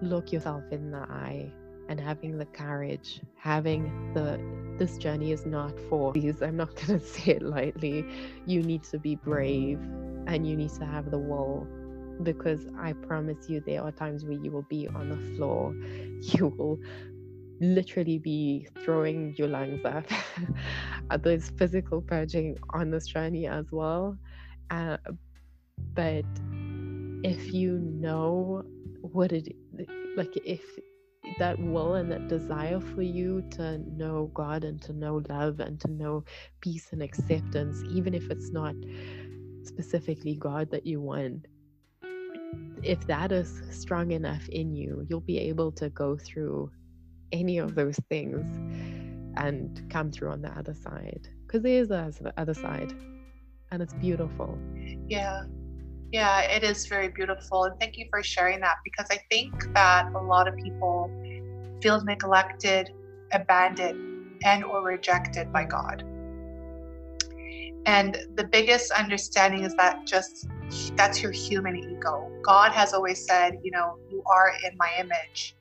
look 0.00 0.32
yourself 0.32 0.64
in 0.70 0.90
the 0.90 0.98
eye 0.98 1.52
and 1.88 2.00
having 2.00 2.38
the 2.38 2.46
courage, 2.46 3.20
having 3.36 4.12
the 4.14 4.40
this 4.78 4.98
journey 4.98 5.32
is 5.32 5.46
not 5.46 5.78
for 5.88 6.12
these. 6.12 6.42
I'm 6.42 6.56
not 6.56 6.74
going 6.86 6.98
to 6.98 7.06
say 7.06 7.32
it 7.32 7.42
lightly. 7.42 8.04
You 8.46 8.62
need 8.62 8.82
to 8.84 8.98
be 8.98 9.16
brave 9.16 9.78
and 10.26 10.46
you 10.46 10.56
need 10.56 10.70
to 10.74 10.84
have 10.84 11.10
the 11.10 11.18
will 11.18 11.66
because 12.22 12.66
I 12.78 12.92
promise 12.92 13.48
you, 13.48 13.60
there 13.60 13.82
are 13.82 13.92
times 13.92 14.24
where 14.24 14.38
you 14.38 14.50
will 14.50 14.66
be 14.68 14.88
on 14.88 15.08
the 15.08 15.18
floor. 15.36 15.74
You 16.20 16.46
will 16.56 16.78
literally 17.60 18.18
be 18.18 18.66
throwing 18.82 19.34
your 19.36 19.48
lungs 19.48 19.84
up. 19.84 20.06
There's 21.22 21.50
physical 21.50 22.00
purging 22.00 22.56
on 22.70 22.90
this 22.90 23.06
journey 23.06 23.46
as 23.46 23.66
well. 23.70 24.16
Uh, 24.70 24.96
but 25.94 26.24
if 27.22 27.52
you 27.52 27.78
know 27.78 28.64
what 29.00 29.32
it 29.32 29.48
like 30.16 30.36
if 30.44 30.62
that 31.38 31.58
will 31.58 31.94
and 31.94 32.10
that 32.12 32.28
desire 32.28 32.80
for 32.80 33.02
you 33.02 33.42
to 33.50 33.78
know 33.96 34.30
God 34.34 34.64
and 34.64 34.80
to 34.82 34.92
know 34.92 35.22
love 35.28 35.60
and 35.60 35.80
to 35.80 35.90
know 35.90 36.24
peace 36.60 36.88
and 36.92 37.02
acceptance, 37.02 37.82
even 37.90 38.14
if 38.14 38.30
it's 38.30 38.50
not 38.50 38.74
specifically 39.62 40.36
God 40.36 40.70
that 40.70 40.86
you 40.86 41.00
want, 41.00 41.46
if 42.82 43.06
that 43.06 43.32
is 43.32 43.62
strong 43.70 44.10
enough 44.12 44.46
in 44.48 44.74
you, 44.74 45.06
you'll 45.08 45.20
be 45.20 45.38
able 45.38 45.72
to 45.72 45.88
go 45.90 46.16
through 46.16 46.70
any 47.32 47.58
of 47.58 47.74
those 47.74 47.98
things 48.10 48.46
and 49.36 49.90
come 49.90 50.12
through 50.12 50.30
on 50.30 50.42
the 50.42 50.50
other 50.50 50.74
side. 50.74 51.28
Because 51.46 51.62
there 51.62 51.80
is 51.80 51.88
the 51.88 52.32
other 52.36 52.54
side, 52.54 52.92
and 53.70 53.82
it's 53.82 53.94
beautiful. 53.94 54.58
Yeah. 55.08 55.44
Yeah, 56.12 56.40
it 56.42 56.62
is 56.62 56.86
very 56.86 57.08
beautiful. 57.08 57.64
And 57.64 57.78
thank 57.80 57.96
you 57.96 58.06
for 58.10 58.22
sharing 58.22 58.60
that 58.60 58.76
because 58.84 59.06
I 59.10 59.18
think 59.30 59.52
that 59.74 60.06
a 60.14 60.22
lot 60.22 60.46
of 60.46 60.56
people 60.56 61.10
feel 61.82 62.02
neglected, 62.04 62.90
abandoned, 63.32 64.40
and 64.44 64.64
or 64.64 64.82
rejected 64.82 65.52
by 65.52 65.64
God. 65.64 66.04
And 67.86 68.16
the 68.36 68.44
biggest 68.44 68.90
understanding 68.92 69.64
is 69.64 69.74
that 69.76 70.06
just 70.06 70.48
that's 70.96 71.22
your 71.22 71.32
human 71.32 71.76
ego. 71.76 72.30
God 72.42 72.72
has 72.72 72.94
always 72.94 73.26
said, 73.26 73.58
you 73.62 73.70
know, 73.70 73.98
you 74.10 74.22
are 74.26 74.52
in 74.64 74.76
my 74.78 74.90
image. 74.98 75.56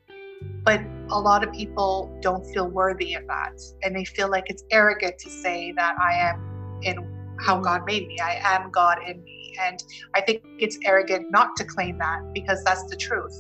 But 0.64 0.82
a 1.10 1.20
lot 1.20 1.46
of 1.46 1.52
people 1.54 2.18
don't 2.22 2.46
feel 2.54 2.70
worthy 2.70 3.16
of 3.16 3.28
that. 3.28 3.60
And 3.84 3.96
they 3.96 4.06
feel 4.06 4.30
like 4.30 4.46
it's 4.48 4.64
arrogant 4.72 5.18
to 5.20 5.30
say 5.30 5.74
that 5.74 5.96
I 6.00 6.14
am 6.14 6.80
in 6.84 7.36
how 7.40 7.60
God 7.60 7.86
made 7.86 8.08
me. 8.08 8.18
I 8.20 8.40
am 8.44 8.72
God 8.72 9.00
in 9.06 9.22
me. 9.24 9.33
And 9.60 9.84
I 10.14 10.22
think 10.22 10.44
it's 10.60 10.78
arrogant 10.86 11.32
not 11.32 11.56
to 11.58 11.64
claim 11.64 11.98
that 12.00 12.34
because 12.34 12.64
that's 12.64 12.84
the 12.86 12.96
truth. 12.96 13.34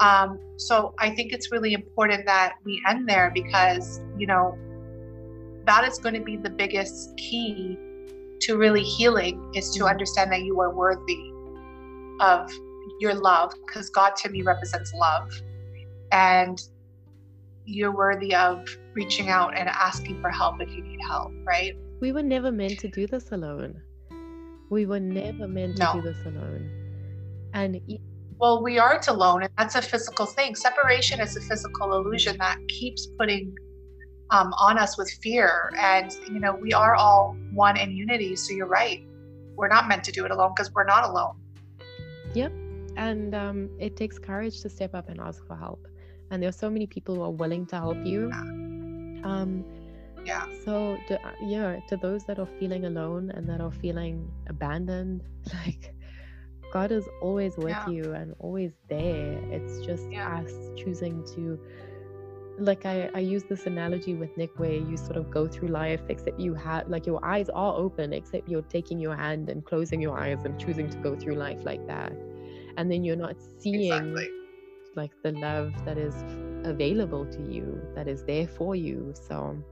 Um, 0.00 0.38
so 0.56 0.94
I 0.98 1.10
think 1.10 1.32
it's 1.32 1.52
really 1.52 1.74
important 1.74 2.24
that 2.26 2.54
we 2.64 2.82
end 2.88 3.08
there 3.08 3.30
because, 3.34 4.00
you 4.16 4.26
know, 4.26 4.56
that 5.66 5.84
is 5.84 5.98
going 5.98 6.14
to 6.14 6.22
be 6.22 6.36
the 6.36 6.50
biggest 6.50 7.16
key 7.18 7.78
to 8.40 8.56
really 8.56 8.82
healing 8.82 9.52
is 9.54 9.70
to 9.74 9.84
understand 9.84 10.32
that 10.32 10.40
you 10.40 10.58
are 10.60 10.74
worthy 10.74 11.32
of 12.20 12.50
your 12.98 13.14
love 13.14 13.52
because 13.66 13.90
God 13.90 14.16
to 14.16 14.30
me 14.30 14.42
represents 14.42 14.92
love. 14.94 15.30
And 16.12 16.60
you're 17.66 17.94
worthy 17.94 18.34
of 18.34 18.66
reaching 18.94 19.28
out 19.28 19.56
and 19.56 19.68
asking 19.68 20.20
for 20.20 20.30
help 20.30 20.60
if 20.60 20.70
you 20.70 20.82
need 20.82 20.98
help, 21.06 21.32
right? 21.44 21.76
We 22.00 22.12
were 22.12 22.22
never 22.22 22.50
meant 22.50 22.78
to 22.80 22.88
do 22.88 23.06
this 23.06 23.30
alone. 23.32 23.80
We 24.70 24.86
were 24.86 25.00
never 25.00 25.46
meant 25.46 25.76
to 25.76 25.82
No. 25.84 25.92
do 25.94 26.02
this 26.02 26.24
alone. 26.24 26.70
And 27.52 27.76
e- 27.86 28.00
Well, 28.38 28.62
we 28.62 28.78
aren't 28.78 29.08
alone, 29.08 29.42
and 29.42 29.52
that's 29.58 29.74
a 29.74 29.82
physical 29.82 30.24
thing. 30.24 30.54
Separation 30.54 31.20
is 31.20 31.36
a 31.36 31.42
physical 31.42 31.92
illusion 31.94 32.38
that 32.38 32.56
keeps 32.68 33.06
putting 33.18 33.54
um, 34.30 34.54
on 34.56 34.78
us 34.78 34.96
with 34.96 35.10
fear. 35.22 35.70
And, 35.76 36.16
you 36.28 36.38
know, 36.38 36.54
we 36.54 36.72
are 36.72 36.94
all 36.94 37.36
one 37.52 37.76
in 37.76 37.90
unity. 37.90 38.36
So 38.36 38.52
you're 38.54 38.68
right. 38.68 39.04
We're 39.56 39.68
not 39.68 39.88
meant 39.88 40.04
to 40.04 40.12
do 40.12 40.24
it 40.24 40.30
alone 40.30 40.52
because 40.56 40.72
we're 40.72 40.84
not 40.84 41.02
alone. 41.10 41.34
Yep. 42.34 42.52
And 42.96 43.34
um, 43.34 43.68
it 43.80 43.96
takes 43.96 44.18
courage 44.20 44.60
to 44.62 44.68
step 44.70 44.94
up 44.94 45.08
and 45.08 45.20
ask 45.20 45.44
for 45.46 45.56
help. 45.56 45.84
And 46.30 46.40
there 46.40 46.48
are 46.48 46.52
so 46.52 46.70
many 46.70 46.86
people 46.86 47.16
who 47.16 47.22
are 47.22 47.30
willing 47.32 47.66
to 47.66 47.76
help 47.76 47.98
you. 48.06 48.30
Um, 48.32 49.64
Yeah. 50.24 50.46
so, 50.64 50.98
to, 51.06 51.26
uh, 51.26 51.32
yeah, 51.40 51.80
to 51.88 51.96
those 51.96 52.24
that 52.24 52.38
are 52.38 52.46
feeling 52.46 52.84
alone 52.86 53.30
and 53.30 53.48
that 53.48 53.60
are 53.60 53.70
feeling 53.72 54.30
abandoned, 54.48 55.22
like 55.54 55.94
God 56.72 56.92
is 56.92 57.08
always 57.20 57.56
with 57.56 57.78
Yeah. 57.78 57.86
you 57.86 58.12
and 58.12 58.34
always 58.38 58.76
there. 58.88 59.40
It's 59.50 59.78
just 59.80 60.08
Yeah. 60.10 60.26
us 60.26 60.52
choosing 60.76 61.24
to. 61.34 61.58
Like 62.58 62.84
I, 62.84 63.10
I 63.14 63.20
use 63.20 63.44
this 63.44 63.66
analogy 63.66 64.14
with 64.14 64.36
Nick 64.36 64.50
where 64.58 64.72
you 64.72 64.96
sort 64.96 65.16
of 65.16 65.30
go 65.30 65.46
through 65.48 65.68
life 65.68 66.02
except 66.08 66.38
you 66.38 66.54
have 66.54 66.88
like 66.88 67.06
your 67.06 67.24
eyes 67.24 67.48
are 67.50 67.74
open 67.76 68.12
except 68.12 68.48
you're 68.48 68.62
taking 68.62 68.98
your 69.00 69.16
hand 69.16 69.48
and 69.48 69.64
closing 69.64 70.00
your 70.00 70.18
eyes 70.18 70.44
and 70.44 70.58
choosing 70.58 70.88
to 70.90 70.98
go 70.98 71.16
through 71.16 71.36
life 71.36 71.58
like 71.64 71.86
that 71.86 72.12
and 72.76 72.90
then 72.90 73.04
you're 73.04 73.16
not 73.16 73.36
seeing 73.40 74.14
Exactly. 74.14 74.28
like 74.96 75.12
the 75.22 75.32
love 75.32 75.74
that 75.84 75.96
is 75.98 76.24
available 76.64 77.26
to 77.26 77.42
you 77.42 77.80
that 77.94 78.06
is 78.08 78.24
there 78.24 78.46
for 78.46 78.74
you 78.76 79.12
so 79.14 79.62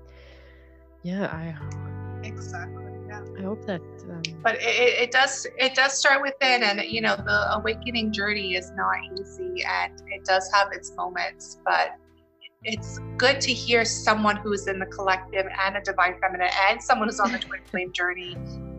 yeah 1.03 1.27
i 1.27 1.55
Exactly. 2.25 2.85
Yeah. 3.09 3.23
i 3.39 3.43
hope 3.43 3.65
that 3.67 3.81
um, 4.11 4.23
But 4.43 4.57
it, 4.57 5.03
it 5.03 5.11
does 5.11 5.47
it 5.59 5.75
does 5.75 5.99
start 5.99 6.23
within, 6.23 6.63
and 6.63 6.81
you 6.83 7.01
know 7.01 7.17
the 7.17 7.55
awakening 7.55 8.13
journey 8.13 8.55
is 8.55 8.71
not 8.73 8.97
easy, 9.19 9.65
and 9.65 9.93
it 10.09 10.25
does 10.25 10.51
have 10.53 10.69
its 10.73 10.93
moments. 10.97 11.59
But 11.65 11.97
it's 12.65 12.99
good 13.17 13.41
to 13.43 13.53
hear 13.53 13.85
someone 13.85 14.37
who's 14.37 14.67
in 14.67 14.79
the 14.79 14.87
collective 14.87 15.47
and 15.65 15.77
a 15.77 15.81
divine 15.81 16.17
feminine, 16.21 16.51
and 16.69 16.83
someone 16.83 17.09
who's 17.09 17.21
on 17.21 17.33
the 17.33 17.39
twin 17.47 17.61
flame 17.71 17.93
journey, 17.93 18.37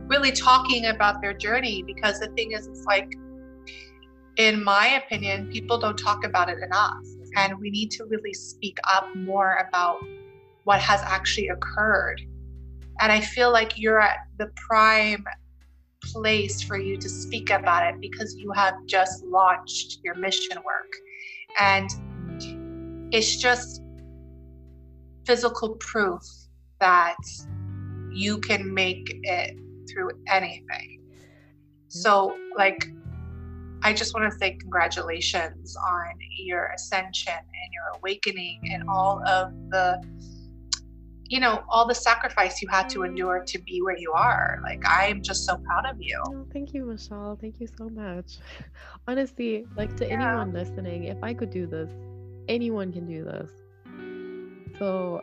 really 0.08 0.32
talking 0.32 0.88
about 0.88 1.22
their 1.22 1.34
journey. 1.34 1.84
Because 1.84 2.20
the 2.20 2.28
thing 2.30 2.52
is, 2.52 2.68
it's 2.68 2.86
like, 2.86 3.10
in 4.38 4.64
my 4.64 5.02
opinion, 5.04 5.50
people 5.52 5.78
don't 5.78 5.98
talk 5.98 6.26
about 6.26 6.50
it 6.50 6.58
enough, 6.62 7.06
and 7.36 7.58
we 7.60 7.70
need 7.70 7.92
to 7.92 8.06
really 8.06 8.34
speak 8.34 8.78
up 8.92 9.08
more 9.16 9.66
about 9.68 10.00
what 10.70 10.80
has 10.80 11.02
actually 11.02 11.48
occurred 11.48 12.22
and 13.00 13.12
I 13.12 13.22
feel 13.22 13.52
like 13.52 13.80
you're 13.80 14.00
at 14.00 14.18
the 14.38 14.52
prime 14.68 15.26
place 16.04 16.62
for 16.62 16.78
you 16.78 16.98
to 16.98 17.10
speak 17.10 17.50
about 17.50 17.88
it 17.88 18.02
because 18.02 18.36
you 18.36 18.52
have 18.52 18.74
just 18.86 19.24
launched 19.24 20.00
your 20.04 20.16
mission 20.16 20.58
work. 20.66 20.92
And 21.60 21.90
it's 23.14 23.38
just 23.38 23.82
physical 25.26 25.76
proof 25.76 26.22
that 26.80 27.18
you 28.12 28.40
can 28.40 28.74
make 28.74 29.18
it 29.24 29.58
through 29.90 30.12
anything. 30.28 31.02
So, 31.88 32.38
like, 32.58 32.86
I 33.82 33.94
just 33.94 34.14
want 34.14 34.32
to 34.32 34.38
say 34.38 34.58
congratulations 34.60 35.76
on 35.78 36.14
your 36.38 36.66
ascension 36.68 37.34
and 37.34 37.74
your 37.74 37.98
awakening 37.98 38.60
and 38.72 38.84
all 38.90 39.26
of 39.26 39.54
the 39.70 40.02
you 41.30 41.40
know 41.40 41.64
all 41.70 41.88
the 41.88 41.96
sacrifice 41.96 42.62
you 42.62 42.68
had 42.70 42.90
to 42.90 43.04
endure 43.04 43.44
to 43.48 43.60
be 43.62 43.82
where 43.82 43.98
you 43.98 44.12
are. 44.14 44.60
Like 44.64 44.82
i'm 44.88 45.22
just 45.22 45.46
so 45.46 45.56
proud 45.58 45.86
of 45.92 45.98
you. 46.00 46.20
Oh, 46.28 46.46
thank 46.52 46.74
you 46.74 46.86
michelle. 46.86 47.38
Thank 47.40 47.60
you 47.60 47.68
so 47.78 47.90
much. 47.90 48.40
Honestly 49.08 49.66
like 49.78 49.96
to 49.98 50.06
Yeah. 50.08 50.16
anyone 50.16 50.54
listening 50.54 51.06
if 51.06 51.18
i 51.24 51.34
could 51.34 51.52
do 51.52 51.66
this 51.68 51.92
anyone 52.48 52.92
can 52.92 53.06
do 53.08 53.24
this. 53.24 53.52
So 54.78 55.22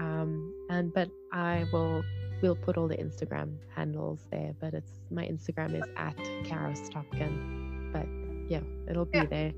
Um, 0.00 0.54
and 0.70 0.92
but 0.92 1.08
I 1.32 1.64
will 1.72 2.02
we'll 2.42 2.56
put 2.56 2.76
all 2.76 2.88
the 2.88 2.96
Instagram 2.96 3.56
handles 3.74 4.20
there. 4.30 4.54
But 4.60 4.74
it's 4.74 4.92
my 5.10 5.26
Instagram 5.26 5.74
is 5.74 5.88
at 5.96 6.16
Cara 6.44 6.74
Stopkin. 6.76 7.90
But 7.92 8.06
yeah, 8.50 8.60
it'll 8.88 9.04
be 9.04 9.18
yeah. 9.18 9.26
there. 9.26 9.52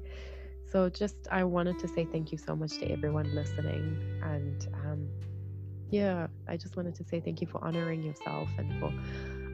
So 0.70 0.88
just 0.88 1.16
I 1.30 1.44
wanted 1.44 1.78
to 1.80 1.88
say 1.88 2.06
thank 2.12 2.30
you 2.30 2.38
so 2.38 2.54
much 2.54 2.78
to 2.78 2.86
everyone 2.90 3.34
listening, 3.34 3.98
and 4.22 4.68
um, 4.84 5.08
yeah, 5.90 6.28
I 6.48 6.56
just 6.56 6.76
wanted 6.76 6.94
to 6.96 7.04
say 7.04 7.20
thank 7.20 7.40
you 7.40 7.48
for 7.48 7.62
honoring 7.64 8.02
yourself 8.02 8.48
and 8.56 8.78
for 8.78 8.92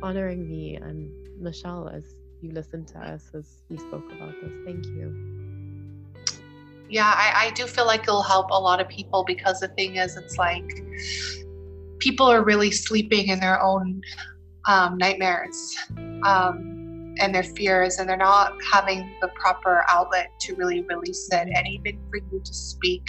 honoring 0.03 0.47
me 0.47 0.77
and 0.77 1.11
Michelle 1.41 1.89
as 1.89 2.14
you 2.43 2.53
listened 2.53 2.89
to 2.89 2.99
us 2.99 3.31
as 3.35 3.62
we 3.70 3.79
spoke 3.79 4.05
about 4.12 4.35
this. 4.43 4.53
Thank 4.66 4.85
you. 4.87 5.37
Yeah, 6.89 7.12
I, 7.16 7.47
I 7.47 7.51
do 7.53 7.66
feel 7.66 7.87
like 7.87 8.03
it'll 8.03 8.22
help 8.22 8.51
a 8.51 8.61
lot 8.61 8.81
of 8.81 8.89
people 8.89 9.24
because 9.24 9.61
the 9.61 9.68
thing 9.68 9.97
is, 9.97 10.16
it's 10.16 10.37
like 10.37 10.85
people 11.99 12.26
are 12.26 12.44
really 12.44 12.70
sleeping 12.70 13.28
in 13.28 13.40
their 13.40 13.62
own 13.62 14.01
um, 14.66 14.99
nightmares. 14.99 15.76
Um, 16.24 16.76
and 17.18 17.34
their 17.34 17.42
fears 17.42 17.99
and 17.99 18.09
they're 18.09 18.16
not 18.16 18.53
having 18.72 19.14
the 19.20 19.28
proper 19.28 19.84
outlet 19.88 20.30
to 20.40 20.55
really 20.57 20.82
release 20.82 21.28
it 21.32 21.49
and 21.55 21.66
even 21.66 21.99
for 22.11 22.18
you 22.18 22.40
to 22.44 22.55
speak 22.55 23.03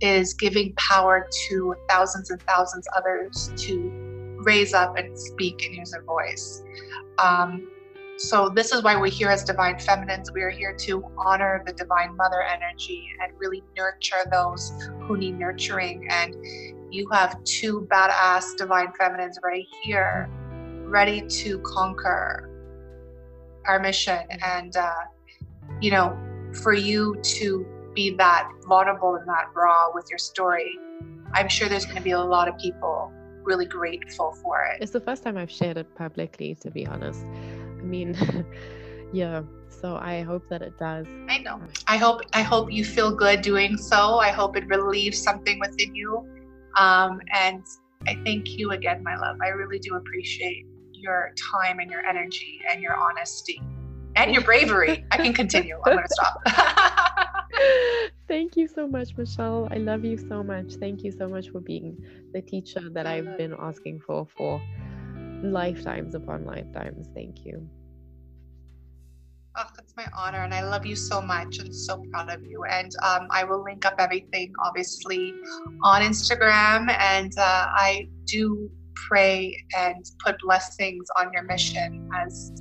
is 0.00 0.34
giving 0.34 0.74
power 0.76 1.28
to 1.48 1.74
thousands 1.88 2.30
and 2.30 2.42
thousands 2.42 2.86
others 2.96 3.50
to 3.56 4.36
raise 4.38 4.74
up 4.74 4.96
and 4.96 5.18
speak 5.18 5.64
and 5.64 5.74
use 5.74 5.92
their 5.92 6.02
voice 6.02 6.62
um, 7.18 7.68
so 8.18 8.48
this 8.48 8.72
is 8.72 8.82
why 8.82 8.96
we're 8.96 9.10
here 9.10 9.28
as 9.28 9.44
divine 9.44 9.78
feminines 9.78 10.32
we 10.32 10.42
are 10.42 10.50
here 10.50 10.74
to 10.74 11.04
honor 11.16 11.62
the 11.66 11.72
divine 11.72 12.16
mother 12.16 12.42
energy 12.42 13.08
and 13.22 13.32
really 13.38 13.62
nurture 13.76 14.24
those 14.30 14.72
who 15.02 15.16
need 15.16 15.38
nurturing 15.38 16.06
and 16.10 16.34
you 16.90 17.08
have 17.10 17.42
two 17.44 17.86
badass 17.90 18.56
divine 18.56 18.92
feminines 18.98 19.38
right 19.42 19.66
here 19.82 20.28
ready 20.84 21.22
to 21.26 21.58
conquer 21.60 22.50
our 23.66 23.80
mission. 23.80 24.20
And 24.42 24.76
uh, 24.76 24.92
you 25.80 25.90
know 25.90 26.16
for 26.62 26.72
you 26.72 27.16
to 27.22 27.66
be 27.94 28.10
that 28.16 28.48
vulnerable 28.66 29.14
and 29.14 29.28
that 29.28 29.46
raw 29.54 29.86
with 29.94 30.06
your 30.10 30.18
story 30.18 30.78
i'm 31.34 31.48
sure 31.48 31.68
there's 31.68 31.84
going 31.84 31.96
to 31.96 32.02
be 32.02 32.12
a 32.12 32.18
lot 32.18 32.48
of 32.48 32.56
people 32.58 33.12
really 33.42 33.66
grateful 33.66 34.32
for 34.42 34.64
it. 34.64 34.82
It's 34.82 34.90
the 34.90 35.00
first 35.00 35.22
time 35.22 35.36
i've 35.36 35.50
shared 35.50 35.76
it 35.76 35.94
publicly 35.94 36.56
to 36.56 36.70
be 36.70 36.86
honest. 36.86 37.24
I 37.24 37.82
mean 37.82 38.16
yeah 39.12 39.42
so 39.68 39.96
i 39.96 40.22
hope 40.22 40.48
that 40.48 40.62
it 40.62 40.76
does. 40.78 41.06
I 41.28 41.38
know. 41.38 41.60
I 41.86 41.96
hope 41.96 42.22
i 42.32 42.42
hope 42.42 42.72
you 42.72 42.84
feel 42.84 43.14
good 43.14 43.42
doing 43.42 43.76
so. 43.76 44.18
I 44.18 44.30
hope 44.30 44.56
it 44.56 44.66
relieves 44.66 45.22
something 45.22 45.60
within 45.60 45.94
you 45.94 46.26
um, 46.76 47.20
and 47.32 47.64
i 48.06 48.14
thank 48.24 48.56
you 48.56 48.70
again 48.70 49.02
my 49.02 49.16
love 49.16 49.36
i 49.42 49.48
really 49.48 49.78
do 49.78 49.94
appreciate 49.96 50.64
your 50.92 51.32
time 51.52 51.78
and 51.78 51.90
your 51.90 52.04
energy 52.06 52.60
and 52.70 52.80
your 52.80 52.96
honesty 52.96 53.60
and 54.16 54.32
your 54.32 54.42
bravery. 54.42 55.04
I 55.10 55.18
can 55.18 55.32
continue. 55.32 55.78
I'm 55.84 55.94
going 55.94 56.06
to 56.06 56.14
stop. 56.14 56.42
Thank 58.28 58.56
you 58.56 58.66
so 58.66 58.88
much, 58.88 59.16
Michelle. 59.16 59.68
I 59.70 59.76
love 59.76 60.04
you 60.04 60.16
so 60.16 60.42
much. 60.42 60.74
Thank 60.74 61.04
you 61.04 61.12
so 61.12 61.28
much 61.28 61.50
for 61.50 61.60
being 61.60 61.96
the 62.32 62.42
teacher 62.42 62.90
that 62.90 63.06
I've 63.06 63.36
been 63.36 63.54
asking 63.58 64.00
for 64.00 64.26
for 64.26 64.60
lifetimes 65.42 66.14
upon 66.14 66.44
lifetimes. 66.44 67.08
Thank 67.14 67.44
you. 67.44 67.68
Oh, 69.58 69.64
that's 69.74 69.94
my 69.96 70.06
honor, 70.16 70.42
and 70.42 70.52
I 70.52 70.62
love 70.62 70.84
you 70.84 70.94
so 70.94 71.22
much, 71.22 71.58
and 71.60 71.74
so 71.74 72.02
proud 72.12 72.30
of 72.30 72.42
you. 72.44 72.62
And 72.70 72.90
um, 73.02 73.26
I 73.30 73.44
will 73.44 73.62
link 73.62 73.86
up 73.86 73.94
everything, 73.98 74.52
obviously, 74.62 75.32
on 75.82 76.02
Instagram. 76.02 76.94
And 77.00 77.32
uh, 77.38 77.66
I 77.74 78.08
do 78.26 78.70
pray 79.08 79.56
and 79.76 80.04
put 80.24 80.36
blessings 80.40 81.06
on 81.18 81.32
your 81.32 81.44
mission 81.44 82.08
as 82.22 82.52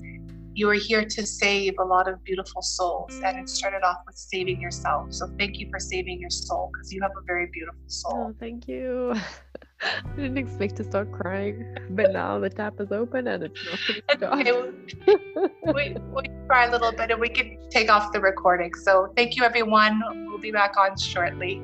you 0.53 0.69
are 0.69 0.73
here 0.73 1.03
to 1.03 1.25
save 1.25 1.73
a 1.79 1.83
lot 1.83 2.07
of 2.07 2.23
beautiful 2.23 2.61
souls. 2.61 3.19
And 3.25 3.39
it 3.39 3.49
started 3.49 3.83
off 3.83 3.97
with 4.05 4.15
saving 4.15 4.61
yourself. 4.61 5.13
So 5.13 5.27
thank 5.37 5.59
you 5.59 5.69
for 5.69 5.79
saving 5.79 6.21
your 6.21 6.29
soul 6.29 6.69
because 6.71 6.93
you 6.93 7.01
have 7.01 7.11
a 7.11 7.25
very 7.25 7.49
beautiful 7.51 7.83
soul. 7.87 8.27
Oh, 8.29 8.35
thank 8.39 8.67
you. 8.69 9.15
I 9.81 10.15
didn't 10.15 10.37
expect 10.37 10.77
to 10.77 10.83
start 10.83 11.11
crying, 11.11 11.75
but 11.91 12.13
now 12.13 12.39
the 12.39 12.49
tap 12.49 12.79
is 12.79 12.91
open 12.91 13.27
and 13.27 13.43
it's 13.43 13.65
not 13.65 14.19
going 14.19 14.45
to 14.45 14.73
stop. 15.05 15.75
we, 15.75 15.95
we 16.13 16.23
cry 16.47 16.65
a 16.65 16.71
little 16.71 16.91
bit 16.91 17.11
and 17.11 17.19
we 17.19 17.29
can 17.29 17.57
take 17.69 17.89
off 17.89 18.13
the 18.13 18.19
recording. 18.19 18.73
So 18.73 19.11
thank 19.15 19.35
you, 19.35 19.43
everyone. 19.43 20.01
We'll 20.27 20.39
be 20.39 20.51
back 20.51 20.77
on 20.77 20.97
shortly. 20.97 21.61